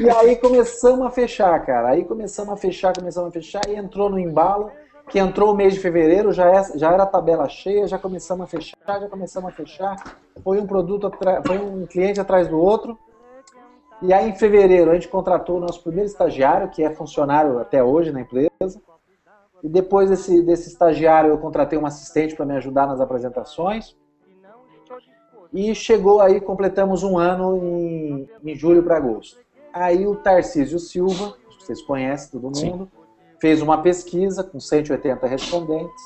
[0.01, 1.89] E aí começamos a fechar, cara.
[1.91, 4.71] Aí começamos a fechar, começamos a fechar e entrou no embalo,
[5.09, 8.45] que entrou o mês de fevereiro, já, é- já era a tabela cheia, já começamos
[8.45, 9.97] a fechar, já começamos a fechar.
[10.45, 12.99] Foi um produto, atra- foi um cliente atrás do outro.
[14.03, 17.83] E aí em fevereiro a gente contratou o nosso primeiro estagiário, que é funcionário até
[17.83, 18.81] hoje na empresa.
[19.63, 23.97] E depois desse, desse estagiário eu contratei um assistente para me ajudar nas apresentações.
[25.53, 29.39] E chegou aí, completamos um ano em, em julho para agosto.
[29.73, 32.71] Aí o Tarcísio Silva, vocês conhecem todo Sim.
[32.71, 32.91] mundo,
[33.39, 36.03] fez uma pesquisa com 180 respondentes,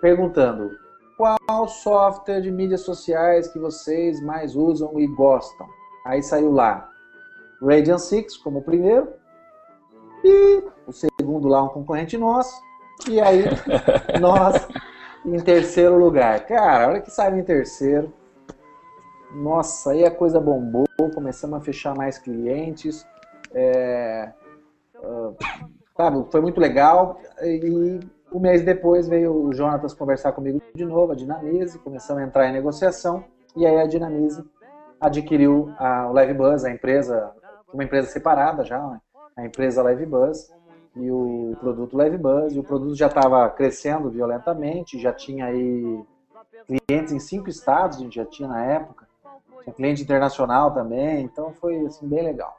[0.00, 0.70] perguntando
[1.16, 5.66] qual software de mídias sociais que vocês mais usam e gostam.
[6.04, 6.88] Aí saiu lá
[7.60, 9.08] Radiant Six como o primeiro,
[10.24, 12.60] e o segundo lá um concorrente nosso,
[13.06, 13.44] e aí
[14.20, 14.66] nós
[15.24, 16.46] em terceiro lugar.
[16.46, 18.12] Cara, a hora que saiu em terceiro,
[19.32, 23.06] nossa, aí a coisa bombou, começamos a fechar mais clientes.
[23.54, 24.32] é,
[25.02, 25.32] ah,
[25.96, 27.20] sabe, foi muito legal.
[27.42, 28.00] E
[28.32, 32.48] um mês depois veio o Jonatas conversar comigo de novo, a Dinamize, começamos a entrar
[32.48, 33.24] em negociação.
[33.56, 34.44] E aí a Dinamize
[35.00, 37.32] adquiriu a, o LiveBuzz, a empresa,
[37.72, 39.00] uma empresa separada já, né?
[39.36, 40.52] a empresa LiveBuzz
[40.98, 42.54] e o produto LiveBuzz.
[42.54, 46.00] E o produto já estava crescendo violentamente, já tinha aí
[46.66, 49.06] clientes em cinco estados, a gente já tinha na época.
[49.64, 52.56] Tinha cliente internacional também, então foi assim, bem legal.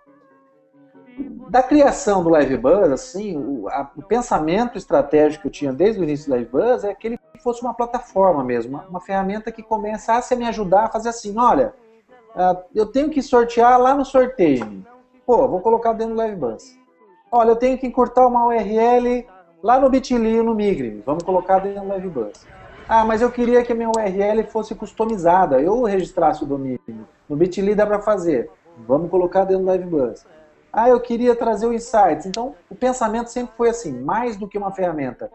[1.49, 6.03] Da criação do LiveBuzz, assim, o, a- o pensamento estratégico que eu tinha desde o
[6.03, 10.33] início do LiveBuzz é que ele fosse uma plataforma mesmo, uma, uma ferramenta que começasse
[10.33, 11.73] a me ajudar a fazer assim, olha,
[12.35, 14.85] ah, eu tenho que sortear lá no sorteio.
[15.25, 16.78] Pô, vou colocar dentro do LiveBuzz.
[17.31, 19.27] Olha, eu tenho que encurtar uma URL
[19.61, 21.03] lá no Bitly, no Migre.
[21.05, 22.47] Vamos colocar dentro do LiveBuzz.
[22.87, 25.61] Ah, mas eu queria que a minha URL fosse customizada.
[25.61, 26.79] Eu registrasse o domínio.
[27.29, 28.49] No Bitly dá para fazer.
[28.87, 30.25] Vamos colocar dentro do LiveBuzz.
[30.73, 32.25] Ah, eu queria trazer o Insights.
[32.25, 35.29] Então, o pensamento sempre foi assim, mais do que uma ferramenta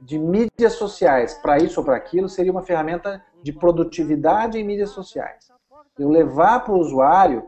[0.00, 4.90] de mídias sociais para isso ou para aquilo, seria uma ferramenta de produtividade em mídias
[4.90, 5.50] sociais.
[5.98, 7.46] Eu levar para o usuário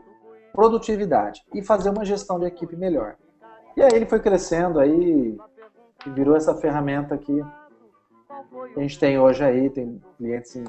[0.51, 3.15] produtividade e fazer uma gestão de equipe melhor.
[3.79, 5.39] E aí ele foi crescendo aí
[6.05, 7.41] e virou essa ferramenta que
[8.75, 10.65] a gente tem hoje aí, tem clientes em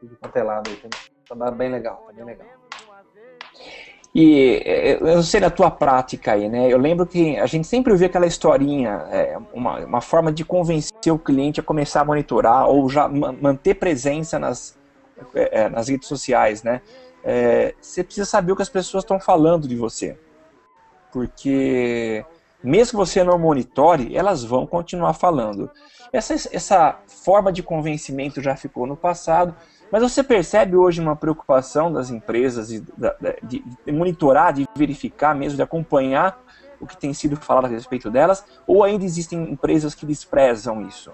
[0.00, 2.46] tudo quanto é bem legal, tá bem legal.
[4.14, 6.72] E eh, eu não sei da tua prática aí, né?
[6.72, 11.12] Eu lembro que a gente sempre ouvia aquela historinha, é, uma, uma forma de convencer
[11.12, 14.74] o cliente a começar a monitorar ou já ma- manter presença nas,
[15.34, 16.80] eh, eh, nas redes sociais, né?
[17.22, 20.16] Eh, você precisa saber o que as pessoas estão falando de você.
[21.12, 22.24] Porque
[22.62, 25.70] mesmo que você não monitore, elas vão continuar falando.
[26.12, 29.54] Essa, essa forma de convencimento já ficou no passado,
[29.90, 32.80] mas você percebe hoje uma preocupação das empresas de,
[33.42, 36.38] de- de monitorar, de verificar mesmo, de acompanhar
[36.80, 38.44] o que tem sido falado a respeito delas?
[38.66, 41.12] Ou ainda existem empresas que desprezam isso?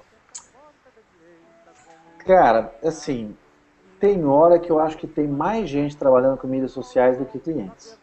[2.26, 3.36] Cara, assim,
[4.00, 7.38] tem hora que eu acho que tem mais gente trabalhando com mídias sociais do que
[7.38, 7.98] clientes.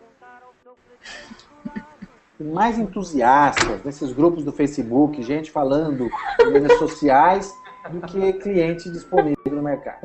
[2.43, 6.09] Mais entusiastas nesses grupos do Facebook, gente falando
[6.41, 7.53] em mídias sociais
[7.89, 9.99] do que cliente disponível no mercado.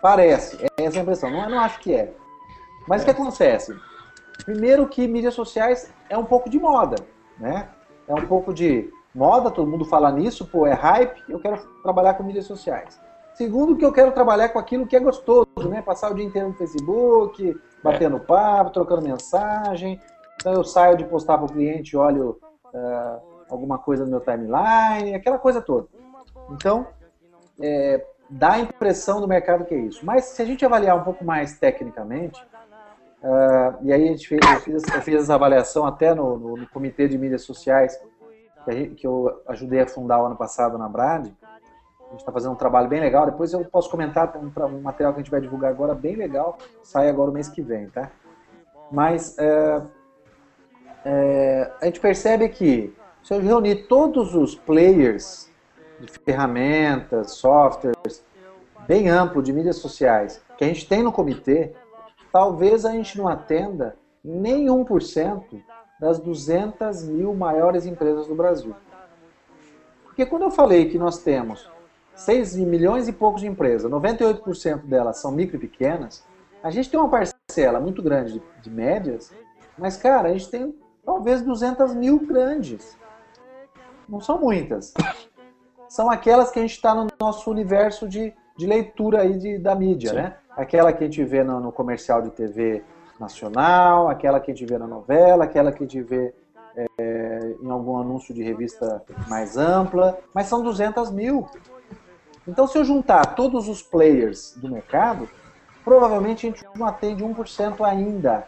[0.00, 1.30] Parece, é essa a impressão.
[1.30, 2.12] Não, eu não acho que é.
[2.88, 3.76] Mas o que acontece?
[4.44, 6.96] Primeiro que mídias sociais é um pouco de moda,
[7.38, 7.68] né?
[8.06, 12.14] É um pouco de moda, todo mundo fala nisso, pô, é hype, eu quero trabalhar
[12.14, 13.00] com mídias sociais.
[13.34, 15.82] Segundo que eu quero trabalhar com aquilo que é gostoso, né?
[15.82, 20.00] Passar o dia inteiro no Facebook, batendo papo, trocando mensagem.
[20.46, 22.38] Então eu saio de postar para o cliente, olho
[22.72, 23.18] ah,
[23.50, 25.88] alguma coisa no meu timeline, aquela coisa toda.
[26.52, 26.86] Então,
[27.60, 30.06] é, dá a impressão do mercado que é isso.
[30.06, 32.46] Mas se a gente avaliar um pouco mais tecnicamente,
[33.24, 36.56] ah, e aí a gente fez, eu, fiz, eu fiz essa avaliação até no, no-
[36.58, 38.00] no comitê de mídias sociais
[38.64, 41.26] que, gente- que eu ajudei a fundar o ano passado na Brad.
[41.26, 43.26] A gente está fazendo um trabalho bem legal.
[43.26, 46.56] Depois eu posso comentar um, um material que a gente vai divulgar agora bem legal.
[46.84, 48.12] Sai agora o mês que vem, tá?
[48.92, 49.82] Mas é,
[51.08, 52.92] é, a gente percebe que
[53.22, 55.48] se eu reunir todos os players
[56.00, 58.24] de ferramentas, softwares,
[58.88, 61.72] bem amplo de mídias sociais que a gente tem no comitê,
[62.32, 65.62] talvez a gente não atenda nem 1%
[66.00, 68.74] das 200 mil maiores empresas do Brasil.
[70.02, 71.70] Porque quando eu falei que nós temos
[72.16, 76.24] 6 milhões e poucos de empresas, 98% delas são micro e pequenas,
[76.64, 79.32] a gente tem uma parcela muito grande de, de médias,
[79.78, 80.74] mas, cara, a gente tem
[81.06, 82.98] talvez 200 mil grandes.
[84.08, 84.92] Não são muitas.
[85.88, 89.74] são aquelas que a gente está no nosso universo de, de leitura aí de, da
[89.74, 90.16] mídia, Sim.
[90.16, 90.36] né?
[90.56, 92.82] Aquela que a gente vê no, no, comercial de TV
[93.20, 96.34] nacional, aquela que a gente vê na novela, aquela que a gente vê
[96.98, 101.46] é, em algum anúncio de revista mais ampla, mas são 200 mil.
[102.48, 105.28] Então, se eu juntar todos os players do mercado,
[105.84, 108.46] provavelmente a gente não atende 1% ainda.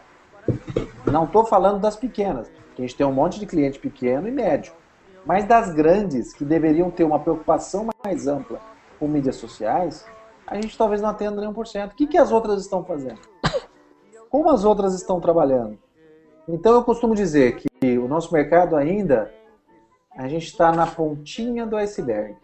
[1.05, 4.31] Não estou falando das pequenas, que a gente tem um monte de cliente pequeno e
[4.31, 4.73] médio.
[5.25, 8.59] Mas das grandes, que deveriam ter uma preocupação mais ampla
[8.99, 10.05] com mídias sociais,
[10.45, 11.91] a gente talvez não atenda nem 1%.
[11.91, 13.19] O que, que as outras estão fazendo?
[14.29, 15.77] Como as outras estão trabalhando?
[16.47, 19.31] Então eu costumo dizer que o nosso mercado ainda,
[20.15, 22.35] a gente está na pontinha do iceberg.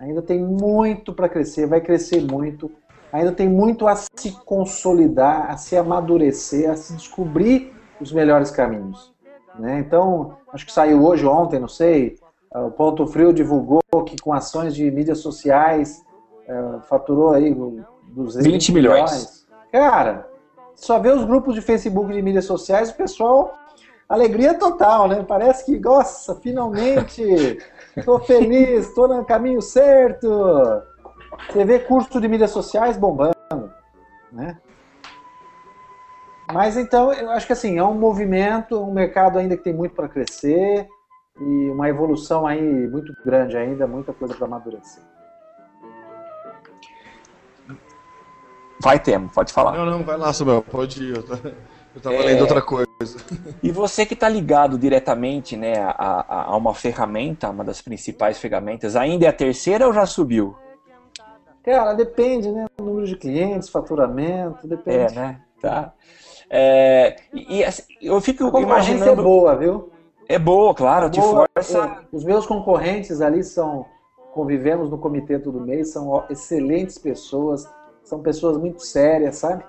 [0.00, 2.70] Ainda tem muito para crescer, vai crescer muito.
[3.14, 9.14] Ainda tem muito a se consolidar, a se amadurecer, a se descobrir os melhores caminhos.
[9.56, 9.78] Né?
[9.78, 12.18] Então, acho que saiu hoje, ontem, não sei,
[12.52, 16.04] o Ponto Frio divulgou que com ações de mídias sociais
[16.48, 17.54] é, faturou aí
[18.08, 19.12] 200 20 milhões.
[19.12, 19.46] milhões.
[19.70, 20.28] Cara,
[20.74, 23.54] só vê os grupos de Facebook de mídias sociais, o pessoal,
[24.08, 25.22] alegria total, né?
[25.22, 27.58] Parece que, nossa, finalmente,
[28.04, 30.28] tô feliz, tô no caminho certo.
[31.50, 33.34] Você vê curso de mídias sociais bombando,
[34.32, 34.58] né?
[36.52, 39.94] Mas então, eu acho que assim, é um movimento, um mercado ainda que tem muito
[39.94, 40.86] para crescer
[41.40, 45.02] e uma evolução aí muito grande ainda, muita coisa para amadurecer.
[48.80, 49.72] Vai, Temo, pode falar.
[49.72, 51.16] Não, não, vai lá, Samuel, pode ir.
[51.16, 52.22] Eu estava é...
[52.22, 52.86] lendo outra coisa.
[53.62, 58.38] E você que está ligado diretamente né, a, a, a, uma ferramenta, uma das principais
[58.38, 60.56] ferramentas, ainda é a terceira ou já subiu?
[61.64, 62.66] Cara, depende, né?
[62.78, 65.14] Número de clientes, faturamento, depende.
[65.14, 65.40] É, né?
[65.60, 65.94] Tá.
[66.50, 69.20] É, e assim, eu fico a imaginando.
[69.20, 69.90] é boa, viu?
[70.28, 71.78] É boa, claro, é te boa, força.
[71.78, 73.86] É, os meus concorrentes ali são.
[74.32, 79.62] Convivemos no comitê todo mês, são excelentes pessoas, são pessoas muito sérias, sabe?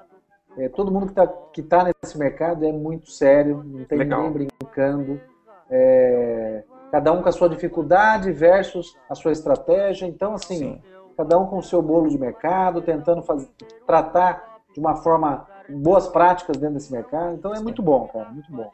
[0.57, 4.23] É, todo mundo que está que tá nesse mercado é muito sério, não tem Legal.
[4.23, 5.21] ninguém brincando.
[5.69, 10.07] É, cada um com a sua dificuldade versus a sua estratégia.
[10.07, 10.81] Então, assim, Sim.
[11.15, 13.49] Cada um com o seu bolo de mercado, tentando fazer,
[13.85, 17.35] tratar de uma forma boas práticas dentro desse mercado.
[17.35, 18.69] Então é muito bom, cara, muito bom.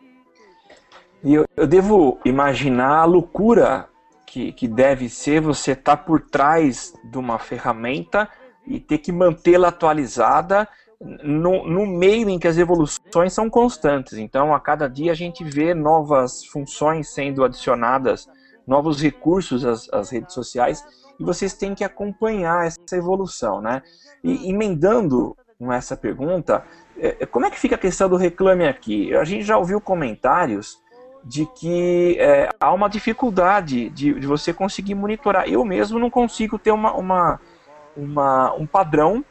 [1.24, 3.88] E eu, eu devo imaginar a loucura
[4.26, 8.28] que, que deve ser você estar tá por trás de uma ferramenta
[8.66, 10.68] e ter que mantê-la atualizada
[11.00, 14.18] no, no, meio em que as evoluções são constantes.
[14.18, 18.30] Então, a cada dia a gente vê novas funções sendo adicionadas,
[18.68, 20.84] novos recursos às, às redes sociais,
[21.22, 23.84] e vocês têm que acompanhar essa evolução, né?
[24.24, 26.64] E emendando com essa pergunta,
[26.98, 29.16] é, é, como é que fica a questão do reclame aqui?
[29.16, 30.82] A gente já ouviu comentários
[31.24, 35.48] de que é, há uma dificuldade de, de, você conseguir monitorar.
[35.48, 37.40] Eu mesmo não consigo ter uma, uma,
[37.96, 39.24] uma um padrão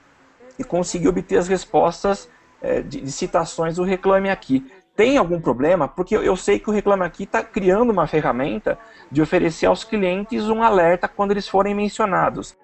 [0.56, 2.28] e conseguir obter as respostas
[2.62, 4.64] é, de, de, citações do Reclame Aqui.
[4.96, 5.88] Tem algum problema?
[5.88, 8.78] Porque eu sei que o Reclame Aqui está criando uma ferramenta
[9.10, 12.56] de oferecer aos clientes um alerta quando eles forem mencionados.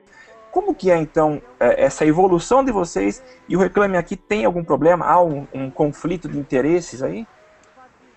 [0.51, 4.64] Como que é então é, essa evolução de vocês e o Reclame Aqui tem algum
[4.64, 5.07] problema?
[5.07, 7.27] Há um, um conflito de interesses aí?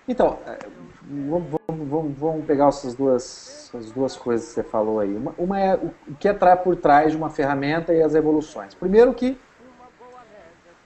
[0.08, 0.58] Então, é,
[1.06, 5.14] vamos, vamos, vamos, pegar essas duas, essas duas coisas que você falou aí.
[5.14, 8.74] Uma, uma é o que é por trás de uma ferramenta e as evoluções.
[8.74, 9.38] Primeiro que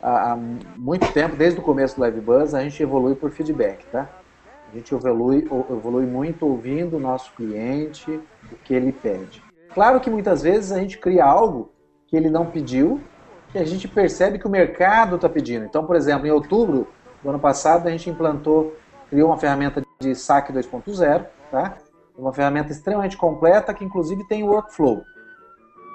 [0.05, 0.37] há
[0.77, 4.09] muito tempo, desde o começo do Live Buzz, a gente evolui por feedback, tá?
[4.71, 8.21] A gente evolui, evolui muito ouvindo o nosso cliente,
[8.53, 9.43] o que ele pede.
[9.73, 11.71] Claro que muitas vezes a gente cria algo
[12.07, 13.01] que ele não pediu
[13.55, 15.65] e a gente percebe que o mercado está pedindo.
[15.65, 16.87] Então, por exemplo, em outubro
[17.23, 18.77] do ano passado, a gente implantou,
[19.09, 21.79] criou uma ferramenta de saque 2.0, tá?
[22.17, 25.03] Uma ferramenta extremamente completa que inclusive tem workflow.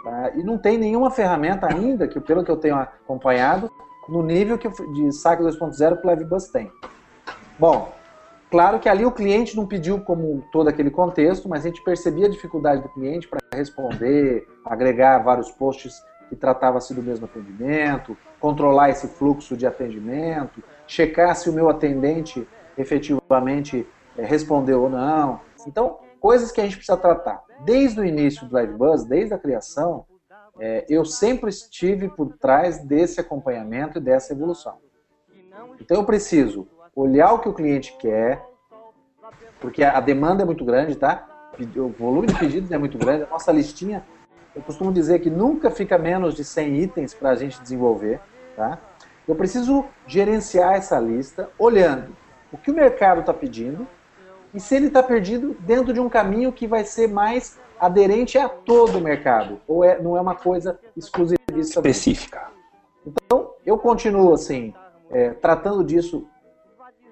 [0.04, 0.32] Tá?
[0.36, 3.70] E não tem nenhuma ferramenta ainda, que pelo que eu tenho acompanhado,
[4.10, 6.72] no nível que, de saque 2.0 que o LiveBus tem.
[7.58, 7.94] Bom,
[8.50, 12.26] Claro que ali o cliente não pediu como todo aquele contexto, mas a gente percebia
[12.26, 18.90] a dificuldade do cliente para responder, agregar vários posts que tratavam-se do mesmo atendimento, controlar
[18.90, 23.88] esse fluxo de atendimento, checar se o meu atendente efetivamente
[24.18, 25.42] é, respondeu ou não.
[25.68, 27.44] Então, coisas que a gente precisa tratar.
[27.64, 30.06] Desde o início do LiveBuzz, desde a criação,
[30.60, 34.78] é, eu sempre estive por trás desse acompanhamento e dessa evolução.
[35.80, 38.46] Então, eu preciso olhar o que o cliente quer,
[39.60, 41.28] porque a demanda é muito grande, tá?
[41.76, 43.24] O volume de pedidos é muito grande.
[43.24, 44.04] A nossa listinha,
[44.56, 48.20] eu costumo dizer que nunca fica menos de 100 itens para a gente desenvolver,
[48.56, 48.78] tá?
[49.28, 52.16] Eu preciso gerenciar essa lista olhando
[52.52, 53.88] o que o mercado está pedindo
[54.54, 58.50] e se ele está perdido dentro de um caminho que vai ser mais aderente a
[58.50, 61.80] todo o mercado, ou é, não é uma coisa exclusivista.
[61.80, 62.48] Específica.
[63.06, 64.74] Então, eu continuo assim,
[65.10, 66.28] é, tratando disso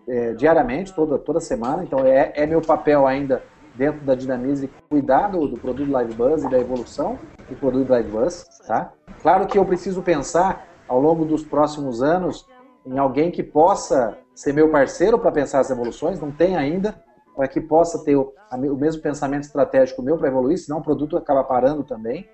[0.07, 3.43] é, diariamente, toda, toda semana, então é, é meu papel ainda
[3.76, 8.09] dentro da Dinamize cuidar do, do produto Live Buzz e da evolução do produto Live
[8.09, 8.91] Buzz, tá?
[9.22, 12.47] Claro que eu preciso pensar ao longo dos próximos anos
[12.86, 17.03] em alguém que possa ser meu parceiro para pensar as evoluções, não tem ainda,
[17.38, 21.15] para que possa ter o, o, mesmo pensamento estratégico meu para evoluir, senão o produto
[21.15, 22.27] acaba parando também.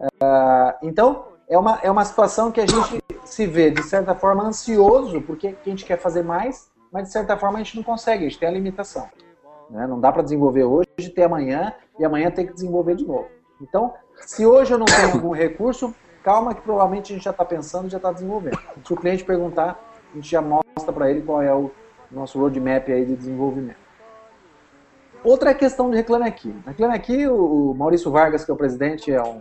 [0.00, 4.42] Uh, então, é uma, é uma situação que a gente se vê, de certa forma,
[4.42, 8.26] ansioso, porque a gente quer fazer mais, mas de certa forma a gente não consegue,
[8.26, 9.08] a gente tem a limitação.
[9.70, 9.86] Né?
[9.86, 13.28] Não dá para desenvolver hoje, ter amanhã, e amanhã tem que desenvolver de novo.
[13.60, 13.94] Então,
[14.26, 15.94] se hoje eu não tenho algum recurso,
[16.24, 18.58] calma que provavelmente a gente já está pensando já está desenvolvendo.
[18.84, 19.78] Se o cliente perguntar,
[20.12, 21.70] a gente já mostra para ele qual é o
[22.10, 23.87] nosso roadmap aí de desenvolvimento.
[25.24, 26.54] Outra questão de Reclame Aqui.
[26.66, 29.40] Reclame Aqui, o Maurício Vargas, que é o presidente, é um,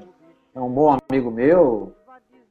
[0.56, 1.94] é um bom amigo meu.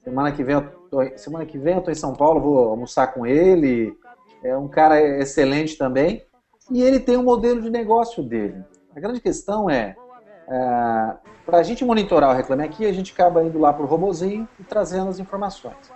[0.04, 0.56] Semana que vem
[0.88, 3.96] tô, semana que vem eu estou em São Paulo, vou almoçar com ele.
[4.44, 6.24] É um cara excelente também.
[6.70, 8.64] E ele tem um modelo de negócio dele.
[8.94, 9.96] A grande questão é,
[10.48, 13.86] é para a gente monitorar o Reclame Aqui, a gente acaba indo lá para o
[13.86, 15.92] robozinho e trazendo as informações.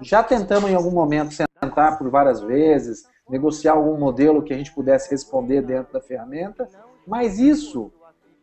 [0.00, 4.72] Já tentamos em algum momento sentar por várias vezes, negociar algum modelo que a gente
[4.72, 6.68] pudesse responder dentro da ferramenta,
[7.06, 7.92] mas isso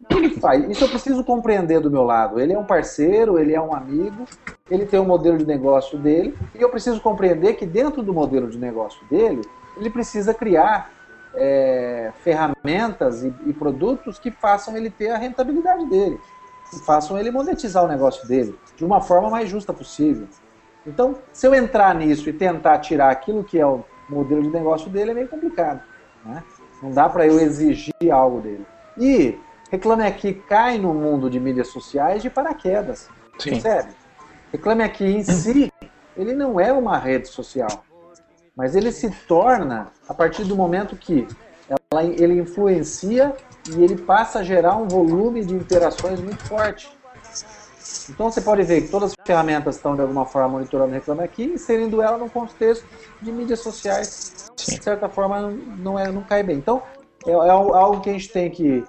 [0.10, 0.70] ele faz?
[0.70, 2.40] Isso eu preciso compreender do meu lado.
[2.40, 4.26] Ele é um parceiro, ele é um amigo,
[4.70, 8.48] ele tem um modelo de negócio dele, e eu preciso compreender que dentro do modelo
[8.50, 9.42] de negócio dele,
[9.76, 10.92] ele precisa criar
[11.36, 16.20] é, ferramentas e, e, produtos que façam ele ter a rentabilidade dele,
[16.70, 20.28] que façam ele monetizar o negócio dele de uma forma mais justa possível.
[20.86, 24.90] Então, se eu entrar nisso e tentar tirar aquilo que é o modelo de negócio
[24.90, 25.82] dele, é meio complicado.
[26.26, 26.44] Né?
[26.82, 28.66] Não dá para eu exigir algo dele.
[28.98, 29.38] E
[29.70, 33.10] Reclame Aqui cai no mundo de mídias sociais de paraquedas.
[33.38, 33.52] Sim.
[33.52, 33.90] Percebe?
[34.52, 35.72] Reclame Aqui em si,
[36.16, 37.84] ele não é uma rede social.
[38.56, 41.28] Mas ele se torna a partir do momento que
[41.70, 43.36] ela, ele influencia
[43.70, 46.90] e ele passa a gerar um volume de interações muito forte.
[48.10, 51.24] Então você pode ver que todas as ferramentas estão de alguma forma monitorando o Reclame
[51.24, 52.86] Aqui, inserindo ela no contexto
[53.22, 54.52] de mídias sociais.
[54.56, 54.78] Sim.
[54.78, 56.58] De certa forma não, é, não cai bem.
[56.58, 56.82] Então
[57.26, 58.84] é, é algo que a gente tem que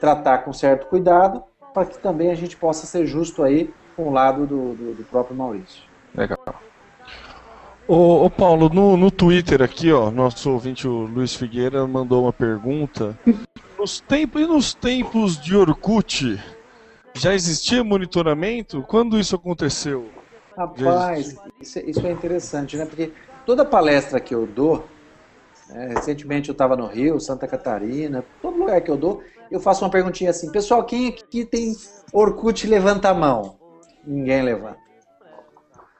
[0.00, 1.42] tratar com certo cuidado
[1.72, 5.04] para que também a gente possa ser justo aí com o lado do, do, do
[5.04, 5.82] próprio Maurício.
[6.14, 6.38] Legal.
[7.86, 12.32] Ô, ô, Paulo, no, no Twitter aqui, ó, nosso ouvinte o Luiz Figueira mandou uma
[12.32, 13.18] pergunta.
[13.78, 16.36] Nos tempos, e nos tempos de Orkut,
[17.18, 18.82] já existia monitoramento?
[18.82, 20.08] Quando isso aconteceu?
[20.56, 22.84] Rapaz, isso, é, isso, é interessante, né?
[22.84, 23.12] Porque
[23.46, 24.84] toda palestra que eu dou,
[25.68, 29.84] né, recentemente eu estava no Rio, Santa Catarina, todo lugar que eu dou, eu faço
[29.84, 31.76] uma perguntinha assim, pessoal, quem aqui tem
[32.12, 33.56] Orkut levanta a mão?
[34.04, 34.78] Ninguém levanta.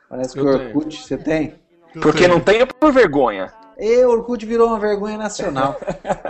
[0.09, 1.55] Parece que o Orkut, você tem?
[2.01, 3.53] Porque não tem é por vergonha.
[3.79, 5.77] E o Orkut virou uma vergonha nacional.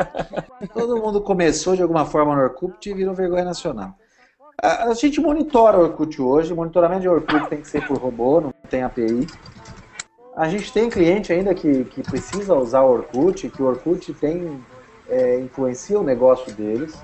[0.74, 3.94] Todo mundo começou de alguma forma no Orkut e virou vergonha nacional.
[4.60, 8.40] A, gente monitora o Orkut hoje, o monitoramento de Orkut tem que ser por robô,
[8.40, 9.24] não tem API.
[10.36, 14.60] A gente tem cliente ainda que, que precisa usar o Orkut, que o Orkut tem,
[15.08, 17.00] é, influencia o negócio deles.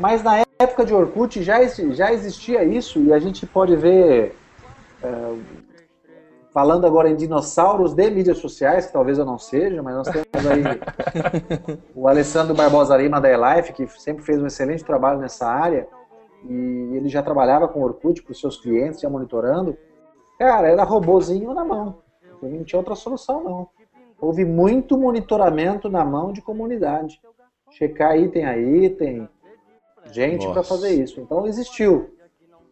[0.00, 4.36] Mas na época de Orkut já, já existia isso e a gente pode ver,
[5.00, 5.32] é,
[6.52, 10.50] falando agora em dinossauros de mídias sociais, que talvez eu não seja, mas nós temos
[10.50, 10.64] aí
[11.94, 15.86] o Alessandro Barbosa Lima da Elife, que sempre fez um excelente trabalho nessa área
[16.44, 19.76] e ele já trabalhava com Orkut para os seus clientes, já monitorando.
[20.38, 22.02] Cara, era robozinho na mão.
[22.42, 23.68] Não tinha outra solução, não.
[24.20, 27.20] Houve muito monitoramento na mão de comunidade.
[27.70, 29.28] Checar item a item,
[30.10, 31.20] gente para fazer isso.
[31.20, 32.14] Então existiu.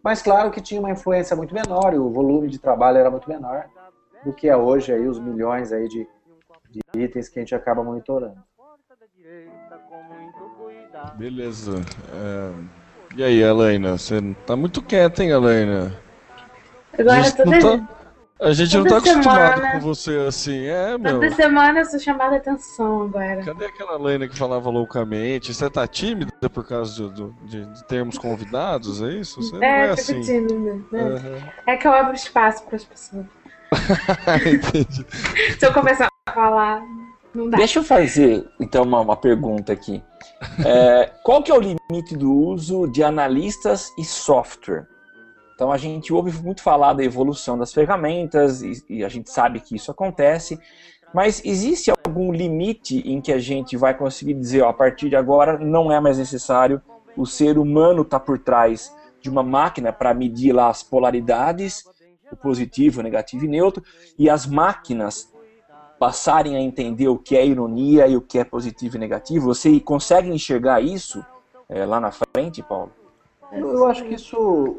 [0.03, 3.29] Mas claro que tinha uma influência muito menor e o volume de trabalho era muito
[3.29, 3.68] menor
[4.25, 6.07] do que é hoje aí os milhões aí de,
[6.70, 8.43] de itens que a gente acaba monitorando.
[11.16, 11.73] Beleza.
[12.12, 12.82] É...
[13.14, 13.98] E aí, Helena?
[13.98, 15.94] Você tá muito quieta, hein, Helena?
[16.98, 17.88] Agora a gente toda, não tá,
[18.40, 21.20] a gente não tá acostumado semana, com você assim, é, meu.
[21.20, 23.42] Toda semana eu sou chamada a atenção agora.
[23.42, 25.52] Cadê aquela Helena que falava loucamente?
[25.52, 29.42] Você tá tímida por causa de, de, de termos convidados, é isso?
[29.42, 30.20] Você é, não é assim.
[30.22, 30.78] tímida.
[30.90, 31.02] Né?
[31.02, 31.48] Uhum.
[31.66, 33.26] É que eu abro espaço para as pessoas.
[34.46, 35.06] Entendi.
[35.58, 36.82] Se eu começar a falar,
[37.34, 37.58] não dá.
[37.58, 40.02] Deixa eu fazer, então, uma, uma pergunta aqui.
[40.64, 44.87] É, qual que é o limite do uso de analistas e software?
[45.55, 49.61] Então a gente ouve muito falar da evolução das ferramentas e, e, a gente sabe
[49.61, 50.59] que isso acontece,
[51.14, 55.16] mas existe algum limite em que a gente vai conseguir dizer, ó, a partir de
[55.16, 56.81] agora não é mais necessário
[57.16, 61.85] o ser humano está por trás de uma máquina para medir lá as polaridades,
[62.31, 63.83] o positivo, o negativo e neutro,
[64.18, 65.32] e as máquinas
[66.03, 69.55] passarem a entender o que é ironia e o que é positivo e negativo.
[69.55, 71.24] Você consegue enxergar isso
[71.68, 72.90] é, lá na frente, Paulo?
[73.53, 74.78] Eu acho que isso,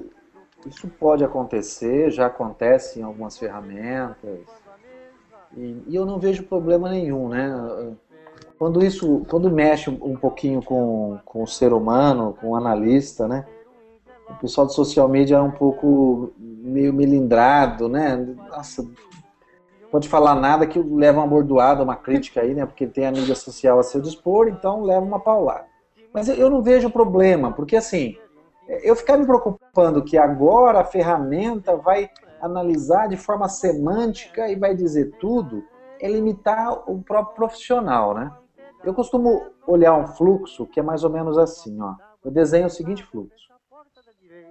[0.65, 4.41] isso pode acontecer, já acontece em algumas ferramentas.
[5.55, 7.95] E, e eu não vejo problema nenhum, né?
[8.59, 13.45] Quando isso, quando mexe um pouquinho com, com o ser humano, com o analista, né?
[14.29, 18.17] O pessoal de social media é um pouco meio melindrado, né?
[18.49, 18.85] Nossa,
[19.93, 22.65] pode falar nada que leva uma bordoada, uma crítica aí, né?
[22.65, 25.67] Porque tem a mídia social a seu dispor, então leva uma paulada.
[26.11, 28.17] Mas eu não vejo problema, porque assim,
[28.67, 32.09] eu ficar me preocupando que agora a ferramenta vai
[32.41, 35.63] analisar de forma semântica e vai dizer tudo,
[36.01, 38.31] é limitar o próprio profissional, né?
[38.83, 41.93] Eu costumo olhar um fluxo que é mais ou menos assim, ó.
[42.25, 43.47] Eu desenho o seguinte fluxo.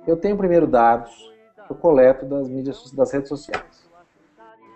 [0.06, 1.32] Eu tenho primeiro dados
[1.72, 3.81] eu coleto das mídias das redes sociais.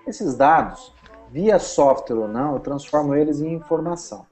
[0.06, 0.94] Esses dados,
[1.30, 4.26] via software ou não, eu transformo eles em informação.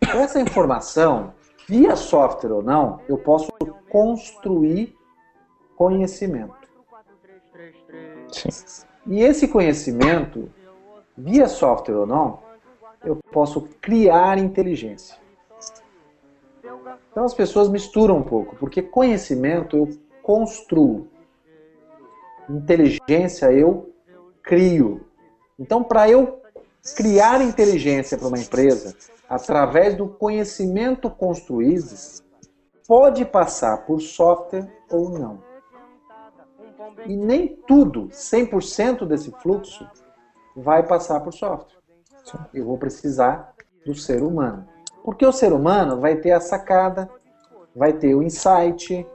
[0.00, 1.32] Essa informação,
[1.68, 3.50] via software ou não, eu posso
[3.88, 4.96] construir
[5.76, 6.54] conhecimento.
[8.30, 8.86] Sim.
[9.06, 10.50] E esse conhecimento,
[11.16, 12.40] via software ou não,
[13.04, 15.16] eu posso criar inteligência.
[17.10, 19.88] Então as pessoas misturam um pouco, porque conhecimento eu
[20.22, 21.08] construo,
[22.48, 23.91] inteligência eu
[24.42, 25.06] crio.
[25.58, 26.40] Então, para eu
[26.96, 28.94] criar inteligência para uma empresa,
[29.28, 31.94] através do conhecimento construído,
[32.86, 35.42] pode passar por software ou não.
[37.06, 39.88] E nem tudo, 100% desse fluxo,
[40.56, 41.80] vai passar por software.
[42.52, 44.68] Eu vou precisar do ser humano.
[45.04, 47.10] Porque o ser humano vai ter a sacada,
[47.74, 49.06] vai ter o insight,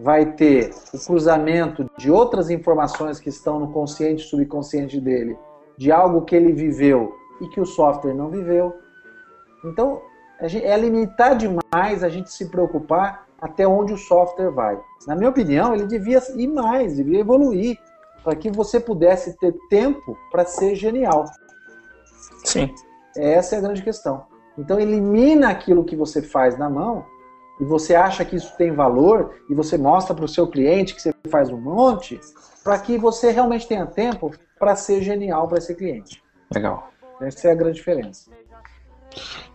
[0.00, 5.36] vai ter o cruzamento de outras informações que estão no consciente e subconsciente dele,
[5.76, 8.74] de algo que ele viveu e que o software não viveu.
[9.64, 10.00] Então,
[10.38, 14.78] é limitar demais a gente se preocupar até onde o software vai.
[15.06, 17.78] Na minha opinião, ele devia ir mais, devia evoluir,
[18.22, 21.26] para que você pudesse ter tempo para ser genial.
[22.44, 22.74] Sim.
[23.16, 24.26] Essa é a grande questão.
[24.58, 27.04] Então elimina aquilo que você faz na mão
[27.60, 31.00] e você acha que isso tem valor e você mostra para o seu cliente que
[31.00, 32.20] você faz um monte
[32.62, 36.22] para que você realmente tenha tempo para ser genial para esse cliente.
[36.54, 36.90] Legal.
[37.20, 38.30] Essa é a grande diferença.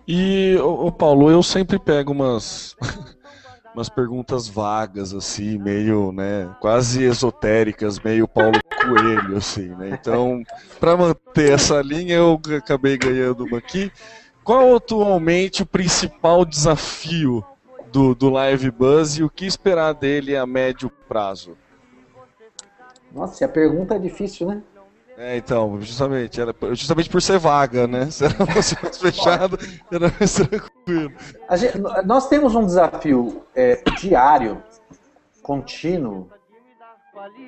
[0.07, 2.75] E, o Paulo, eu sempre pego umas
[3.73, 9.97] umas perguntas vagas assim, meio, né, quase esotéricas, meio Paulo Coelho assim, né?
[9.99, 10.43] Então,
[10.79, 13.91] para manter essa linha, eu acabei ganhando uma aqui.
[14.43, 17.45] Qual atualmente o principal desafio
[17.91, 21.57] do, do Live Buzz e o que esperar dele a médio prazo?
[23.11, 24.63] Nossa, a pergunta é difícil, né?
[25.17, 28.09] É, então, justamente, era, justamente por ser vaga, né?
[28.09, 29.57] Se era fosse fechado,
[29.91, 31.11] era mais tranquilo.
[31.51, 34.63] Gente, nós temos um desafio é, diário,
[35.43, 36.29] contínuo,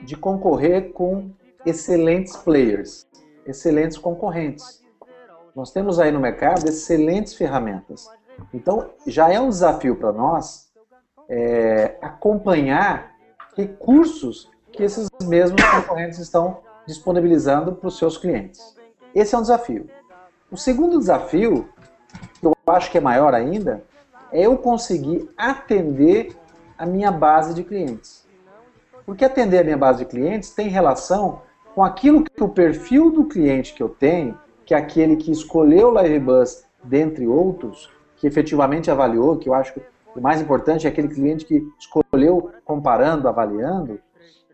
[0.03, 1.31] de concorrer com
[1.65, 3.07] excelentes players,
[3.45, 4.83] excelentes concorrentes.
[5.55, 8.07] Nós temos aí no mercado excelentes ferramentas.
[8.53, 10.71] Então, já é um desafio para nós
[11.29, 13.11] é, acompanhar
[13.55, 18.75] recursos que esses mesmos concorrentes estão disponibilizando para os seus clientes.
[19.13, 19.87] Esse é um desafio.
[20.51, 21.69] O segundo desafio,
[22.39, 23.83] que eu acho que é maior ainda,
[24.31, 26.35] é eu conseguir atender
[26.77, 28.27] a minha base de clientes.
[29.05, 31.41] Porque atender a minha base de clientes tem relação
[31.75, 35.89] com aquilo que o perfil do cliente que eu tenho, que é aquele que escolheu
[35.89, 37.89] o LiveBus, dentre outros,
[38.23, 39.81] que efetivamente avaliou, que eu acho que
[40.15, 43.99] o mais importante é aquele cliente que escolheu comparando, avaliando,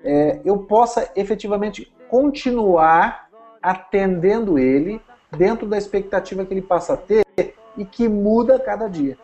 [0.04, 3.30] é, eu possa efetivamente continuar
[3.62, 5.00] atendendo ele
[5.38, 7.24] dentro da expectativa que ele passa a ter
[7.78, 9.16] e que muda a cada dia.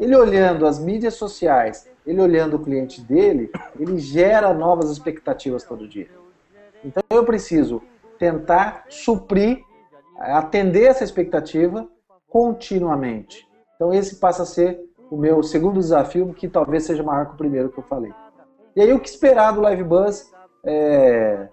[0.00, 3.48] Ele olhando as mídias sociais, ele olhando o cliente dele,
[3.78, 6.08] ele gera novas expectativas todo dia.
[6.84, 7.80] Então eu preciso
[8.18, 9.62] tentar suprir,
[10.18, 11.86] atender essa expectativa
[12.28, 13.51] continuamente.
[13.82, 14.80] Então esse passa a ser
[15.10, 18.12] o meu segundo desafio, que talvez seja maior que o primeiro que eu falei.
[18.76, 21.48] E aí o que esperar do Live Buzz é,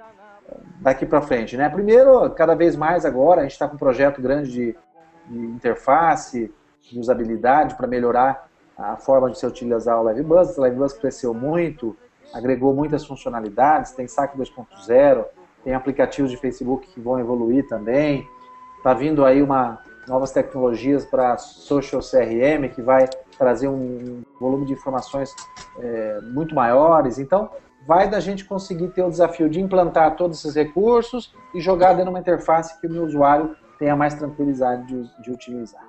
[0.80, 1.68] daqui para frente, né?
[1.70, 4.78] Primeiro, cada vez mais agora, a gente está com um projeto grande de,
[5.28, 6.54] de interface,
[6.84, 10.56] de usabilidade para melhorar a forma de se utilizar o Live Buzz.
[10.56, 11.98] O Live Buzz cresceu muito,
[12.32, 15.26] agregou muitas funcionalidades, tem saque 2.0,
[15.64, 18.24] tem aplicativos de Facebook que vão evoluir também.
[18.78, 23.08] Está vindo aí uma novas tecnologias para social CRM que vai
[23.38, 25.34] trazer um volume de informações
[25.80, 27.20] é, muito maiores.
[27.20, 27.50] Então,
[27.88, 32.06] vai da gente conseguir ter o desafio de implantar todos esses recursos e jogar dentro
[32.06, 35.88] de uma interface que o meu usuário tenha mais tranquilidade de, de utilizar.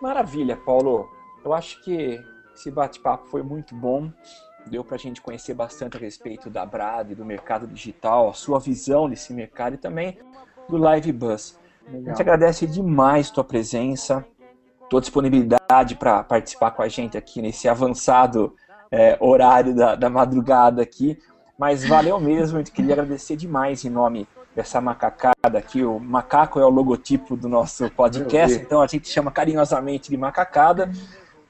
[0.00, 1.10] Maravilha, Paulo.
[1.44, 2.18] Eu acho que
[2.54, 4.10] esse bate-papo foi muito bom.
[4.66, 8.58] Deu para a gente conhecer bastante a respeito da Brad, do mercado digital, a sua
[8.58, 10.18] visão desse mercado e também
[10.68, 11.58] do Live Bus.
[11.86, 14.24] A gente agradece demais tua presença,
[14.88, 18.54] tua disponibilidade para participar com a gente aqui nesse avançado
[18.90, 21.18] é, horário da, da madrugada aqui.
[21.58, 25.84] Mas valeu mesmo, eu queria agradecer demais em nome dessa macacada aqui.
[25.84, 30.90] O macaco é o logotipo do nosso podcast, então a gente chama carinhosamente de macacada.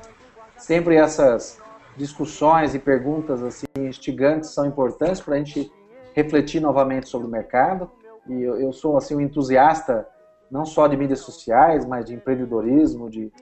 [0.57, 1.59] sempre essas
[1.97, 5.71] discussões e perguntas assim instigantes são importantes para a gente
[6.15, 7.91] refletir novamente sobre o mercado.
[8.29, 10.07] E eu, eu, sou assim um entusiasta
[10.51, 13.33] não só de mídias sociais, mas de empreendedorismo, de,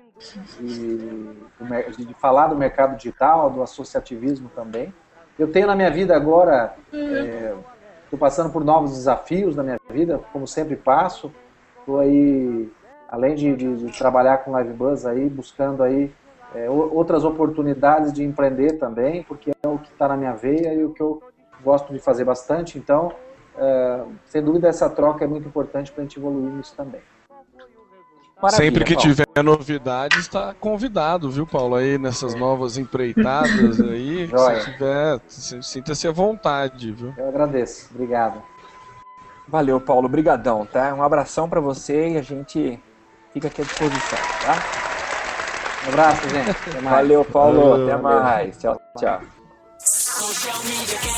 [0.60, 4.92] de, de, falar do mercado digital, do associativismo também.
[5.38, 10.20] Eu tenho na minha vida agora, estou é, passando por novos desafios na minha vida,
[10.32, 11.32] como sempre passo.
[11.88, 12.70] Estou aí,
[13.08, 16.12] além de, de, de, trabalhar com Live Buzz aí, buscando aí
[16.54, 20.84] é, outras oportunidades de empreender também, porque é o que está na minha veia e
[20.84, 21.22] o que eu
[21.64, 22.76] gosto de fazer bastante.
[22.76, 23.10] Então,
[23.56, 27.00] é, sem dúvida, essa troca é muito importante para a gente evoluir nisso também.
[28.36, 29.08] Maravilha, Sempre que Paulo.
[29.08, 31.74] tiver novidades, está convidado, viu, Paulo?
[31.74, 37.14] Aí nessas novas empreitadas aí, se tiver, sinta-se à vontade, viu?
[37.16, 38.42] Eu agradeço, obrigado.
[39.48, 40.06] Valeu, Paulo.
[40.06, 40.94] Obrigadão, tá?
[40.94, 42.78] Um abração para você e a gente
[43.32, 44.62] fica aqui à disposição, tá?
[45.84, 46.80] Um abraço, gente.
[46.84, 47.70] Valeu, Paulo.
[47.70, 48.58] Valeu, Até mais.
[48.58, 49.20] Tchau, tchau.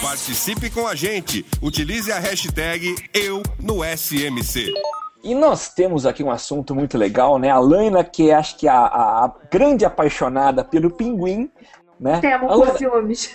[0.03, 1.45] Participe com a gente.
[1.61, 4.73] Utilize a hashtag Eu no SMC.
[5.23, 7.51] E nós temos aqui um assunto muito legal, né?
[7.51, 11.51] A Laina, que é, acho que a, a, a grande apaixonada pelo pinguim,
[11.99, 12.21] né?
[12.21, 13.35] Temo por ciúmes.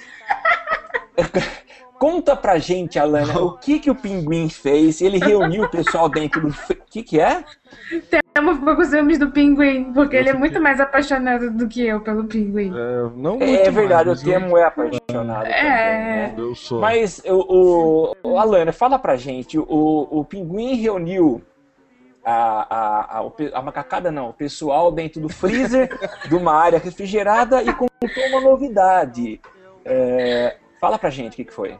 [1.99, 5.01] Conta pra gente, Alana, o que que o Pinguim fez?
[5.01, 6.49] Ele reuniu o pessoal dentro do...
[6.49, 7.43] O que que é?
[8.33, 12.25] Temos poucos ciúmes do Pinguim, porque ele é muito mais apaixonado do que eu pelo
[12.25, 12.73] Pinguim.
[12.75, 15.53] É, não é verdade, mais, o Temo é apaixonado é...
[15.53, 16.35] também, né?
[16.37, 16.81] Eu sou.
[16.81, 19.65] Mas, o, o, Alana, fala pra gente, o,
[20.11, 21.41] o Pinguim reuniu
[22.25, 25.89] a, a, a, a, macacada não, o pessoal dentro do freezer
[26.27, 29.39] de uma área refrigerada e contou uma novidade.
[29.85, 31.77] É, fala pra gente o que, que foi.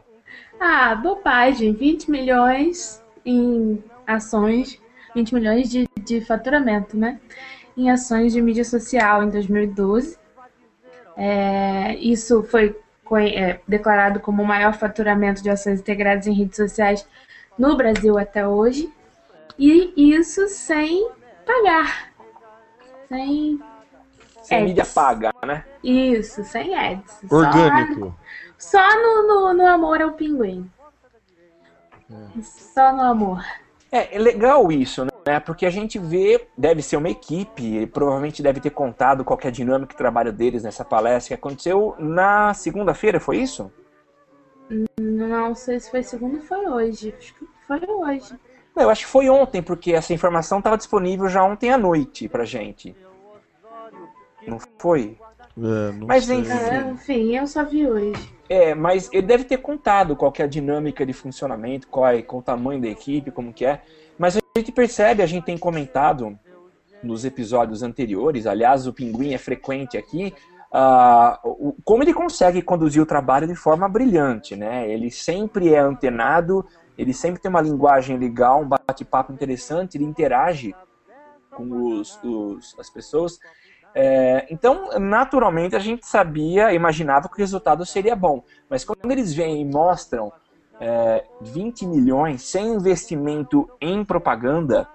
[0.58, 1.72] Ah, bobagem.
[1.72, 4.80] 20 milhões em ações,
[5.14, 7.20] 20 milhões de, de faturamento, né?
[7.76, 10.18] Em ações de mídia social em 2012.
[11.16, 12.74] É, isso foi
[13.34, 17.06] é, declarado como o maior faturamento de ações integradas em redes sociais
[17.58, 18.92] no Brasil até hoje.
[19.58, 21.10] E isso sem
[21.46, 22.12] pagar.
[23.08, 23.60] Sem.
[24.42, 24.68] Sem ads.
[24.68, 25.64] mídia paga, né?
[25.82, 27.18] Isso, sem ads.
[27.30, 28.06] Orgânico.
[28.06, 30.70] Só, só no, no, no, amor ao pinguim.
[32.10, 32.42] É.
[32.42, 33.44] Só no amor.
[33.90, 35.40] É, é legal isso, né?
[35.40, 39.50] Porque a gente vê, deve ser uma equipe, provavelmente deve ter contado qual é a
[39.50, 43.72] dinâmica de trabalho deles nessa palestra que aconteceu na segunda-feira, foi isso?
[45.00, 47.14] Não sei se foi segunda ou foi hoje.
[47.16, 48.34] Acho que foi hoje.
[48.76, 52.44] Eu acho que foi ontem, porque essa informação estava disponível já ontem à noite pra
[52.44, 52.94] gente.
[54.46, 55.18] Não foi?
[55.58, 56.52] É, não mas enfim.
[56.52, 58.36] É, enfim, eu só vi hoje.
[58.48, 62.40] É, mas ele deve ter contado qual é a dinâmica de funcionamento, qual é, qual
[62.40, 63.82] o tamanho da equipe, como que é.
[64.18, 66.38] Mas a gente percebe, a gente tem comentado
[67.02, 70.34] nos episódios anteriores, aliás, o Pinguim é frequente aqui,
[71.44, 74.90] o- como ele consegue conduzir o trabalho de forma brilhante, né?
[74.90, 76.64] Ele sempre é antenado,
[76.96, 80.74] ele sempre tem uma linguagem legal, um bate-papo interessante, ele interage
[81.54, 83.38] com os, os- as pessoas.
[83.98, 88.44] É, então, naturalmente, a gente sabia, imaginava que o resultado seria bom.
[88.68, 90.30] Mas quando eles vêm e mostram
[90.78, 94.86] é, 20 milhões sem investimento em propaganda,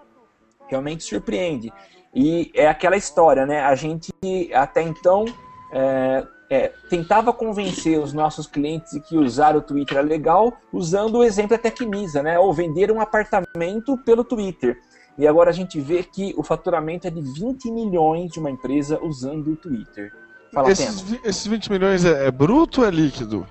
[0.67, 1.73] realmente surpreende.
[2.13, 3.61] E é aquela história, né?
[3.61, 4.13] A gente
[4.53, 5.25] até então
[5.73, 11.15] é, é, tentava convencer os nossos clientes de que usar o Twitter é legal, usando
[11.15, 12.37] o exemplo da Tecnisa, né?
[12.37, 14.77] Ou vender um apartamento pelo Twitter.
[15.17, 18.99] E agora a gente vê que o faturamento é de 20 milhões de uma empresa
[19.03, 20.11] usando o Twitter.
[20.53, 23.45] Fala, Esses, vi- esses 20 milhões é, é bruto ou é líquido?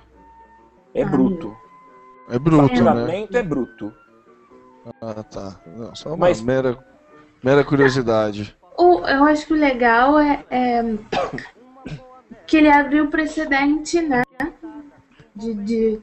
[0.93, 1.55] É bruto.
[2.29, 2.69] É O bruto, né?
[2.69, 3.93] faturamento é bruto.
[5.01, 5.59] Ah, tá.
[5.77, 6.77] Não, só uma Mas- mera,
[7.43, 8.55] mera curiosidade.
[8.77, 10.83] O, eu acho que o legal é, é
[12.47, 14.23] que ele abriu precedente, né?
[15.35, 16.01] De, de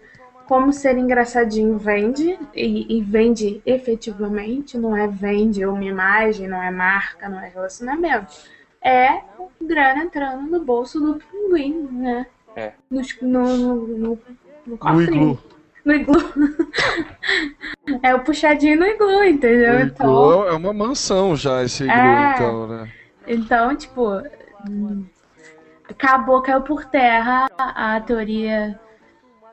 [0.49, 6.71] como ser engraçadinho vende, e, e vende efetivamente, não é vende uma imagem, não é
[6.71, 8.35] marca, não é relacionamento.
[8.83, 9.21] É
[9.61, 12.27] grana entrando no bolso do pinguim, né?
[12.57, 12.73] É.
[12.91, 14.19] No, no, no, no,
[14.67, 15.07] no cofrinho.
[15.07, 15.39] iglu.
[15.85, 16.17] No iglu.
[18.03, 19.75] é o puxadinho no iglu, entendeu?
[19.75, 22.33] O Então- iglu é uma mansão já, esse iglu, É.
[22.35, 22.93] então, né?
[23.27, 24.23] Então, tipo,
[24.67, 25.05] hum,
[25.91, 28.81] acabou, caiu por terra a, a teoria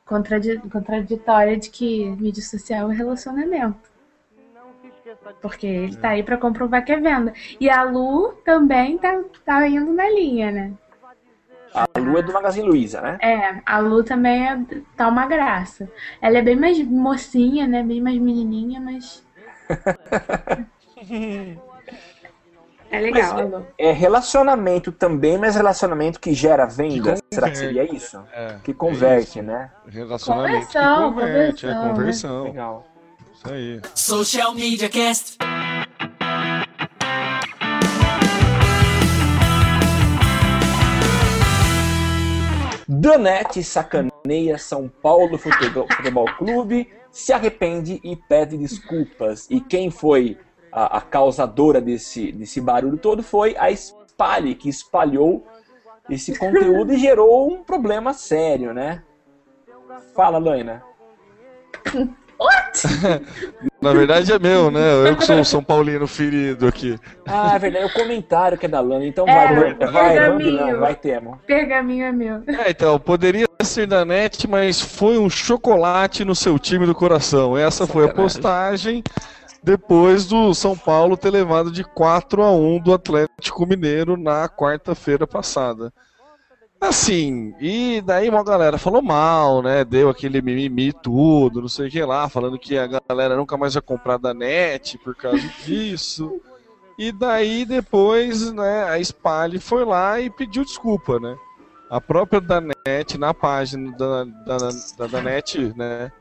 [0.05, 3.93] contradi- contraditória de que mídia social é relacionamento.
[5.41, 7.33] Porque ele tá aí pra comprovar que é venda.
[7.59, 10.73] E a Lu também tá, tá indo na linha, né?
[11.73, 13.17] A Lu é do Magazine Luiza, né?
[13.21, 14.65] É, a Lu também é,
[14.95, 15.91] tá uma graça.
[16.21, 17.83] Ela é bem mais mocinha, né?
[17.83, 19.25] Bem mais menininha, mas.
[22.91, 23.67] É legal, a Lu.
[23.77, 27.15] É relacionamento também, mas relacionamento que gera venda.
[27.15, 28.21] Que Será que seria isso?
[28.31, 29.43] É, Que converte, isso.
[29.43, 29.71] né?
[29.87, 31.93] Relacionamento que Conversão, converte, é conversão, né?
[31.93, 32.43] conversão.
[32.45, 32.85] Legal.
[33.33, 33.81] Isso aí.
[33.93, 35.37] Social Media Cast.
[42.87, 49.47] Danete sacaneia São Paulo Futebol, Futebol Clube, se arrepende e pede desculpas.
[49.49, 50.37] E quem foi
[50.75, 55.47] a, a causadora desse, desse barulho todo foi a Spale, que espalhou
[56.09, 59.01] esse conteúdo e gerou um problema sério, né?
[60.13, 60.83] Fala, Laina.
[63.81, 65.07] Na verdade é meu, né?
[65.07, 66.99] Eu que sou o São Paulino ferido aqui.
[67.25, 69.05] Ah, é verdade, é o comentário que é da Lana.
[69.05, 71.39] Então É, vai, Laina, vai, não, vai, Temo.
[71.47, 72.43] Pergaminho é meu.
[72.47, 77.57] É, então, poderia ser da net, mas foi um chocolate no seu time do coração.
[77.57, 79.01] Essa foi a postagem
[79.65, 85.25] depois do São Paulo ter levado de 4 a 1 do Atlético Mineiro na quarta-feira
[85.25, 85.91] passada.
[86.79, 89.83] Assim, e daí uma galera falou mal, né?
[89.83, 93.73] Deu aquele mimimi tudo, não sei o que lá, falando que a galera nunca mais
[93.73, 96.39] vai comprar da net por causa disso.
[96.95, 101.35] E daí depois, né, a Spale foi lá e pediu desculpa, né?
[101.89, 104.57] A própria Danete, na página da, da,
[104.97, 106.11] da Danete, né,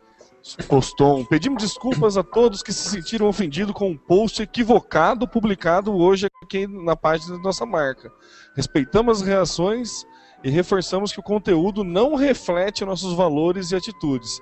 [0.68, 5.94] postou um pedimos desculpas a todos que se sentiram ofendidos com um post equivocado publicado
[5.94, 8.12] hoje aqui na página da nossa marca.
[8.54, 10.06] Respeitamos as reações
[10.42, 14.40] e reforçamos que o conteúdo não reflete nossos valores e atitudes.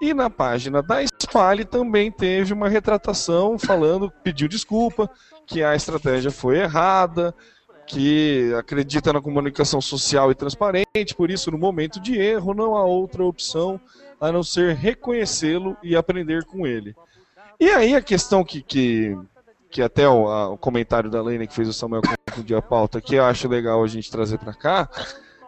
[0.00, 5.10] E na página da Spale também teve uma retratação falando, pediu desculpa,
[5.46, 7.34] que a estratégia foi errada,
[7.86, 12.84] que acredita na comunicação social e transparente, por isso, no momento de erro, não há
[12.84, 13.80] outra opção
[14.20, 16.94] a não ser reconhecê-lo e aprender com ele.
[17.60, 19.16] E aí a questão que, que,
[19.70, 23.00] que até o, a- o comentário da Lena que fez o Samuel confundir a pauta,
[23.00, 24.88] que eu acho legal a gente trazer para cá,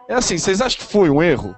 [0.09, 1.55] é assim, vocês acham que foi um erro?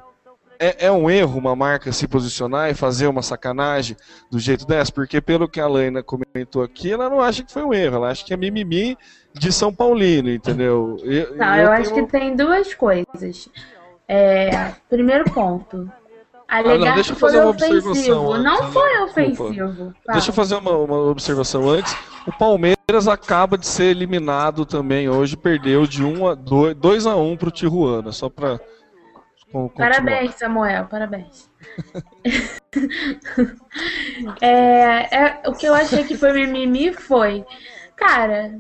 [0.60, 3.98] É, é um erro uma marca se posicionar e fazer uma sacanagem
[4.30, 4.92] do jeito dessa?
[4.92, 8.12] Porque pelo que a Lena comentou aqui, ela não acha que foi um erro, ela
[8.12, 8.96] acha que é mimimi
[9.34, 10.98] de São Paulino, entendeu?
[11.04, 13.50] Eu, Não, eu, acho que tem duas coisas.
[14.08, 15.92] É, primeiro ponto.
[16.54, 18.34] Alegar não, deixa eu fazer uma observação ofensivo.
[18.34, 18.72] antes, Não né?
[18.72, 19.94] foi ofensivo.
[20.06, 20.12] Fala.
[20.12, 21.98] Deixa eu fazer uma, uma observação antes.
[22.28, 27.16] O Palmeiras acaba de ser eliminado também hoje, perdeu de 1 a 2, 2 a
[27.16, 28.60] 1 pro Tijuana, só para
[29.76, 31.50] Parabéns, Samuel, parabéns.
[34.42, 37.44] é, é, o que eu achei que foi mimimi foi,
[37.96, 38.60] cara,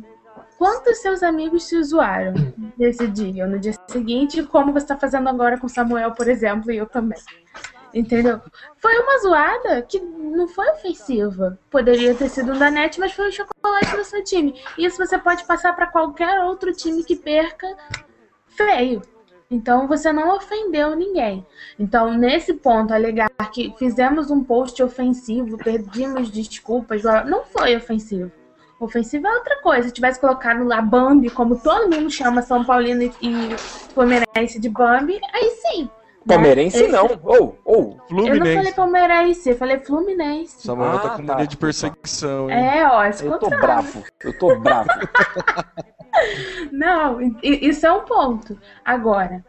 [0.57, 2.33] quantos seus amigos se zoaram
[2.77, 6.71] nesse dia ou no dia seguinte, como você tá fazendo agora com Samuel, por exemplo,
[6.71, 7.19] e eu também.
[7.93, 8.41] Entendeu?
[8.77, 11.59] Foi uma zoada que não foi ofensiva.
[11.69, 14.59] Poderia ter sido um da net, mas foi o chocolate do seu time.
[14.77, 17.67] Isso você pode passar pra qualquer outro time que perca
[18.47, 19.01] feio.
[19.49, 21.45] Então você não ofendeu ninguém.
[21.77, 28.31] Então, nesse ponto, alegar que fizemos um post ofensivo, pedimos desculpas, não foi ofensivo.
[28.79, 29.87] Ofensivo é outra coisa.
[29.87, 33.33] Se tivesse colocado lá Bambi, como todo mundo chama São Paulino e
[33.93, 35.89] Palmeirense de Bambi, aí sim.
[36.25, 36.35] Né?
[36.35, 37.19] Palmeirense não.
[37.23, 37.97] Ou, ou.
[38.09, 40.65] Eu não falei palmeirense, eu falei fluminense.
[40.65, 42.49] Samuel tá ah, tá com mania de perseguição.
[42.49, 42.79] Hein?
[42.79, 44.03] É, ó, Eu tô bravo.
[44.23, 44.89] Eu tô bravo.
[46.71, 48.57] não, isso é um ponto.
[48.85, 49.43] Agora,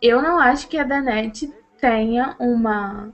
[0.00, 3.12] eu não acho que a Danete tenha uma.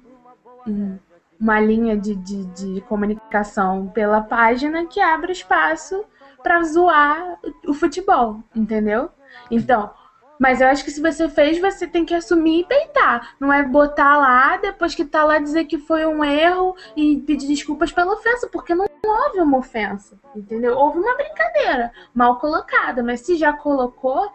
[1.41, 6.05] uma linha de, de, de comunicação pela página que abre espaço
[6.43, 9.11] para zoar o futebol, entendeu?
[9.51, 9.91] Então,
[10.39, 13.35] mas eu acho que se você fez, você tem que assumir e peitar.
[13.40, 17.48] Não é botar lá, depois que tá lá, dizer que foi um erro e pedir
[17.48, 20.77] desculpas pela ofensa, porque não houve uma ofensa, entendeu?
[20.77, 24.32] Houve uma brincadeira mal colocada, mas se já colocou.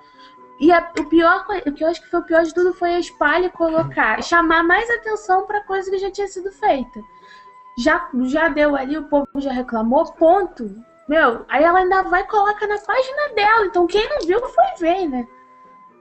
[0.59, 2.95] E a, o pior, o que eu acho que foi o pior de tudo foi
[2.95, 6.99] a espalha colocar, chamar mais atenção para coisa que já tinha sido feita.
[7.77, 10.69] Já, já deu ali, o povo já reclamou, ponto.
[11.07, 13.65] Meu, aí ela ainda vai e coloca na página dela.
[13.65, 15.27] Então quem não viu foi ver, né?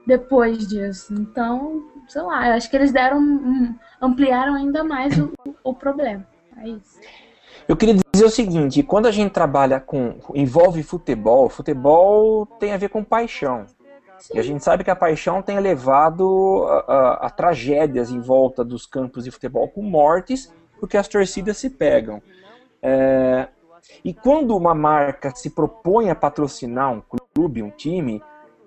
[0.05, 1.13] Depois disso.
[1.13, 3.19] Então, sei lá, eu acho que eles deram
[4.01, 5.31] ampliaram ainda mais o,
[5.63, 6.25] o problema.
[6.57, 6.99] É isso.
[7.67, 12.77] Eu queria dizer o seguinte, quando a gente trabalha com envolve futebol, futebol tem a
[12.77, 13.65] ver com paixão.
[14.19, 14.33] Sim.
[14.35, 18.63] E a gente sabe que a paixão tem levado a, a, a, tragédias em volta
[18.63, 22.21] dos campos de futebol, com mortes, porque as torcidas se pegam.
[22.81, 23.47] É,
[24.03, 27.01] e quando uma marca se propõe a patrocinar um
[27.33, 28.21] clube, um time,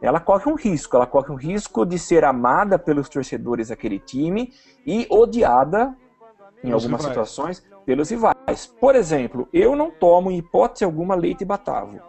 [0.06, 0.96] ela corre um risco.
[0.96, 4.52] Ela corre um risco de ser amada pelos torcedores daquele time
[4.86, 5.96] e odiada,
[6.58, 7.28] em pelos algumas rivais.
[7.28, 8.66] situações, pelos rivais.
[8.80, 12.00] Por exemplo, eu não tomo, em hipótese alguma, leite batavo.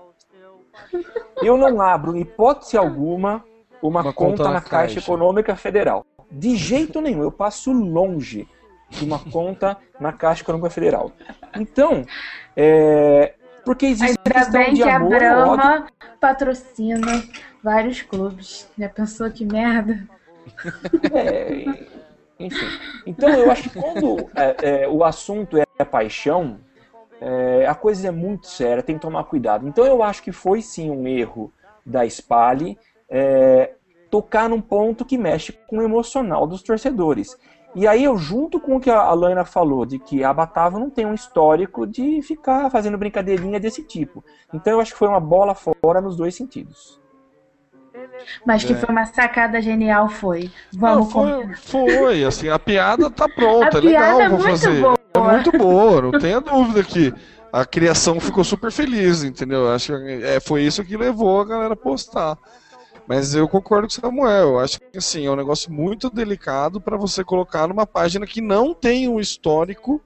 [1.42, 3.44] Eu não abro, em hipótese alguma,
[3.82, 6.06] uma, uma conta, conta, na, na Caixa, Caixa Econômica Federal.
[6.32, 8.48] De jeito nenhum, eu passo longe
[8.90, 11.12] de uma conta na Caixa Econômica Federal.
[11.56, 12.04] Então,
[12.56, 13.34] é,
[13.68, 15.88] porque existe Ainda bem que a Brahma
[16.22, 17.22] patrocina
[17.68, 18.70] vários clubes.
[18.80, 20.08] Já pensou que merda?
[21.14, 21.66] É,
[22.40, 22.66] enfim.
[23.06, 26.60] Então eu acho que quando é, é, o assunto é paixão,
[27.20, 29.68] é, a coisa é muito séria, tem que tomar cuidado.
[29.68, 31.52] Então eu acho que foi sim um erro
[31.86, 32.78] da Spali
[33.10, 33.74] é,
[34.10, 37.38] tocar num ponto que mexe com o emocional dos torcedores.
[37.76, 40.90] E aí eu junto com o que a Laina falou, de que a Batava não
[40.90, 44.24] tem um histórico de ficar fazendo brincadeirinha desse tipo.
[44.54, 47.06] Então eu acho que foi uma bola fora nos dois sentidos.
[48.46, 48.76] Mas que é.
[48.76, 50.52] foi uma sacada genial, foi.
[50.74, 54.82] Vamos não, foi, foi, assim, a piada tá pronta, a é legal, é vou fazer.
[54.82, 54.98] Boa.
[55.14, 57.14] É muito boa, não tenha dúvida que
[57.52, 59.72] a criação ficou super feliz, entendeu?
[59.72, 62.38] Acho que é, foi isso que levou a galera a postar.
[63.08, 64.50] Mas eu concordo com o Samuel.
[64.50, 68.42] Eu acho que assim, é um negócio muito delicado para você colocar numa página que
[68.42, 70.02] não tem um histórico.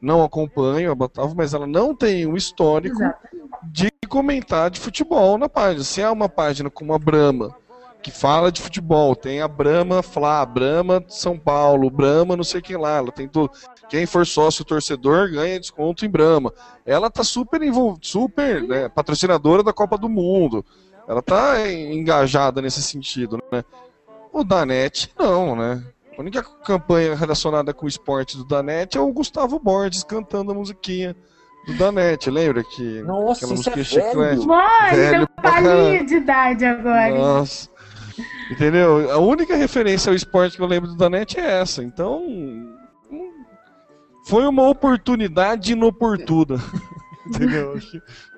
[0.00, 3.48] Não acompanho a Batavo, mas ela não tem um histórico Exatamente.
[3.62, 5.82] de comentar de futebol na página.
[5.82, 7.56] Se é uma página como a Brahma,
[8.02, 12.76] que fala de futebol, tem a Brahma Fla, Brahma São Paulo, Brahma não sei quem
[12.76, 13.50] lá, ela tem tudo.
[13.88, 16.52] Quem for sócio torcedor ganha desconto em Brahma.
[16.84, 20.62] Ela tá super envolvida, super né, patrocinadora da Copa do Mundo.
[21.08, 23.64] Ela tá engajada nesse sentido, né?
[24.30, 25.82] O Danete, não, né?
[26.18, 30.54] A única campanha relacionada com o esporte do Danete é o Gustavo Borges cantando a
[30.54, 31.16] musiquinha
[31.66, 34.46] do Danete, lembra que Nossa, aquela música é chiclete?
[34.46, 37.14] Mãe, velho palinho de idade agora.
[37.14, 37.68] Nossa.
[38.50, 39.10] Entendeu?
[39.10, 41.82] A única referência ao esporte que eu lembro do Danete é essa.
[41.82, 42.22] Então,
[44.26, 46.56] foi uma oportunidade inoportuna.
[47.26, 47.78] Entendeu?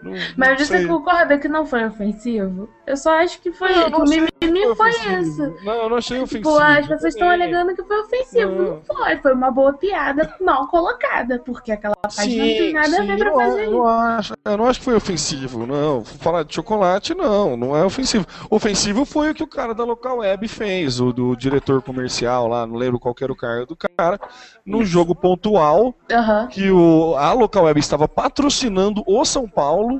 [0.05, 0.87] Não, Mas você sei.
[0.87, 2.69] concorda que não foi ofensivo?
[2.87, 3.75] Eu só acho que foi.
[3.75, 5.55] Não, o mimimi foi, foi isso.
[5.65, 6.51] Não, eu não achei tipo, ofensivo.
[6.51, 8.51] Tipo, as pessoas estão alegando que foi ofensivo.
[8.51, 8.65] Não.
[8.65, 8.83] não.
[8.83, 9.17] foi.
[9.17, 11.39] Foi uma boa piada mal colocada.
[11.39, 14.35] Porque aquela página sim, não tem nada sim, a ver pra eu, fazer eu Acho,
[14.45, 16.05] eu não acho que foi ofensivo, não.
[16.05, 17.57] Falar de chocolate, não.
[17.57, 18.27] Não é ofensivo.
[18.51, 22.67] Ofensivo foi o que o cara da Local Web fez, o do diretor comercial lá,
[22.67, 24.21] não lembro qual era o cargo do cara,
[24.67, 25.95] num jogo pontual,
[26.51, 29.94] que o, a Local Web estava patrocinando o São Paulo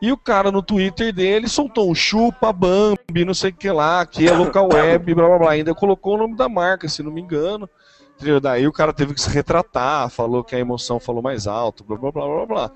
[0.00, 4.06] e o cara no Twitter dele soltou um chupa Bambi, não sei o que lá,
[4.06, 5.50] que é local web, blá blá blá.
[5.50, 7.68] Ainda colocou o nome da marca, se não me engano.
[8.14, 8.40] Entendeu?
[8.40, 11.96] Daí o cara teve que se retratar, falou que a emoção falou mais alto, blá
[11.96, 12.72] blá blá blá blá.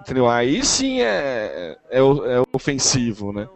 [0.00, 0.28] Entendeu?
[0.28, 3.48] Aí sim é, é, é ofensivo, né?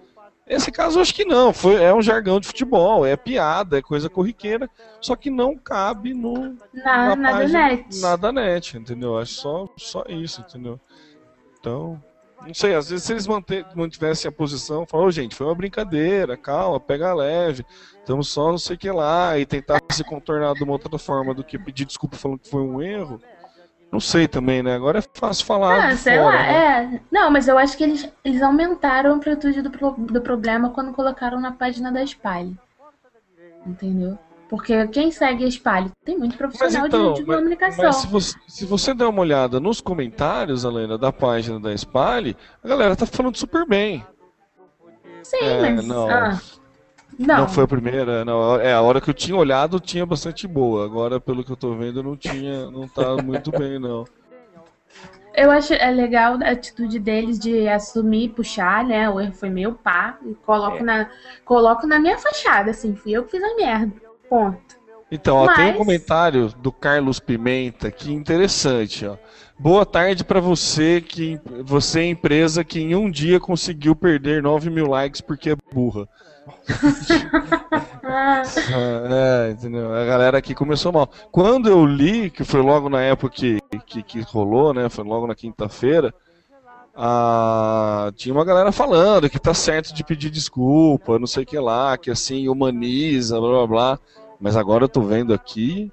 [0.47, 3.83] Esse caso eu acho que não, foi, é um jargão de futebol, é piada, é
[3.83, 4.69] coisa corriqueira,
[5.01, 8.01] só que não cabe no na, na nada página, net.
[8.01, 9.17] Nada net, entendeu?
[9.17, 10.81] Acho só, só isso, entendeu?
[11.61, 12.03] Então,
[12.47, 13.27] Não sei, às vezes se eles
[13.75, 17.65] mantivessem a posição, falar, ô gente, foi uma brincadeira, calma, pega leve,
[17.99, 21.35] estamos só não sei o que lá, e tentar se contornar de uma outra forma
[21.35, 23.21] do que pedir desculpa falando que foi um erro.
[23.93, 24.75] Não sei também, né?
[24.75, 25.91] Agora é fácil falar.
[25.91, 26.95] Ah, sei fora, lá, né?
[26.95, 27.01] é.
[27.11, 30.93] Não, mas eu acho que eles, eles aumentaram a amplitude do, pro- do problema quando
[30.93, 32.57] colocaram na página da Spalhe.
[33.67, 34.17] Entendeu?
[34.51, 37.85] Porque quem segue a Spalhe tem muito profissional então, de, de mas- comunicação.
[37.85, 42.37] mas se você, se você der uma olhada nos comentários, Helena, da página da Spale,
[42.63, 44.05] a galera tá falando super bem.
[45.23, 45.87] Sim, É, mas.
[45.87, 46.11] não.
[46.11, 46.41] ah,
[47.17, 47.37] Não.
[47.39, 47.49] não.
[47.49, 48.57] foi a primeira, não.
[48.57, 50.85] É, a hora que eu tinha olhado tinha bastante boa.
[50.85, 54.05] Agora, pelo que eu tô vendo, não tinha, não tá muito bem, não.
[55.33, 59.09] Eu acho é legal a atitude deles de assumir, puxar, né?
[59.09, 60.83] O erro foi meu, pá, e coloco, É.
[60.83, 61.11] na,
[61.45, 64.10] coloco na minha fachada, assim, fui eu que fiz a merda.
[64.31, 64.81] Ponto.
[65.13, 69.17] Então, ó, tem um Mas- comentário do Carlos Pimenta que interessante, ó.
[69.59, 74.71] Boa tarde pra você que você é empresa que em um dia conseguiu perder 9
[74.71, 76.09] mil likes porque é burra.
[78.03, 79.55] É?
[80.03, 81.09] A galera aqui começou mal.
[81.31, 84.89] Quando eu li, que foi logo na época que, que, que rolou, né?
[84.89, 86.13] Foi logo na quinta-feira.
[86.97, 91.59] ah, tinha uma galera falando que tá certo de pedir desculpa, não sei o que
[91.59, 93.99] lá, que assim humaniza, blá blá blá.
[94.41, 95.93] Mas agora eu tô vendo aqui.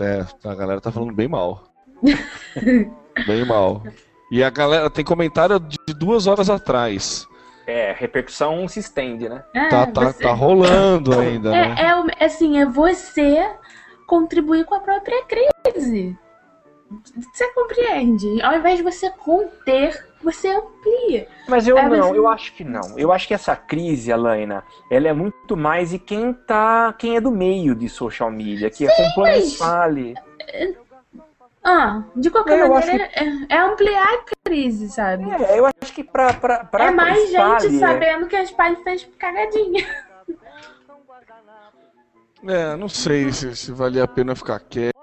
[0.00, 1.64] É, a galera tá falando bem mal.
[3.26, 3.82] bem mal.
[4.30, 7.26] E a galera tem comentário de duas horas atrás.
[7.66, 9.42] É, repercussão se estende, né?
[9.54, 11.74] é, Tá, tá, você- tá rolando ainda, né?
[11.78, 13.50] É, é, assim, é você
[14.06, 16.16] contribuir com a própria crise.
[17.34, 18.40] Você compreende?
[18.42, 21.26] Ao invés de você conter, você amplia.
[21.48, 22.98] Mas eu É, mas- não, eu acho que não.
[22.98, 27.20] Eu acho que essa crise, Alaina, ela é muito mais de quem tá, quem é
[27.20, 30.14] do meio de social media, que acompanha mas- Fale.
[31.64, 35.24] Ah, de qualquer É, maneira, é, é ampliar a crise, sabe?
[35.30, 38.76] É, eu acho que pra, pra, pra é mais gente é- sabendo que a Spalhe
[38.82, 39.84] fez cagadinha.
[42.46, 44.96] É, não sei se, se valia a pena ficar quieto.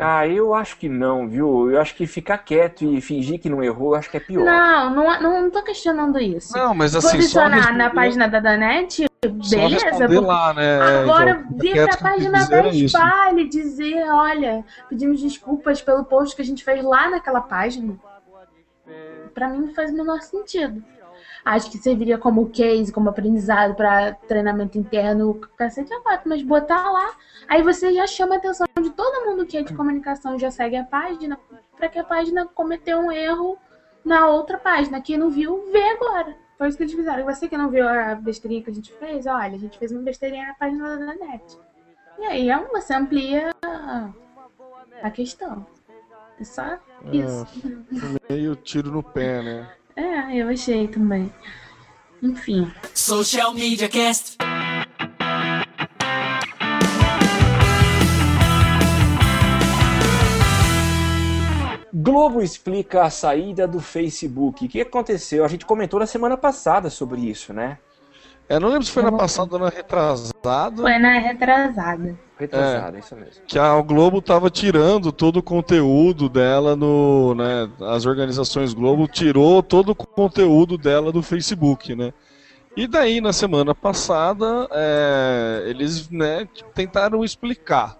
[0.00, 1.68] Ah, eu acho que não, viu?
[1.68, 4.44] Eu acho que ficar quieto e fingir que não errou, eu acho que é pior.
[4.44, 6.56] Não, não, não tô questionando isso.
[6.56, 10.06] Não, mas assim, só Posicionar responder, na página da Danete, beleza.
[10.06, 10.80] porque- lá, né?
[10.80, 12.86] Agora, então, vir quieto pra que eu quis página da.
[12.88, 17.96] Spalhe dizer, olha, pedimos desculpas pelo post que a gente fez lá naquela página.
[19.34, 20.84] Pra mim não faz o menor sentido.
[21.44, 26.90] Acho que serviria como case, como aprendizado pra treinamento interno, cacete a quatro, mas botar
[26.90, 27.10] lá,
[27.48, 30.76] aí você já chama a atenção de todo mundo que é de comunicação já segue
[30.76, 31.38] a página,
[31.76, 33.58] pra que a página cometeu um erro
[34.04, 35.00] na outra página.
[35.00, 36.36] Quem não viu, vê agora.
[36.56, 37.24] Foi isso que eles fizeram.
[37.24, 40.02] Você que não viu a besteirinha que a gente fez, olha, a gente fez uma
[40.02, 41.58] besteirinha na página da net.
[42.20, 43.50] E aí é você amplia
[45.02, 45.66] a questão.
[46.38, 46.78] É só
[47.12, 47.46] isso.
[48.30, 49.70] Meio tiro no pé, né?
[49.96, 51.32] É, eu achei também.
[52.22, 52.70] Enfim.
[52.94, 54.38] Social Media Cast.
[61.92, 64.64] Globo explica a saída do Facebook.
[64.64, 65.44] O que aconteceu?
[65.44, 67.78] A gente comentou na semana passada sobre isso, né?
[68.52, 72.18] Eu não lembro se foi na passada ou na retrasada, Foi na retrasada.
[72.38, 73.00] Retrasada, é.
[73.00, 73.42] isso mesmo.
[73.46, 77.34] que a Globo tava tirando todo o conteúdo dela no.
[77.34, 82.12] Né, as organizações Globo tirou todo o conteúdo dela do Facebook, né?
[82.76, 87.96] E daí, na semana passada, é, eles né, tentaram explicar.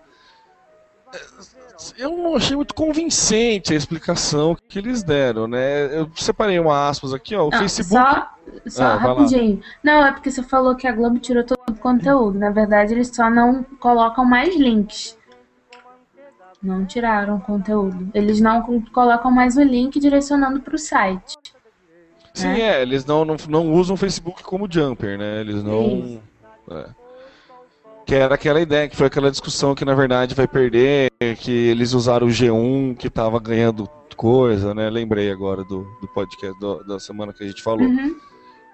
[1.98, 5.98] Eu não achei muito convincente a explicação que eles deram, né?
[5.98, 7.46] Eu separei uma aspas aqui, ó.
[7.48, 7.94] O Não, Facebook.
[8.04, 8.28] Só,
[8.68, 9.60] só Ah, rapidinho.
[9.82, 12.38] Não, é porque você falou que a Globo tirou todo o conteúdo.
[12.38, 15.18] Na verdade, eles só não colocam mais links.
[16.62, 18.08] Não tiraram o conteúdo.
[18.14, 21.36] Eles não co- colocam mais o link direcionando para o site.
[22.34, 25.40] Sim, é, eles não, não, não usam o Facebook como jumper, né?
[25.40, 26.20] Eles não.
[26.70, 26.86] É.
[28.12, 31.94] Que era aquela ideia, que foi aquela discussão que na verdade vai perder, que eles
[31.94, 34.90] usaram o G1 que tava ganhando coisa, né?
[34.90, 37.80] Lembrei agora do, do podcast do- da semana que a gente falou.
[37.86, 38.14] Uhum.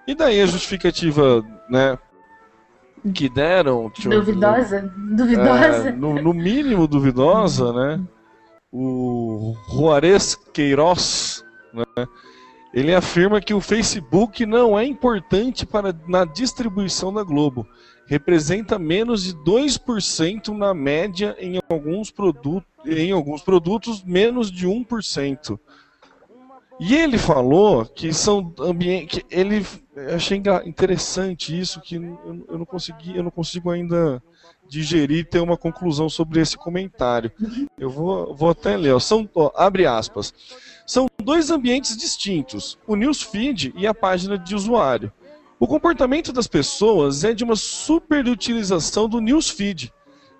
[0.09, 1.97] E daí a justificativa, né?
[3.15, 3.93] Que deram.
[4.05, 4.79] eu- Duvidosa?
[4.79, 5.93] é, Duvidosa?
[5.93, 8.01] no, no mínimo duvidosa, né?
[8.73, 11.85] O Juarez Queiroz, né?
[12.75, 17.65] Ele afirma que o Facebook não é importante para na distribuição da Globo.
[18.09, 25.59] Representa menos de 2% na média em alguns, produtos, em alguns produtos, menos de 1%.
[26.81, 29.23] E ele falou que são ambientes.
[29.31, 29.65] Ele
[30.15, 34.23] achei interessante isso que eu, eu não consegui, eu não consigo ainda
[34.69, 37.33] digerir e ter uma conclusão sobre esse comentário.
[37.77, 38.95] Eu vou, vou até ler.
[38.95, 39.01] Ó.
[39.01, 40.33] São, ó, abre aspas.
[40.87, 45.13] São dois ambientes distintos, o newsfeed e a página de usuário.
[45.61, 49.93] O comportamento das pessoas é de uma superutilização do newsfeed.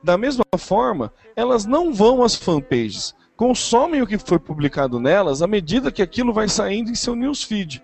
[0.03, 5.47] Da mesma forma, elas não vão às fanpages, consomem o que foi publicado nelas à
[5.49, 7.83] medida que aquilo vai saindo em seu newsfeed.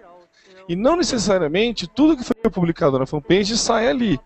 [0.68, 4.18] E não necessariamente tudo que foi publicado na fanpage sai ali.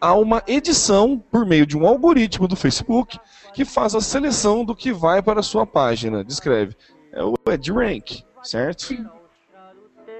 [0.00, 3.18] Há uma edição por meio de um algoritmo do Facebook
[3.52, 6.24] que faz a seleção do que vai para a sua página.
[6.24, 6.76] Descreve.
[7.12, 8.94] É o EdRank, certo?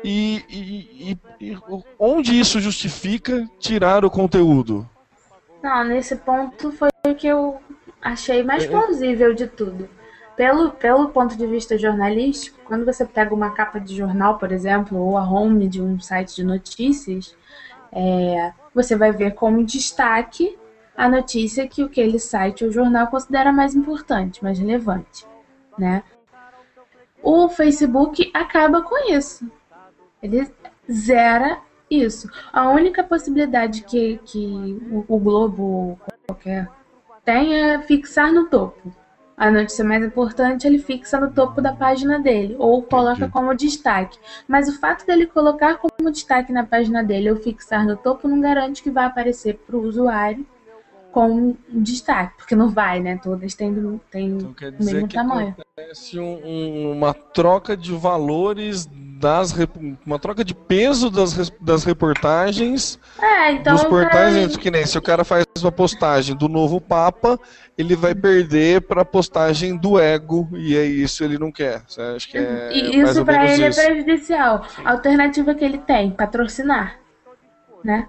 [0.04, 1.58] E, e, e, e
[1.98, 4.88] onde isso justifica tirar o conteúdo?
[5.62, 7.60] Não, nesse ponto foi o que eu
[8.00, 8.70] achei mais é, é.
[8.70, 9.88] plausível de tudo.
[10.36, 14.98] Pelo, pelo ponto de vista jornalístico, quando você pega uma capa de jornal, por exemplo,
[14.98, 17.36] ou a home de um site de notícias,
[17.92, 20.58] é, você vai ver como destaque
[20.96, 25.26] a notícia que aquele site ou jornal considera mais importante, mais relevante,
[25.78, 26.02] né?
[27.22, 29.48] O Facebook acaba com isso.
[30.22, 30.50] Ele
[30.90, 31.58] zera
[31.90, 32.30] isso.
[32.52, 36.70] A única possibilidade que, que o, o Globo qualquer
[37.24, 38.92] tem é fixar no topo
[39.42, 44.16] a notícia mais importante ele fixa no topo da página dele ou coloca como destaque.
[44.46, 48.40] Mas o fato dele colocar como destaque na página dele ou fixar no topo não
[48.40, 50.46] garante que vai aparecer para o usuário
[51.12, 53.20] com destaque, porque não vai, né?
[53.22, 55.54] Todas têm, têm então, quer dizer o mesmo que tamanho.
[55.76, 58.88] Acontece um, um, uma troca de valores
[59.22, 59.54] das
[60.04, 64.48] uma troca de peso das, das reportagens é, então dos portais vai...
[64.60, 67.38] que nem se o cara faz uma postagem do novo papa
[67.78, 71.82] ele vai perder para a postagem do ego e é isso ele não quer
[72.16, 73.80] acho que é isso para ele é isso.
[73.80, 76.98] é prejudicial a alternativa que ele tem patrocinar
[77.84, 78.08] né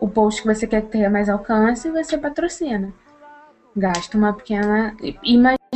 [0.00, 2.92] o post que você quer ter mais alcance você patrocina
[3.76, 4.96] gasta uma pequena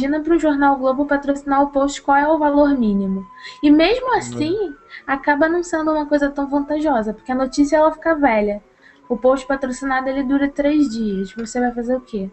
[0.01, 3.27] Imagina para o Jornal Globo patrocinar o post qual é o valor mínimo.
[3.63, 4.75] E mesmo assim,
[5.07, 8.63] acaba não sendo uma coisa tão vantajosa, porque a notícia ela fica velha.
[9.11, 11.35] O post patrocinado ele dura três dias.
[11.35, 12.31] Você vai fazer o quê?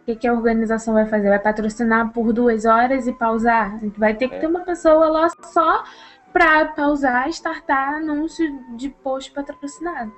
[0.00, 1.28] O que, que a organização vai fazer?
[1.28, 3.78] Vai patrocinar por duas horas e pausar?
[3.96, 5.84] Vai ter que ter uma pessoa lá só
[6.32, 8.46] para pausar e startar anúncio
[8.76, 10.12] de post patrocinado.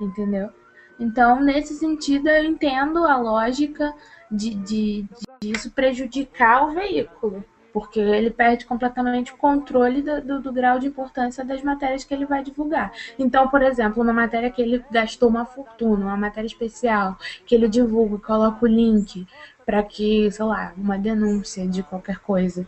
[0.00, 0.50] Entendeu?
[0.98, 3.94] Então, nesse sentido, eu entendo a lógica
[4.30, 5.06] de, de,
[5.40, 10.78] de isso prejudicar o veículo, porque ele perde completamente o controle do, do, do, grau
[10.78, 12.92] de importância das matérias que ele vai divulgar.
[13.18, 17.16] Então, por exemplo, uma matéria que ele gastou uma fortuna, uma matéria especial,
[17.46, 19.26] que ele divulga, coloca o link
[19.64, 22.66] para que, sei lá, uma denúncia de qualquer coisa,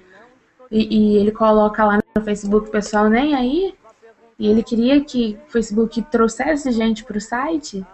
[0.70, 3.74] e, e ele coloca lá no Facebook, o pessoal nem aí,
[4.40, 7.86] e ele queria que o Facebook trouxesse gente para o site,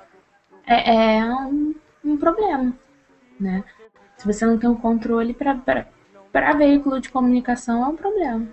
[0.67, 2.73] é, é um, um problema
[3.39, 3.65] né?
[4.17, 8.47] Se você não tem um controle para veículo de comunicação, é um problema.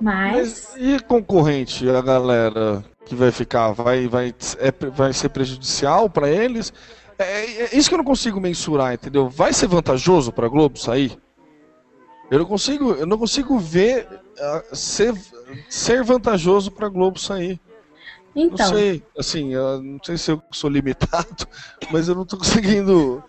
[0.00, 0.72] Mas...
[0.72, 6.28] Mas e concorrente, a galera que vai ficar, vai, vai, é, vai ser prejudicial para
[6.28, 6.72] eles?
[7.16, 9.28] É, é, isso que eu não consigo mensurar, entendeu?
[9.28, 11.16] Vai ser vantajoso para Globo sair?
[12.30, 15.14] Eu não consigo, eu não consigo ver uh, ser,
[15.68, 17.60] ser vantajoso para Globo sair.
[18.36, 18.66] Então.
[18.66, 21.46] Não sei, assim, não sei se eu sou limitado,
[21.92, 23.22] mas eu não estou conseguindo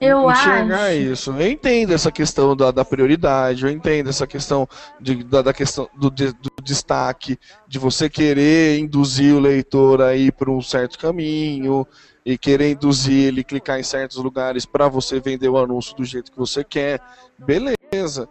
[0.00, 0.96] eu enxergar acho.
[0.96, 1.30] isso.
[1.32, 4.66] Eu entendo essa questão da, da prioridade, eu entendo essa questão
[5.00, 10.16] de, da, da questão do, de, do, destaque, de você querer induzir o leitor a
[10.16, 11.86] ir para um certo caminho
[12.24, 16.04] e querer induzir ele a clicar em certos lugares para você vender o anúncio do
[16.04, 17.00] jeito que você quer.
[17.38, 18.28] Beleza.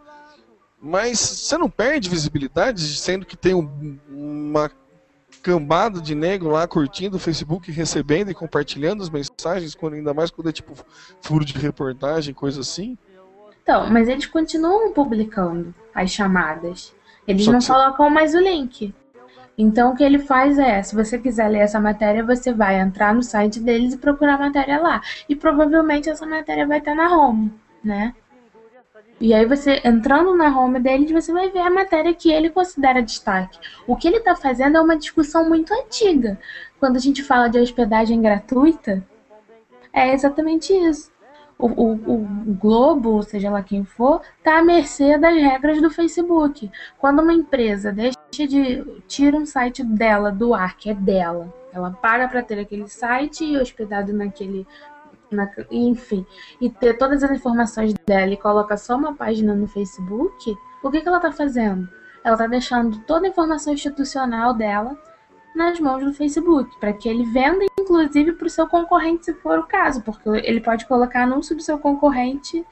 [0.81, 4.71] Mas você não perde visibilidade sendo que tem um, uma
[5.41, 10.31] cambada de negro lá curtindo o Facebook, recebendo e compartilhando as mensagens, quando, ainda mais
[10.31, 10.73] quando é tipo
[11.21, 12.97] furo de reportagem, coisa assim.
[13.61, 16.93] Então, mas eles continuam publicando as chamadas.
[17.27, 18.93] Eles Só não colocam mais o link.
[19.57, 23.13] Então o que ele faz é, se você quiser ler essa matéria, você vai entrar
[23.13, 25.01] no site deles e procurar a matéria lá.
[25.27, 27.51] E provavelmente essa matéria vai estar na home,
[27.83, 28.15] né?
[29.19, 33.01] E aí você, entrando na home dele, você vai ver a matéria que ele considera
[33.01, 33.59] destaque.
[33.85, 36.39] O que ele está fazendo é uma discussão muito antiga.
[36.79, 39.03] Quando a gente fala de hospedagem gratuita,
[39.91, 41.11] é exatamente isso.
[41.57, 46.71] O, o, o Globo, seja lá quem for, está à mercê das regras do Facebook.
[46.97, 51.91] Quando uma empresa deixa de tira um site dela do ar, que é dela, ela
[51.91, 54.65] paga para ter aquele site hospedado naquele
[54.98, 54.98] na,
[55.69, 56.25] enfim,
[56.59, 61.01] e ter todas as informações dela e coloca só uma página no Facebook, O que,
[61.01, 61.87] que ela está fazendo?
[62.23, 64.97] Ela está deixando toda a informação institucional dela
[65.55, 69.59] nas mãos do Facebook, para que ele venda, inclusive, para o seu concorrente, se for
[69.59, 72.65] o caso, porque ele pode colocar anúncio do seu concorrente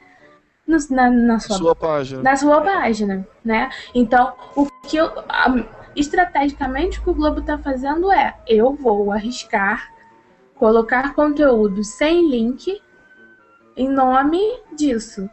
[0.66, 2.22] no, na, na, sua, Sua página.
[2.22, 3.70] na sua página, né?
[3.94, 5.66] Então, o que eu, a-
[5.96, 9.92] estrategicamente o que o Globo está fazendo é, eu vou arriscar
[10.58, 12.82] colocar conteúdo sem link
[13.76, 14.40] em nome
[14.76, 15.30] disso,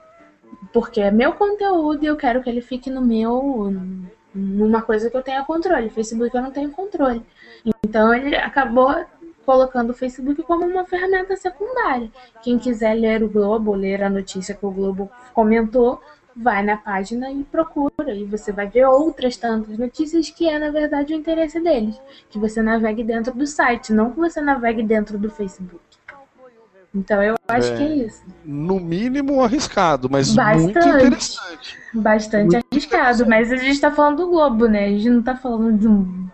[0.73, 3.75] porque é meu conteúdo e eu quero que ele fique no meu
[4.35, 5.89] numa coisa que eu tenha controle.
[5.89, 7.25] Facebook eu não tenho controle.
[7.85, 8.93] Então ele acabou
[9.47, 12.11] colocando o Facebook como uma ferramenta secundária.
[12.43, 16.01] Quem quiser ler o Globo, ler a notícia que o Globo comentou,
[16.37, 18.15] vai na página e procura.
[18.15, 22.01] E você vai ver outras tantas notícias que é, na verdade, o interesse deles.
[22.31, 25.81] Que você navegue dentro do site, não que você navegue dentro do Facebook.
[26.95, 27.77] Então eu acho É.
[27.77, 28.23] que é isso.
[28.45, 30.89] No mínimo arriscado, mas muito Bastante.
[30.89, 31.79] interessante.
[31.93, 34.85] Bastante Muito arriscado, mas a gente tá falando do Globo, né?
[34.87, 36.29] A gente não tá falando de um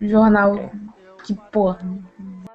[0.00, 0.70] jornal
[1.24, 1.80] que, porra.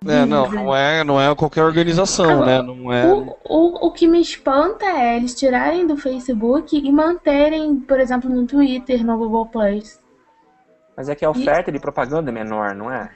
[0.05, 2.61] É, não, não é, não é qualquer organização, né?
[2.61, 3.05] Não é.
[3.05, 8.29] O, o, o que me espanta é eles tirarem do Facebook e manterem, por exemplo,
[8.29, 9.99] no Twitter, no Google Plus.
[10.95, 13.09] Mas é que a oferta de propaganda é menor, não é?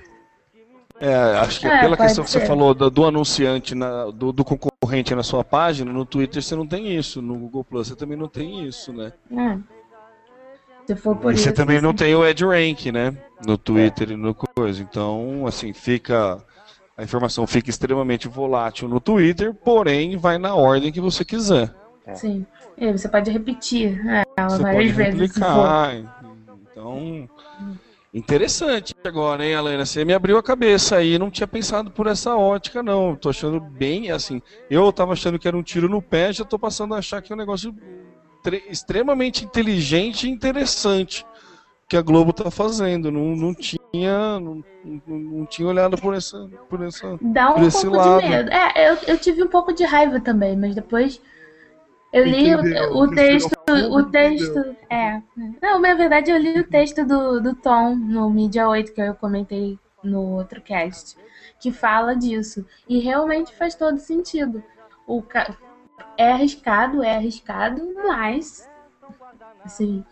[0.99, 2.45] É, acho que É, pela questão que você ser.
[2.45, 6.67] falou do, do anunciante, na- do, do concorrente na sua página, no Twitter você não
[6.67, 9.11] tem isso, no Google Plus você também não tem isso, né?
[9.31, 9.57] É.
[10.85, 11.43] Se for por e isso.
[11.45, 11.97] você também não assim.
[11.97, 13.17] tem o EdRank, né?
[13.45, 14.81] No Twitter e no coisa.
[14.81, 16.43] Então, assim, fica.
[16.95, 21.73] A informação fica extremamente volátil no Twitter, porém vai na ordem que você quiser.
[22.13, 22.45] Sim.
[22.77, 25.19] E você pode repetir é, ela Você várias pode vezes.
[25.19, 25.95] replicar.
[26.71, 27.29] Então,
[28.13, 29.85] interessante agora, hein, Helena?
[29.85, 33.15] Você me abriu a cabeça aí, não tinha pensado por essa ótica, não.
[33.15, 36.59] Tô achando bem, assim, eu tava achando que era um tiro no pé, já tô
[36.59, 37.75] passando a achar que é um negócio
[38.43, 41.25] tre- extremamente inteligente e interessante
[41.87, 43.11] que a Globo tá fazendo.
[43.11, 47.17] Não, não tinha, não, não, não tinha olhado por essa, por essa.
[47.21, 48.21] Dá um por esse pouco lado.
[48.21, 48.51] de medo.
[48.51, 51.21] É, eu, eu tive um pouco de raiva também, mas depois
[52.11, 52.91] eu li Entendeu?
[52.91, 53.53] o, o Você texto.
[53.91, 54.75] O texto.
[54.89, 55.21] É.
[55.61, 59.13] Não, na verdade eu li o texto do, do Tom no Mídia 8, que eu
[59.13, 61.15] comentei no outro cast,
[61.59, 62.65] que fala disso.
[62.89, 64.63] E realmente faz todo sentido.
[65.05, 65.55] O ca...
[66.17, 68.67] É arriscado, é arriscado, mas.
[69.63, 70.03] Assim.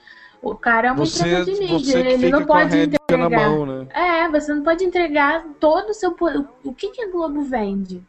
[0.42, 3.30] O cara é uma Você, empresa de mídia, ele não pode entregar.
[3.30, 3.88] mão, né?
[3.94, 6.16] É, você não pode entregar todo o seu.
[6.64, 8.04] O que, que a Globo vende?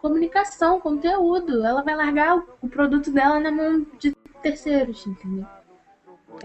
[0.00, 1.64] Comunicação, conteúdo.
[1.64, 5.46] Ela vai largar o, o produto dela na mão de terceiros, entendeu?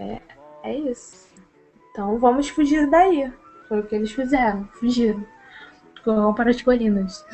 [0.00, 0.20] É,
[0.64, 1.28] é isso.
[1.90, 3.32] Então vamos fugir daí.
[3.68, 4.68] Foi o que eles fizeram.
[4.72, 5.24] Fugiram.
[6.04, 7.24] Corram para as colinas.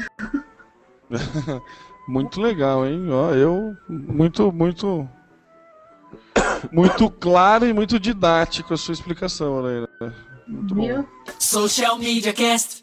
[2.06, 3.08] Muito legal, hein?
[3.10, 5.08] Ó, eu muito, muito,
[6.72, 9.88] muito claro e muito didático a sua explicação, Helena.
[10.46, 11.04] Muito bom.
[11.38, 12.82] Social Media Cast.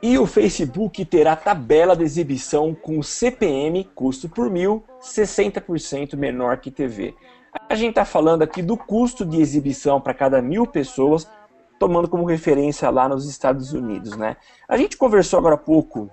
[0.00, 6.70] E o Facebook terá tabela de exibição com CPM, custo por mil, 60% menor que
[6.70, 7.14] TV.
[7.68, 11.28] A gente está falando aqui do custo de exibição para cada mil pessoas,
[11.78, 14.16] tomando como referência lá nos Estados Unidos.
[14.16, 14.36] Né?
[14.68, 16.10] A gente conversou agora há pouco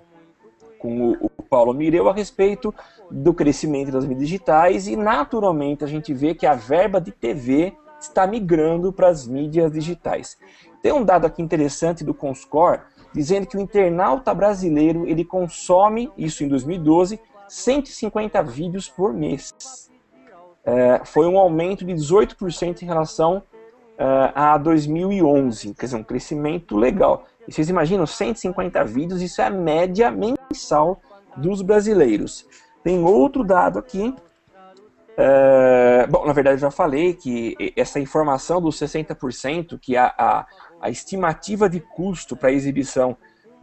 [0.78, 2.74] com o, o Paulo Mireu a respeito
[3.10, 7.74] do crescimento das mídias digitais e, naturalmente, a gente vê que a verba de TV
[8.00, 10.36] está migrando para as mídias digitais.
[10.82, 12.82] Tem um dado aqui interessante do Comscore
[13.12, 17.18] dizendo que o internauta brasileiro ele consome, isso em 2012,
[17.48, 19.90] 150 vídeos por mês.
[20.64, 23.42] É, foi um aumento de 18% em relação
[23.98, 27.26] é, a 2011, quer dizer, um crescimento legal.
[27.46, 31.00] E vocês imaginam, 150 vídeos, isso é a média mensal
[31.36, 32.46] dos brasileiros.
[32.82, 34.14] Tem outro dado aqui.
[35.16, 40.46] é, bom, na verdade, eu já falei que essa informação dos 60%, que a, a,
[40.80, 43.16] a estimativa de custo para exibição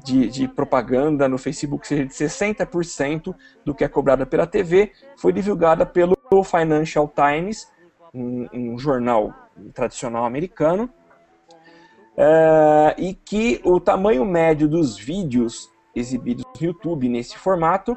[0.03, 3.33] de, de, propaganda no Facebook seja de 60%
[3.63, 7.71] do que é cobrada pela TV, foi divulgada pelo Financial Times,
[8.13, 9.33] um, um jornal
[9.73, 10.89] tradicional americano,
[12.15, 17.95] é, e que o tamanho médio dos vídeos exibidos no YouTube nesse formato,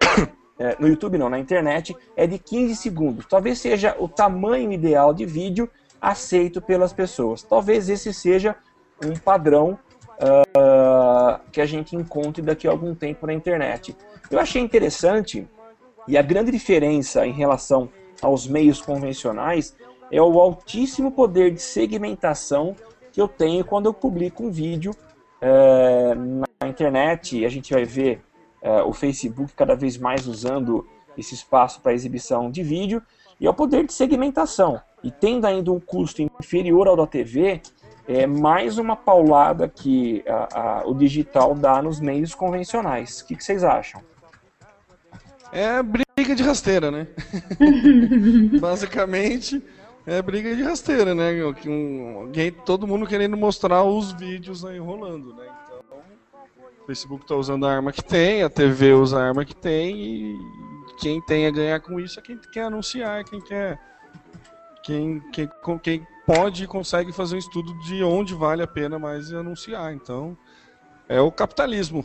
[0.58, 3.26] é, no YouTube não, na internet, é de 15 segundos.
[3.26, 5.70] Talvez seja o tamanho ideal de vídeo
[6.00, 7.42] aceito pelas pessoas.
[7.42, 8.56] Talvez esse seja
[9.04, 9.78] um padrão
[10.18, 13.96] uh, que a gente encontre daqui a algum tempo na internet.
[14.30, 15.48] Eu achei interessante,
[16.06, 17.88] e a grande diferença em relação
[18.22, 19.76] aos meios convencionais
[20.10, 22.76] é o altíssimo poder de segmentação
[23.12, 24.92] que eu tenho quando eu publico um vídeo
[25.42, 27.44] uh, na internet.
[27.44, 28.22] A gente vai ver
[28.64, 30.86] é, o Facebook cada vez mais usando
[31.18, 33.02] esse espaço para exibição de vídeo,
[33.38, 34.80] e é o poder de segmentação.
[35.02, 37.60] E tendo ainda um custo inferior ao da TV,
[38.08, 43.20] é mais uma paulada que a, a, o digital dá nos meios convencionais.
[43.20, 44.00] O que, que vocês acham?
[45.54, 47.06] É briga de rasteira, né?
[48.60, 49.62] Basicamente,
[50.04, 51.40] é briga de rasteira, né?
[51.40, 55.46] Alguém, todo mundo querendo mostrar os vídeos aí rolando, né?
[55.64, 55.78] Então,
[56.82, 59.96] o Facebook tá usando a arma que tem, a TV usa a arma que tem,
[59.96, 60.38] e
[60.98, 63.78] quem tem a ganhar com isso é quem quer anunciar, quem quer.
[64.82, 65.48] Quem, quem,
[65.80, 69.94] quem pode e consegue fazer um estudo de onde vale a pena mais anunciar.
[69.94, 70.36] Então,
[71.08, 72.04] é o capitalismo.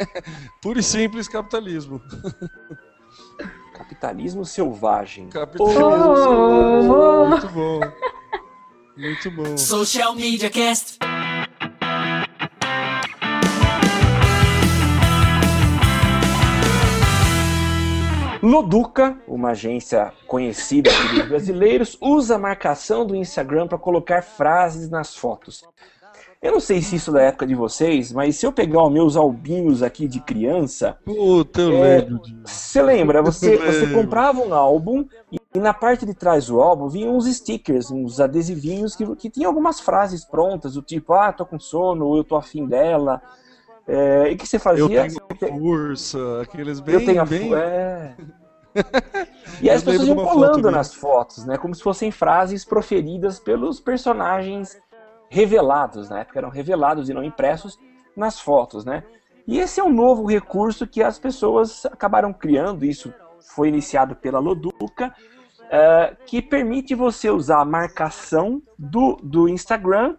[0.60, 2.00] Puro e simples capitalismo.
[3.74, 5.28] Capitalismo selvagem.
[5.28, 6.16] Capitalismo oh!
[6.16, 7.28] selvagem.
[7.28, 7.80] Muito bom.
[8.96, 9.56] Muito bom.
[9.56, 10.98] Social Media Cast.
[18.42, 25.14] Loduca, uma agência conhecida dos brasileiros, usa a marcação do Instagram para colocar frases nas
[25.14, 25.62] fotos.
[26.42, 28.92] Eu não sei se isso é da época de vocês, mas se eu pegar os
[28.92, 30.96] meus albinhos aqui de criança.
[31.04, 32.22] Puta, eu é, lembro.
[32.44, 33.22] Você lembra?
[33.22, 37.90] Você, você comprava um álbum e, na parte de trás do álbum vinham uns stickers,
[37.90, 42.16] uns adesivinhos que, que tinham algumas frases prontas, do tipo, ah, tô com sono, ou
[42.16, 43.20] eu tô afim dela.
[43.86, 45.06] É, e que você fazia?
[45.28, 46.94] Eu tenho força, aqueles bem.
[46.94, 47.54] Eu tenho a bem...
[47.54, 48.14] É.
[49.60, 51.58] E as pessoas iam colando foto nas fotos, né?
[51.58, 54.78] Como se fossem frases proferidas pelos personagens
[55.30, 57.78] revelados, na época eram revelados e não impressos
[58.16, 59.04] nas fotos, né?
[59.46, 63.14] E esse é um novo recurso que as pessoas acabaram criando, isso
[63.54, 65.14] foi iniciado pela Loduca,
[65.62, 70.16] uh, que permite você usar a marcação do, do Instagram,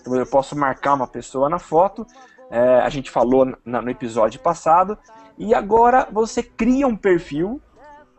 [0.00, 4.40] então eu posso marcar uma pessoa na foto, uh, a gente falou na, no episódio
[4.40, 4.98] passado,
[5.38, 7.60] e agora você cria um perfil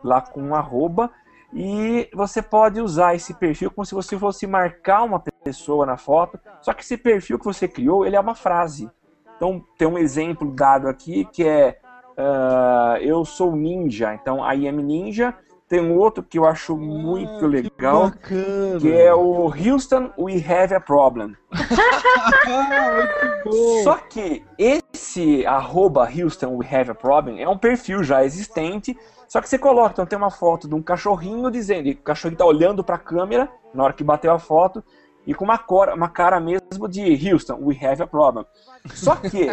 [0.02, 1.10] lá com um arroba
[1.58, 6.38] e você pode usar esse perfil como se você fosse marcar uma pessoa na foto,
[6.60, 8.90] só que esse perfil que você criou, ele é uma frase.
[9.36, 11.78] Então, tem um exemplo dado aqui que é
[12.18, 15.34] uh, eu sou ninja, então I am ninja.
[15.68, 20.34] Tem um outro que eu acho muito ah, legal, que, que, é o Houston, we
[20.34, 21.34] have a problem.
[23.82, 28.96] Só que esse arroba Houston, we have a problem é um perfil já existente
[29.28, 32.44] só que você coloca, então tem uma foto de um cachorrinho dizendo, o cachorrinho tá
[32.44, 34.82] olhando para a câmera na hora que bateu a foto
[35.26, 38.46] e com uma, cor, uma cara mesmo de Houston, we have a problem.
[38.94, 39.48] Só que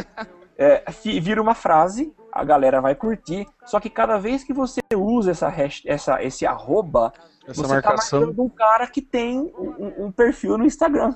[0.57, 0.84] é,
[1.19, 5.54] vira uma frase, a galera vai curtir, só que cada vez que você usa essa,
[5.86, 7.14] essa esse arroba,
[7.48, 8.20] essa você tá marcação.
[8.20, 11.14] tá marcando um cara que tem um, um perfil no Instagram.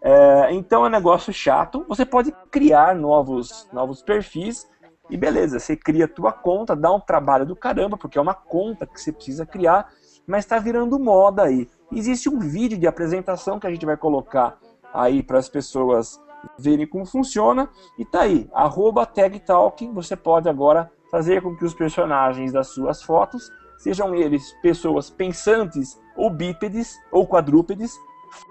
[0.00, 1.84] É, então é um negócio chato.
[1.86, 4.66] Você pode criar novos, novos perfis
[5.10, 8.34] e beleza, você cria a tua conta, dá um trabalho do caramba, porque é uma
[8.34, 9.88] conta que você precisa criar,
[10.26, 11.68] mas está virando moda aí.
[11.92, 14.58] Existe um vídeo de apresentação que a gente vai colocar
[14.94, 16.18] aí para as pessoas
[16.58, 17.68] verem como funciona.
[17.98, 23.02] E tá aí, arroba TagTalk, você pode agora fazer com que os personagens das suas
[23.02, 27.94] fotos, sejam eles pessoas pensantes ou bípedes ou quadrúpedes,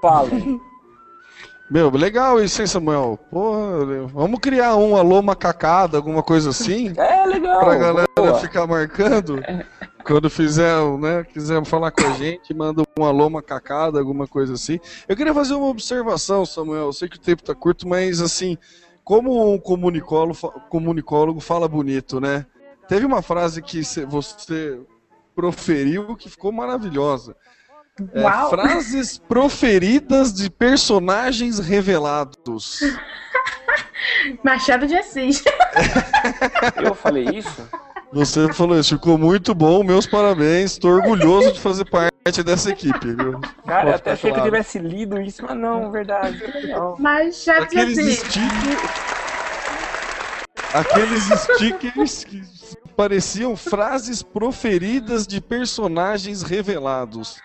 [0.01, 0.59] falem.
[1.69, 3.17] Meu, legal isso, hein, Samuel?
[3.31, 6.93] Porra, vamos criar um alô macacada, alguma coisa assim?
[6.95, 7.59] É, legal.
[7.59, 8.35] Pra galera boa.
[8.35, 9.41] ficar marcando.
[10.05, 14.79] Quando fizer, né, quiser falar com a gente, manda um alô macacada, alguma coisa assim.
[15.07, 16.85] Eu queria fazer uma observação, Samuel.
[16.85, 18.55] Eu sei que o tempo tá curto, mas assim,
[19.03, 20.37] como um comunicólogo,
[20.69, 22.45] comunicólogo fala bonito, né?
[22.87, 24.79] Teve uma frase que você
[25.33, 27.35] proferiu que ficou maravilhosa.
[28.13, 32.79] É, frases proferidas de personagens revelados.
[34.43, 35.43] Machado de Assis.
[36.83, 37.67] Eu falei isso?
[38.15, 43.11] Você falou isso, ficou muito bom, meus parabéns, estou orgulhoso de fazer parte dessa equipe.
[43.13, 43.41] Viu?
[43.67, 44.35] Cara, eu até achei claro.
[44.35, 46.41] que eu tivesse lido isso, mas não, verdade.
[46.69, 46.95] Não.
[46.97, 48.79] Machado Aqueles de stickers.
[50.73, 52.41] Aqueles stickers que
[52.95, 57.41] pareciam frases proferidas de personagens revelados.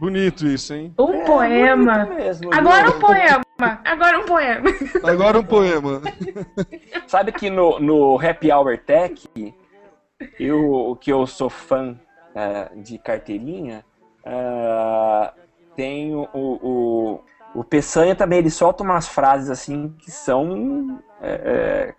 [0.00, 0.92] Bonito isso, hein?
[0.98, 2.06] Um é, poema.
[2.06, 3.42] Mesmo, Agora um poema.
[3.84, 4.70] Agora um poema.
[5.04, 6.02] Agora um poema.
[7.06, 9.54] Sabe que no, no Happy Hour Tech,
[10.38, 11.98] eu, que eu sou fã
[12.34, 13.84] uh, de carteirinha,
[14.24, 15.30] uh,
[15.74, 17.20] tem o, o,
[17.54, 21.94] o Peçanha também, ele solta umas frases assim que são é,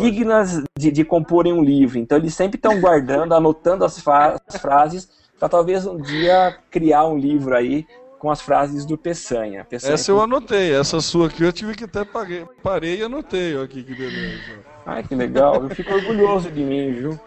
[0.00, 1.98] dignas de, de comporem um livro.
[1.98, 5.08] Então eles sempre estão guardando, anotando as, as frases
[5.38, 7.86] para talvez um dia criar um livro aí
[8.18, 9.64] com as frases do Peçanha.
[9.64, 13.60] Peçanha essa eu anotei, essa sua aqui eu tive que até paguei, parei e anotei,
[13.62, 14.64] aqui que beleza.
[14.88, 15.62] Ai, que legal.
[15.62, 17.20] Eu fico orgulhoso de mim, viu?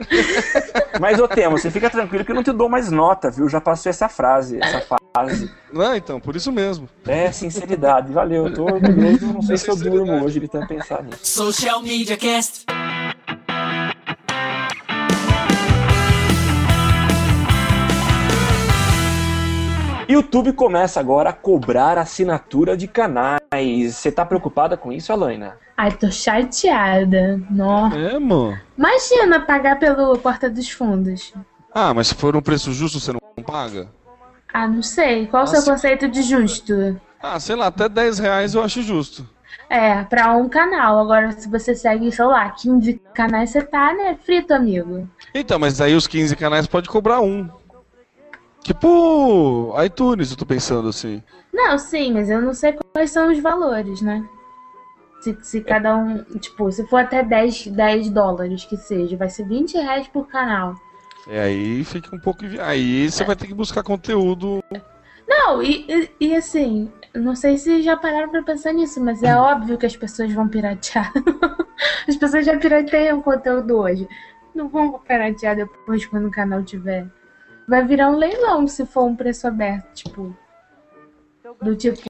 [1.00, 3.48] Mas, ô Temo, você fica tranquilo que eu não te dou mais nota, viu?
[3.48, 5.52] Já passou essa frase, essa fase.
[5.72, 6.90] Não, então, por isso mesmo.
[7.06, 8.12] É, sinceridade.
[8.12, 9.32] Valeu, eu tô orgulhoso.
[9.32, 11.20] Não sei se eu durmo hoje de tanto pensar nisso.
[11.22, 12.66] Social Media Cast.
[20.10, 23.41] YouTube começa agora a cobrar assinatura de canais.
[23.54, 25.58] Você tá preocupada com isso, Alaina?
[25.78, 27.38] Ai, tô chateada.
[27.50, 27.98] Nossa.
[27.98, 28.58] É, mano.
[28.78, 31.34] Imagina pagar pelo Porta dos Fundos.
[31.74, 33.90] Ah, mas se for um preço justo, você não paga?
[34.54, 35.28] Ah, não sei.
[35.28, 35.72] Qual o seu Nossa.
[35.72, 36.98] conceito de justo?
[37.22, 39.28] Ah, sei lá, até 10 reais eu acho justo.
[39.70, 40.98] É, pra um canal.
[41.00, 45.10] Agora, se você segue, sei lá, 15 canais, você tá, né, frito, amigo.
[45.36, 47.50] Então, mas aí os 15 canais pode cobrar um.
[48.64, 51.22] Tipo, iTunes, eu tô pensando assim.
[51.54, 54.28] Não, sim, mas eu não sei quais são os valores, né?
[55.22, 59.48] Se, se cada um, tipo, se for até 10, 10 dólares que seja, vai ser
[59.48, 60.76] 20 reais por canal.
[61.28, 62.44] É, aí fica um pouco.
[62.62, 64.64] Aí você vai ter que buscar conteúdo.
[65.28, 69.36] Não, e, e, e assim, não sei se já pararam pra pensar nisso, mas é
[69.36, 71.12] óbvio que as pessoas vão piratear.
[72.08, 74.08] As pessoas já pirateiam conteúdo hoje.
[74.54, 77.08] Não vão piratear depois quando o canal tiver.
[77.68, 80.36] Vai virar um leilão se for um preço aberto, tipo.
[81.62, 82.02] Do tipo,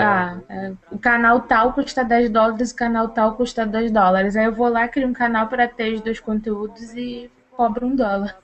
[0.00, 4.36] ah, é, o canal tal custa 10 dólares, o canal tal custa 2 dólares.
[4.36, 7.94] Aí eu vou lá, crio um canal para ter os dois conteúdos e cobro um
[7.96, 8.36] dólar.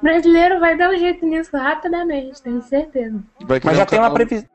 [0.00, 3.18] O brasileiro vai dar um jeito nisso rapidamente, tenho certeza.
[3.64, 4.48] Mas já um tem uma canal- previsão.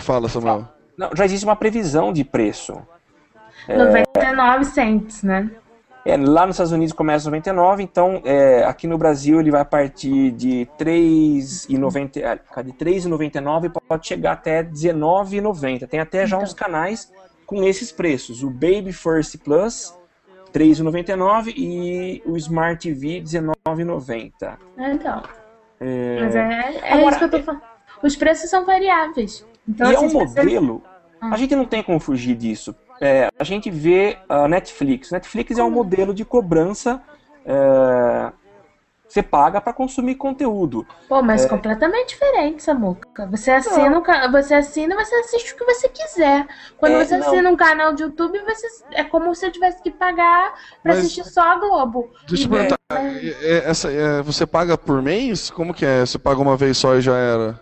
[0.00, 0.68] Fala, Samuel.
[0.96, 2.80] Não, já existe uma previsão de preço.
[3.68, 5.50] 99 cents, né?
[6.04, 10.30] É, lá nos Estados Unidos começa 99, então é, aqui no Brasil ele vai partir
[10.30, 15.86] de 3,90 ah, de 3,99 pode chegar até 19,90.
[15.86, 16.44] Tem até já Então.
[16.44, 17.12] uns canais
[17.46, 18.42] com esses preços.
[18.42, 19.94] O Baby First Plus
[20.52, 24.56] 3,99 e o Smart TV 19,90.
[24.78, 25.22] Então.
[25.80, 26.40] É, Mas é,
[26.82, 27.62] é Agora, isso que eu tô falando.
[28.02, 29.44] Os preços são variáveis.
[29.68, 30.82] Então, e é assim, um se você- modelo.
[31.20, 31.34] Ah.
[31.34, 32.74] A gente não tem como fugir disso.
[33.00, 35.10] É, a gente vê a Netflix.
[35.10, 37.00] Netflix é um modelo de cobrança.
[37.50, 38.32] é,
[39.08, 40.86] você paga para consumir conteúdo.
[41.08, 41.48] Pô, mas É.
[41.48, 43.26] completamente diferente, Samuca.
[43.30, 46.46] Você assina, um ca- você assina, você assiste o que você quiser.
[46.76, 47.26] Quando É, você não.
[47.26, 50.52] assina um canal de YouTube, você é como se eu tivesse que pagar
[50.82, 52.10] pra Mas- assistir só a Globo.
[52.28, 52.76] Deixa eu perguntar.
[52.92, 55.48] é- é- essa, é, você paga por mês?
[55.48, 56.00] Como que é?
[56.00, 57.58] Você paga uma vez só e já era?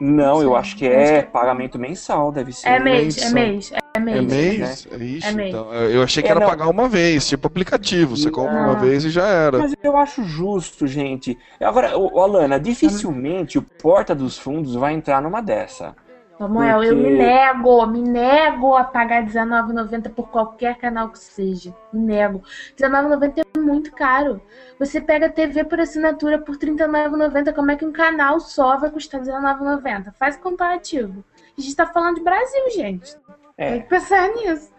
[0.00, 2.68] Não, eu acho que é que- pagamento mensal, deve ser.
[2.68, 3.32] É mês, é mensal.
[3.34, 4.16] mês, é mês.
[4.16, 4.60] É mês?
[4.90, 5.26] É isso?
[5.28, 5.48] É mês.
[5.50, 6.46] Então, eu achei que É, era não.
[6.48, 8.16] pagar uma vez, tipo aplicativo.
[8.16, 8.80] Você compra uma Não.
[8.80, 9.58] vez e já era.
[9.58, 11.38] Mas eu acho justo, gente.
[11.60, 15.94] Agora, Alana, dificilmente o Porta dos Fundos vai entrar numa dessa.
[16.38, 21.72] Samuel, eu Porque- me nego, me nego a pagar R$19,90 por qualquer canal que seja.
[21.92, 22.38] Me nego.
[22.76, 24.40] R$19,90 é muito caro.
[24.78, 27.52] Você pega TV por assinatura por R$39,90.
[27.54, 30.12] Como é que um canal só vai custar R$19,90?
[30.18, 31.24] Faz comparativo.
[31.56, 33.16] A gente tá falando de Brasil, gente.
[33.56, 33.78] Tem É.
[33.78, 34.72] que pensar nisso.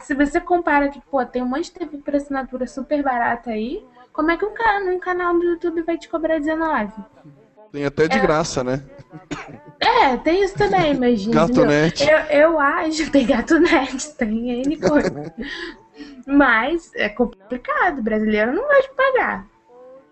[0.00, 3.84] Se você compara que, pô, tem um monte de TV por assinatura super barata aí,
[4.14, 6.90] como é que um, ca- um canal do YouTube vai te cobrar R$19?
[7.70, 8.20] Tem até de É.
[8.20, 8.82] graça, né?
[9.80, 12.08] É, tem isso também, mas gente, Gatonete.
[12.08, 15.34] eu, eu acho, tem gatonete, tem N coisa.
[16.26, 19.46] Mas é complicado, brasileiro não vai te pagar.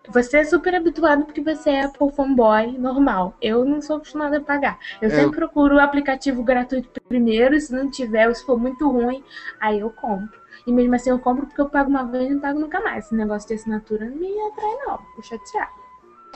[0.08, 3.36] Você é super habituado porque você é Apple fanboy normal.
[3.40, 4.78] Eu não sou acostumada a pagar.
[5.00, 9.24] Eu É, sempre procuro o aplicativo gratuito primeiro, se não tiver, se for muito ruim,
[9.58, 10.38] aí eu compro.
[10.66, 13.06] E mesmo assim eu compro porque eu pago uma vez e não pago nunca mais.
[13.06, 14.98] Esse negócio de assinatura não me atrai, não.
[14.98, 15.84] Fico chateada.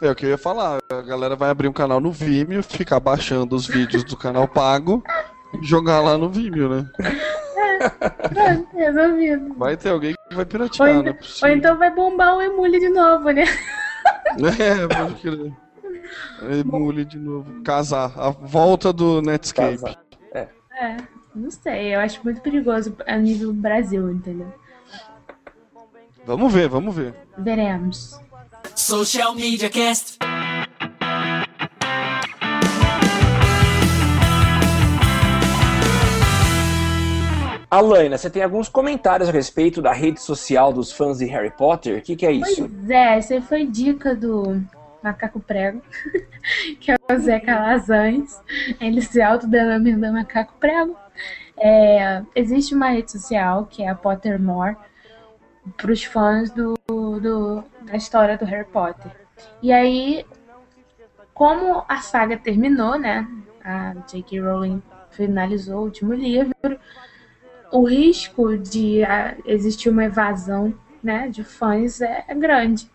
[0.01, 0.79] É o que eu ia falar.
[0.91, 5.03] A galera vai abrir um canal no Vimeo, ficar baixando os vídeos do canal pago
[5.61, 6.89] e jogar lá no Vimeo, né?
[8.33, 9.55] Pronto, resolvido.
[9.57, 12.43] Vai ter alguém que vai Ou, piratear, então- não é ou então vai bombar o
[12.43, 13.45] Emule de novo, né?
[14.59, 15.53] É, pode crer.
[16.61, 17.63] Emule de novo.
[17.63, 18.13] Casar.
[18.17, 19.77] A volta do Netscape.
[19.81, 19.97] Casar.
[20.81, 20.97] É,
[21.35, 21.95] não sei.
[21.95, 24.53] Eu acho muito perigoso a nível Brasil, entendeu?
[26.25, 27.15] Vamos ver, vamos ver.
[27.37, 28.21] Veremos.
[28.75, 30.19] Social Media Cast.
[37.71, 41.99] Alaina, você tem alguns comentários a respeito da rede social dos fãs de Harry Potter?
[41.99, 42.69] O que, que é isso?
[42.69, 44.63] Pois é, essa aí foi dica do
[45.03, 45.83] Macaco Prego,
[46.81, 48.41] que é o Zé Calazans.
[48.81, 50.97] Ele se autodenomina Macaco Prego.
[51.59, 54.77] É, existe uma rede social que é a Pottermore
[55.77, 59.11] para os fãs do, do- da história do Harry Potter.
[59.63, 60.25] E aí,
[61.35, 63.27] como a saga terminou, né?
[63.65, 64.41] A J.K.
[64.41, 66.55] Rowling finalizou o último livro.
[67.71, 72.91] o risco de ah, existir uma evasão né, de fãs é, é grande.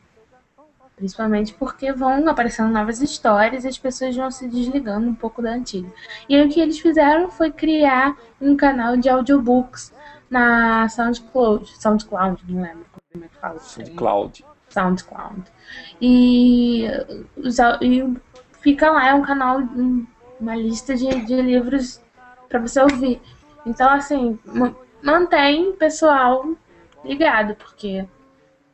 [0.96, 5.52] Principalmente porque vão aparecendo novas histórias e as pessoas vão se desligando um pouco da
[5.52, 5.92] antiga.
[6.30, 9.92] E aí o que eles fizeram foi criar um canal de audiobooks
[10.34, 11.68] na SoundCloud.
[11.80, 13.60] SoundCloud, não lembro como é que fala.
[13.60, 14.46] SoundCloud.
[14.70, 15.44] SoundCloud.
[16.02, 16.86] E,
[17.82, 18.14] e
[18.62, 20.06] fica lá, é um canal, um-
[20.40, 22.02] uma lista de, de livros
[22.50, 23.22] para você ouvir.
[23.66, 26.46] Então, assim, ma- mantém o pessoal
[27.06, 28.06] ligado, porque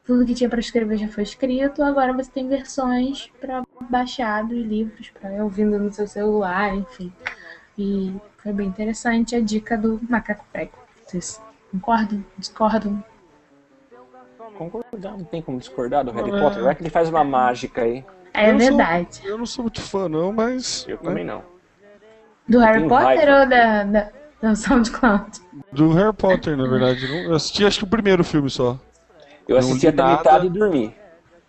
[0.06, 4.58] tudo que tinha para escrever já foi escrito, agora você tem versões para baixar dos
[4.66, 7.12] livros, para ir ouvindo no seu celular, enfim.
[7.78, 10.72] E foi bem interessante a dica do macaco prego.
[11.06, 11.42] Vocês
[11.72, 12.24] concordam?
[12.38, 13.04] Discordam?
[14.58, 16.40] Concordar, não tem como discordar do Harry É.
[16.40, 16.64] Potter.
[16.64, 18.04] Vai que ele faz uma mágica aí.
[18.34, 19.22] É Eu sou- verdade.
[19.24, 20.86] Eu não sou muito fã, não, mas.
[20.88, 21.44] Eu né, também não.
[22.48, 23.40] Do Harry Potter raiva.
[23.42, 24.10] ou da, da,
[24.42, 25.40] da SoundCloud?
[25.72, 27.06] Do Harry Potter, na verdade.
[27.26, 28.78] Eu assisti acho que o primeiro filme só.
[29.48, 30.96] Eu Não assisti até metade e dormi.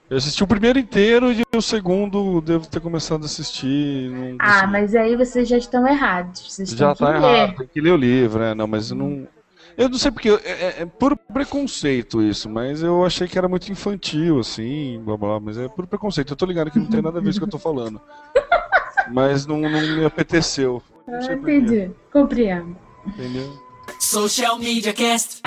[0.08, 4.10] Eu assisti o primeiro inteiro e o segundo devo ter começado a assistir.
[4.10, 6.40] Não Ah, mas aí vocês já estão errados.
[6.52, 7.16] Vocês Já tá ler.
[7.16, 8.54] errado, tem que ler o livro, né?
[8.54, 9.26] Não, mas eu não.
[9.76, 13.48] Eu não sei porque é, é, é por preconceito isso, mas eu achei que era
[13.48, 16.32] muito infantil, assim, blá blá, mas é por preconceito.
[16.32, 18.00] Eu tô ligado que não tem nada a ver com isso que eu tô falando.
[19.12, 20.80] Mas não, não me apeteceu.
[21.04, 21.90] Não Ah, porquê, entendi.
[22.12, 22.76] Compreendo.
[23.04, 23.50] entendeu?
[23.98, 25.42] Social Media Cast.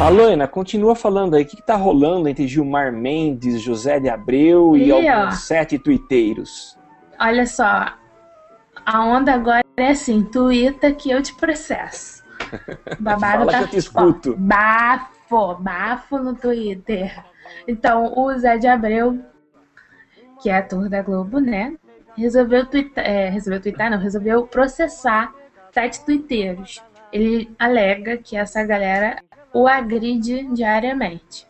[0.00, 1.44] Alana, continua falando aí.
[1.44, 4.96] O que, que tá rolando entre Gilmar Mendes, José de Abreu e ó.
[4.96, 6.76] alguns sete tuiteiros?
[7.22, 7.94] Olha só.
[8.84, 12.20] A onda agora é assim: Twitter que eu te processo.
[12.98, 14.36] Babado Fala tá que eu te escuto.
[14.36, 17.24] Bafo, bafo no Twitter.
[17.68, 19.24] Então, o Zé de Abreu,
[20.42, 21.76] que é ator da Globo, né?
[22.16, 25.32] Resolveu twittar, é, resolveu twittar, não, resolveu processar
[25.70, 26.82] sete twitteiros.
[27.12, 29.22] Ele alega que essa galera
[29.52, 31.46] o agride diariamente.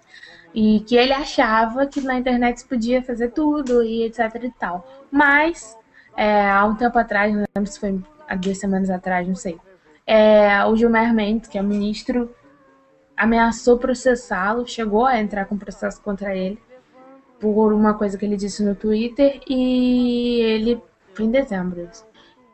[0.54, 4.86] E que ele achava que na internet se podia fazer tudo e etc e tal.
[5.10, 5.76] Mas,
[6.16, 7.98] é, há um tempo atrás, não lembro se foi
[8.28, 9.58] há duas semanas atrás, não sei.
[10.06, 12.34] É, o Gilmar Mendes, que é o ministro,
[13.16, 16.58] ameaçou processá-lo, chegou a entrar com processo contra ele
[17.40, 21.88] por uma coisa que ele disse no Twitter e ele foi em dezembro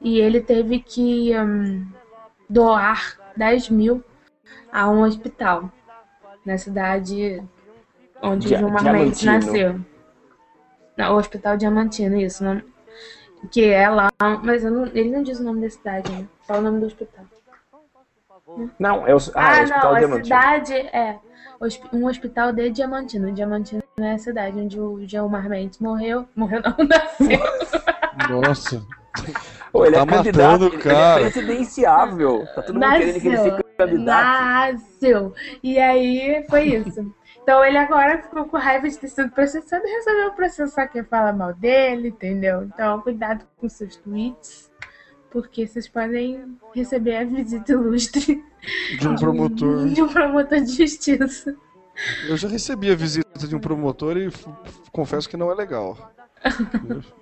[0.00, 1.86] e ele teve que hum,
[2.48, 4.02] doar 10 mil
[4.72, 5.70] a um hospital
[6.44, 7.42] na cidade
[8.22, 9.80] onde Dia- o Gilmar Mendes nasceu.
[10.96, 12.42] Não, o Hospital Diamantino, isso.
[12.44, 12.60] Não,
[13.52, 14.08] que é lá,
[14.42, 16.26] mas eu não- ele não diz o nome da cidade, né?
[16.46, 17.24] Só o nome do hospital.
[18.78, 20.24] Não, é o, ah, é o Ah, Hospital não, a Diamantino.
[20.24, 21.18] cidade é
[21.92, 23.30] um hospital de Diamantino.
[23.32, 26.26] Diamantino é a cidade onde o Gilmar Mendes morreu.
[26.34, 27.38] Morreu não, nasceu.
[28.30, 28.82] Nossa.
[29.70, 31.20] Pô, ele Tá é candidato, matando cara.
[31.20, 32.46] ele é presidenciável.
[32.54, 33.56] Tá todo mundo querendo que ele Nasceu.
[33.56, 34.42] fique candidato.
[34.44, 35.34] Nasceu.
[35.62, 37.14] E aí foi isso.
[37.48, 41.32] Então ele agora ficou com raiva de ter sido processado e resolveu processar quem fala
[41.32, 42.62] mal dele, entendeu?
[42.62, 44.70] Então cuidado com seus tweets,
[45.30, 48.44] porque vocês podem receber a visita ilustre
[49.00, 49.88] De um promotor.
[49.88, 51.56] de um promotor de justiça.
[52.28, 54.28] Eu já recebi a visita de um promotor e
[54.92, 56.12] confesso que não é legal.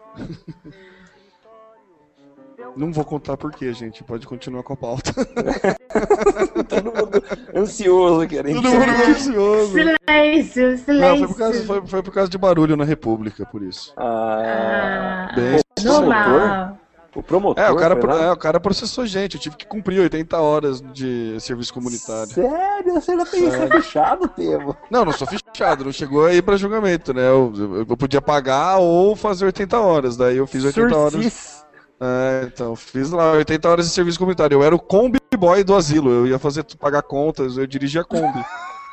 [2.76, 4.04] Não vou contar por quê, gente.
[4.04, 5.10] Pode continuar com a pauta.
[6.82, 7.22] Todo mundo
[7.54, 8.62] ansioso querendo.
[8.62, 9.72] Todo mundo ansioso.
[9.72, 11.00] Silêncio, silêncio.
[11.00, 13.92] Não, foi por, causa, foi, foi por causa de barulho na República, por isso.
[13.96, 16.78] Ah, Ah, Bem, normal.
[17.14, 17.64] o promotor.
[17.64, 18.24] É, o cara, foi lá?
[18.26, 19.34] é, o cara processou gente.
[19.36, 22.28] Eu tive que cumprir 80 horas de serviço comunitário.
[22.32, 22.92] Sério?
[22.94, 24.76] Você já tem isso fechado, Temo?
[24.90, 27.26] Não, não sou fichado, não chegou aí pra julgamento, né?
[27.28, 30.16] Eu, eu- eu podia pagar ou fazer 80 horas.
[30.16, 31.64] Daí eu fiz 80 horas.
[32.00, 34.56] É, então, fiz lá 80 horas de serviço comunitário.
[34.56, 36.10] Eu era o Kombi Boy do asilo.
[36.10, 38.44] Eu ia fazer pagar contas, eu dirigia Kombi.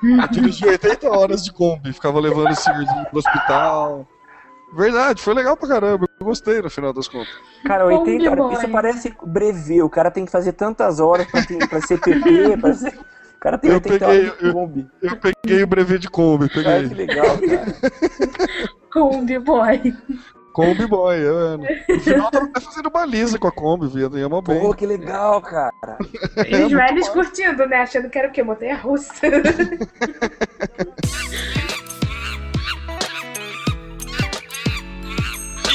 [0.04, 2.70] Eu dirigi 80 horas de Kombi, ficava levando esse
[3.10, 4.08] pro hospital.
[4.76, 6.08] Verdade, foi legal pra caramba.
[6.20, 7.32] Eu gostei no final das contas.
[7.66, 8.58] Cara, Bom 80 horas.
[8.60, 9.84] Isso parece brevê.
[9.84, 12.58] O cara tem que fazer tantas horas pra, ter, pra ser PP.
[12.58, 12.88] Pra ser...
[12.90, 14.88] O cara tem Eu 80 peguei- horas de eu- Kombi.
[15.02, 17.06] Eu peguei o brevet de Kombi, Cara, que peguei.
[17.06, 17.66] legal, cara.
[18.92, 19.94] Kombi Boy.
[20.54, 24.40] Kombi Boy, eu, no final tava até fazendo baliza com a Kombi, ia, ia mó
[24.40, 24.62] bem.
[24.62, 25.98] Pô, que legal, cara.
[26.48, 27.78] E os velhos curtindo, né?
[27.78, 28.44] Achando que era o quê?
[28.44, 29.12] Montanha russa.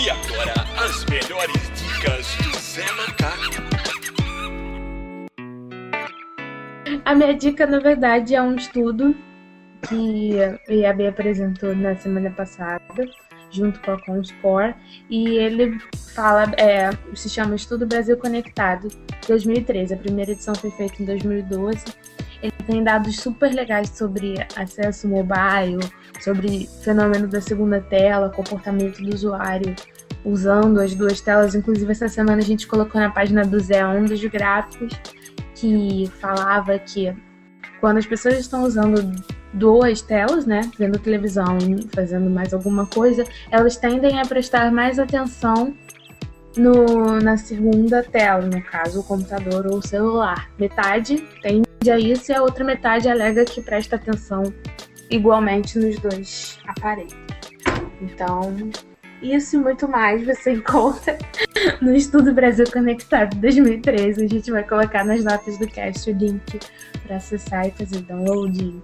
[0.01, 3.59] E agora, as melhores dicas do Zé Macaco.
[7.05, 9.13] A minha dica, na verdade, é um estudo
[9.89, 10.37] que
[10.69, 12.83] o IAB apresentou na semana passada,
[13.51, 14.75] junto com a Comscore,
[15.09, 15.79] e ele
[16.15, 18.89] fala, é, se chama Estudo Brasil Conectado
[19.27, 19.95] 2013.
[19.95, 21.85] A primeira edição foi feita em 2012.
[22.43, 25.79] Ele tem dados super legais sobre acesso mobile,
[26.21, 29.75] sobre fenômeno da segunda tela, comportamento do usuário
[30.25, 31.55] usando as duas telas.
[31.55, 34.93] Inclusive, essa semana a gente colocou na página do Zé um dos gráficos
[35.55, 37.15] que falava que
[37.81, 39.15] quando as pessoas estão usando
[39.53, 41.59] duas telas, né, vendo televisão
[41.95, 45.75] fazendo mais alguma coisa, elas tendem a prestar mais atenção
[46.57, 50.51] no, na segunda tela, no caso, o computador ou o celular.
[50.59, 54.43] Metade tende a isso e a outra metade alega que presta atenção
[55.11, 57.17] igualmente nos dois aparelhos.
[58.01, 58.55] Então,
[59.23, 61.19] isso e muito mais você encontra
[61.81, 64.25] no Estudo Brasil Conectado 2013.
[64.25, 66.59] A gente vai colocar nas notas do cast o link
[67.09, 68.83] para acessar e fazer download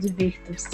[0.00, 0.68] divirtam-se.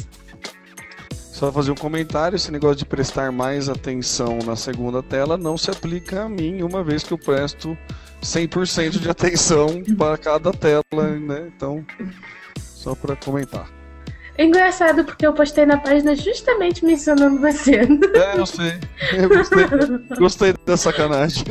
[1.13, 5.71] Só fazer um comentário, esse negócio de prestar mais atenção na segunda tela não se
[5.71, 7.77] aplica a mim, uma vez que eu presto
[8.23, 10.83] 100% de atenção para cada tela,
[11.21, 11.53] né?
[11.55, 11.85] Então,
[12.59, 13.71] só para comentar.
[14.39, 17.81] É engraçado porque eu postei na página justamente mencionando você.
[18.15, 18.79] É, eu sei.
[19.13, 19.67] Eu gostei,
[20.19, 21.45] gostei da sacanagem.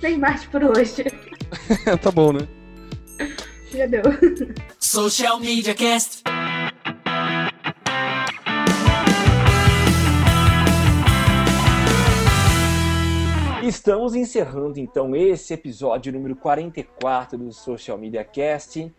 [0.00, 1.04] Sem mais por hoje.
[2.02, 2.48] tá bom, né?
[3.70, 4.02] Já deu.
[4.78, 6.22] Social Media Cast.
[13.62, 18.92] Estamos encerrando então esse episódio número 44 do Social Media Cast.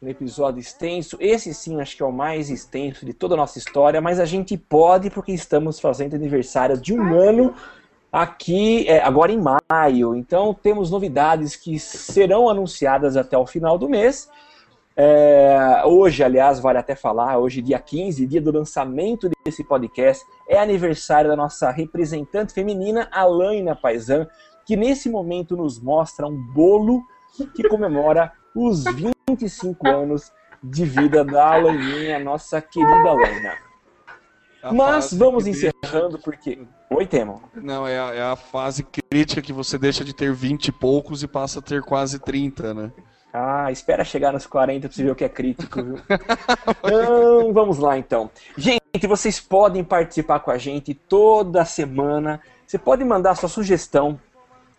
[0.00, 1.16] Um episódio extenso.
[1.20, 4.24] Esse sim acho que é o mais extenso de toda a nossa história, mas a
[4.24, 7.54] gente pode porque estamos fazendo aniversário de um ano
[8.12, 10.14] aqui é, agora em maio.
[10.14, 14.28] Então temos novidades que serão anunciadas até o final do mês.
[14.94, 20.58] É, hoje, aliás, vale até falar, hoje, dia 15, dia do lançamento desse podcast, é
[20.58, 24.28] aniversário da nossa representante feminina, Alaina Paisan,
[24.66, 27.02] que nesse momento nos mostra um bolo
[27.54, 30.30] que comemora os 25 anos
[30.62, 33.71] de vida da Alaininha, nossa querida Alaina.
[34.62, 36.60] A Mas vamos encerrando porque.
[36.88, 37.42] Oi, Temo.
[37.54, 41.22] Não, é a, é a fase crítica que você deixa de ter 20 e poucos
[41.22, 42.92] e passa a ter quase 30, né?
[43.32, 45.96] Ah, espera chegar nos 40 pra você ver o que é crítico, viu?
[46.84, 48.30] então, vamos lá então.
[48.56, 52.40] Gente, vocês podem participar com a gente toda semana.
[52.64, 54.20] Você pode mandar sua sugestão,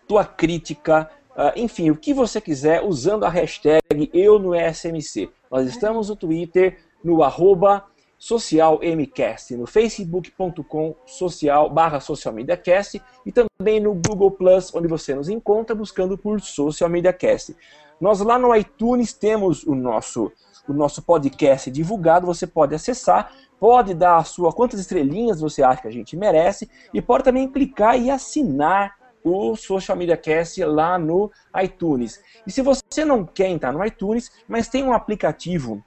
[0.08, 5.28] tua crítica, ah, enfim, o que você quiser usando a hashtag eu no SMC.
[5.50, 7.84] Nós estamos no Twitter, no arroba
[8.24, 15.76] socialmcast, no facebook.com social barra socialmediacast e também no Google Plus, onde você nos encontra
[15.76, 17.54] buscando por Social Media Cast.
[18.00, 20.32] Nós lá no iTunes temos o nosso,
[20.66, 23.30] o nosso podcast divulgado, você pode acessar,
[23.60, 27.46] pode dar a sua quantas estrelinhas você acha que a gente merece e pode também
[27.46, 31.30] clicar e assinar o Social Media Cast lá no
[31.62, 32.22] iTunes.
[32.46, 35.84] E se você não quer entrar no iTunes, mas tem um aplicativo,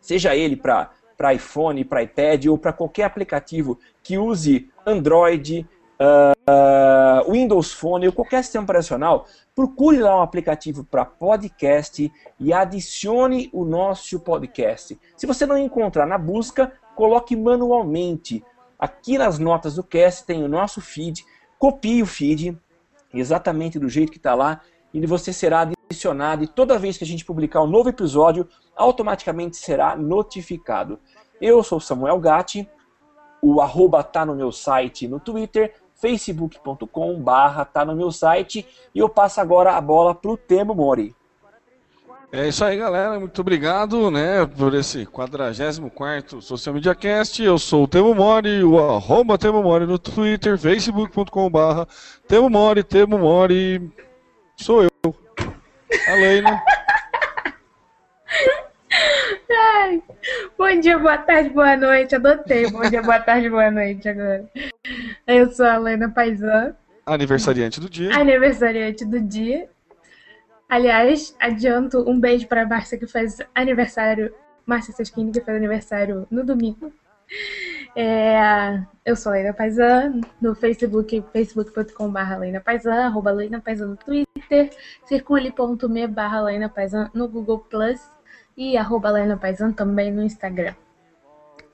[0.00, 5.68] seja ele para para iPhone, para iPad ou para qualquer aplicativo que use Android,
[6.00, 13.50] uh, Windows Phone ou qualquer sistema operacional, procure lá um aplicativo para podcast e adicione
[13.52, 14.98] o nosso podcast.
[15.14, 18.42] Se você não encontrar na busca, coloque manualmente.
[18.78, 21.22] Aqui nas notas do cast tem o nosso feed,
[21.58, 22.58] copie o feed
[23.12, 24.62] exatamente do jeito que está lá
[24.94, 28.48] e você será adicionado e toda vez que a gente publicar um novo episódio,
[28.80, 30.98] automaticamente será notificado.
[31.40, 32.68] Eu sou Samuel Gatti,
[33.42, 38.98] o arroba tá no meu site no Twitter, facebook.com barra tá no meu site e
[38.98, 41.14] eu passo agora a bola pro Temo Mori.
[42.32, 43.18] É isso aí, galera.
[43.18, 47.42] Muito obrigado, né, por esse 44º Social Media Cast.
[47.42, 51.88] Eu sou o Temo Mori, o arroba Temo Mori no Twitter, facebook.com barra
[52.28, 53.90] Temo Mori, Temo Mori,
[54.56, 54.90] sou eu.
[56.08, 56.62] A Leina.
[59.50, 60.02] Ai,
[60.56, 62.14] bom dia, boa tarde, boa noite.
[62.14, 62.70] Adotei.
[62.70, 64.48] Bom dia, boa tarde, boa noite agora.
[65.26, 66.74] Eu sou a Helena Paisan,
[67.06, 68.14] Aniversariante do dia.
[68.14, 69.68] aniversariante do dia.
[70.68, 74.32] Aliás, adianto um beijo para a Márcia que faz aniversário.
[74.66, 76.92] Márcia Seschini, que faz aniversário no domingo.
[77.96, 83.96] É, eu sou a Leina Paisan, no Facebook, facebook.com.br Leina Paisan, arroba Leina Paisan no
[83.96, 84.70] Twitter,
[85.06, 88.00] circule.me barra Leina Paisan no Google Plus
[88.60, 90.74] e arroba Leina Paisan também no Instagram.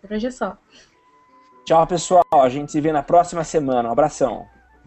[0.01, 0.57] Por hoje é só.
[1.65, 2.25] Tchau, pessoal.
[2.33, 3.89] A gente se vê na próxima semana.
[3.89, 4.47] Um abração.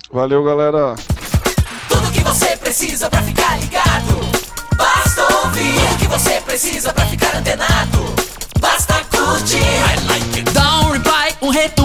[0.09, 0.95] Valeu, galera.
[1.89, 4.15] Tudo que você precisa pra ficar ligado.
[4.77, 7.99] Basta ouvir o que você precisa pra ficar antenado.
[8.61, 9.57] Basta curtir.
[9.57, 10.53] I like it.
[10.53, 11.79] Dá um reply, um replay.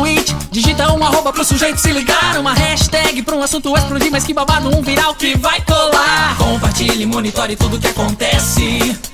[1.07, 2.39] arroba pro sujeito se ligar.
[2.39, 6.37] Uma hashtag pra um assunto explodir, mas que babado, um viral que vai colar.
[6.39, 9.14] Compartilhe, monitore tudo que acontece.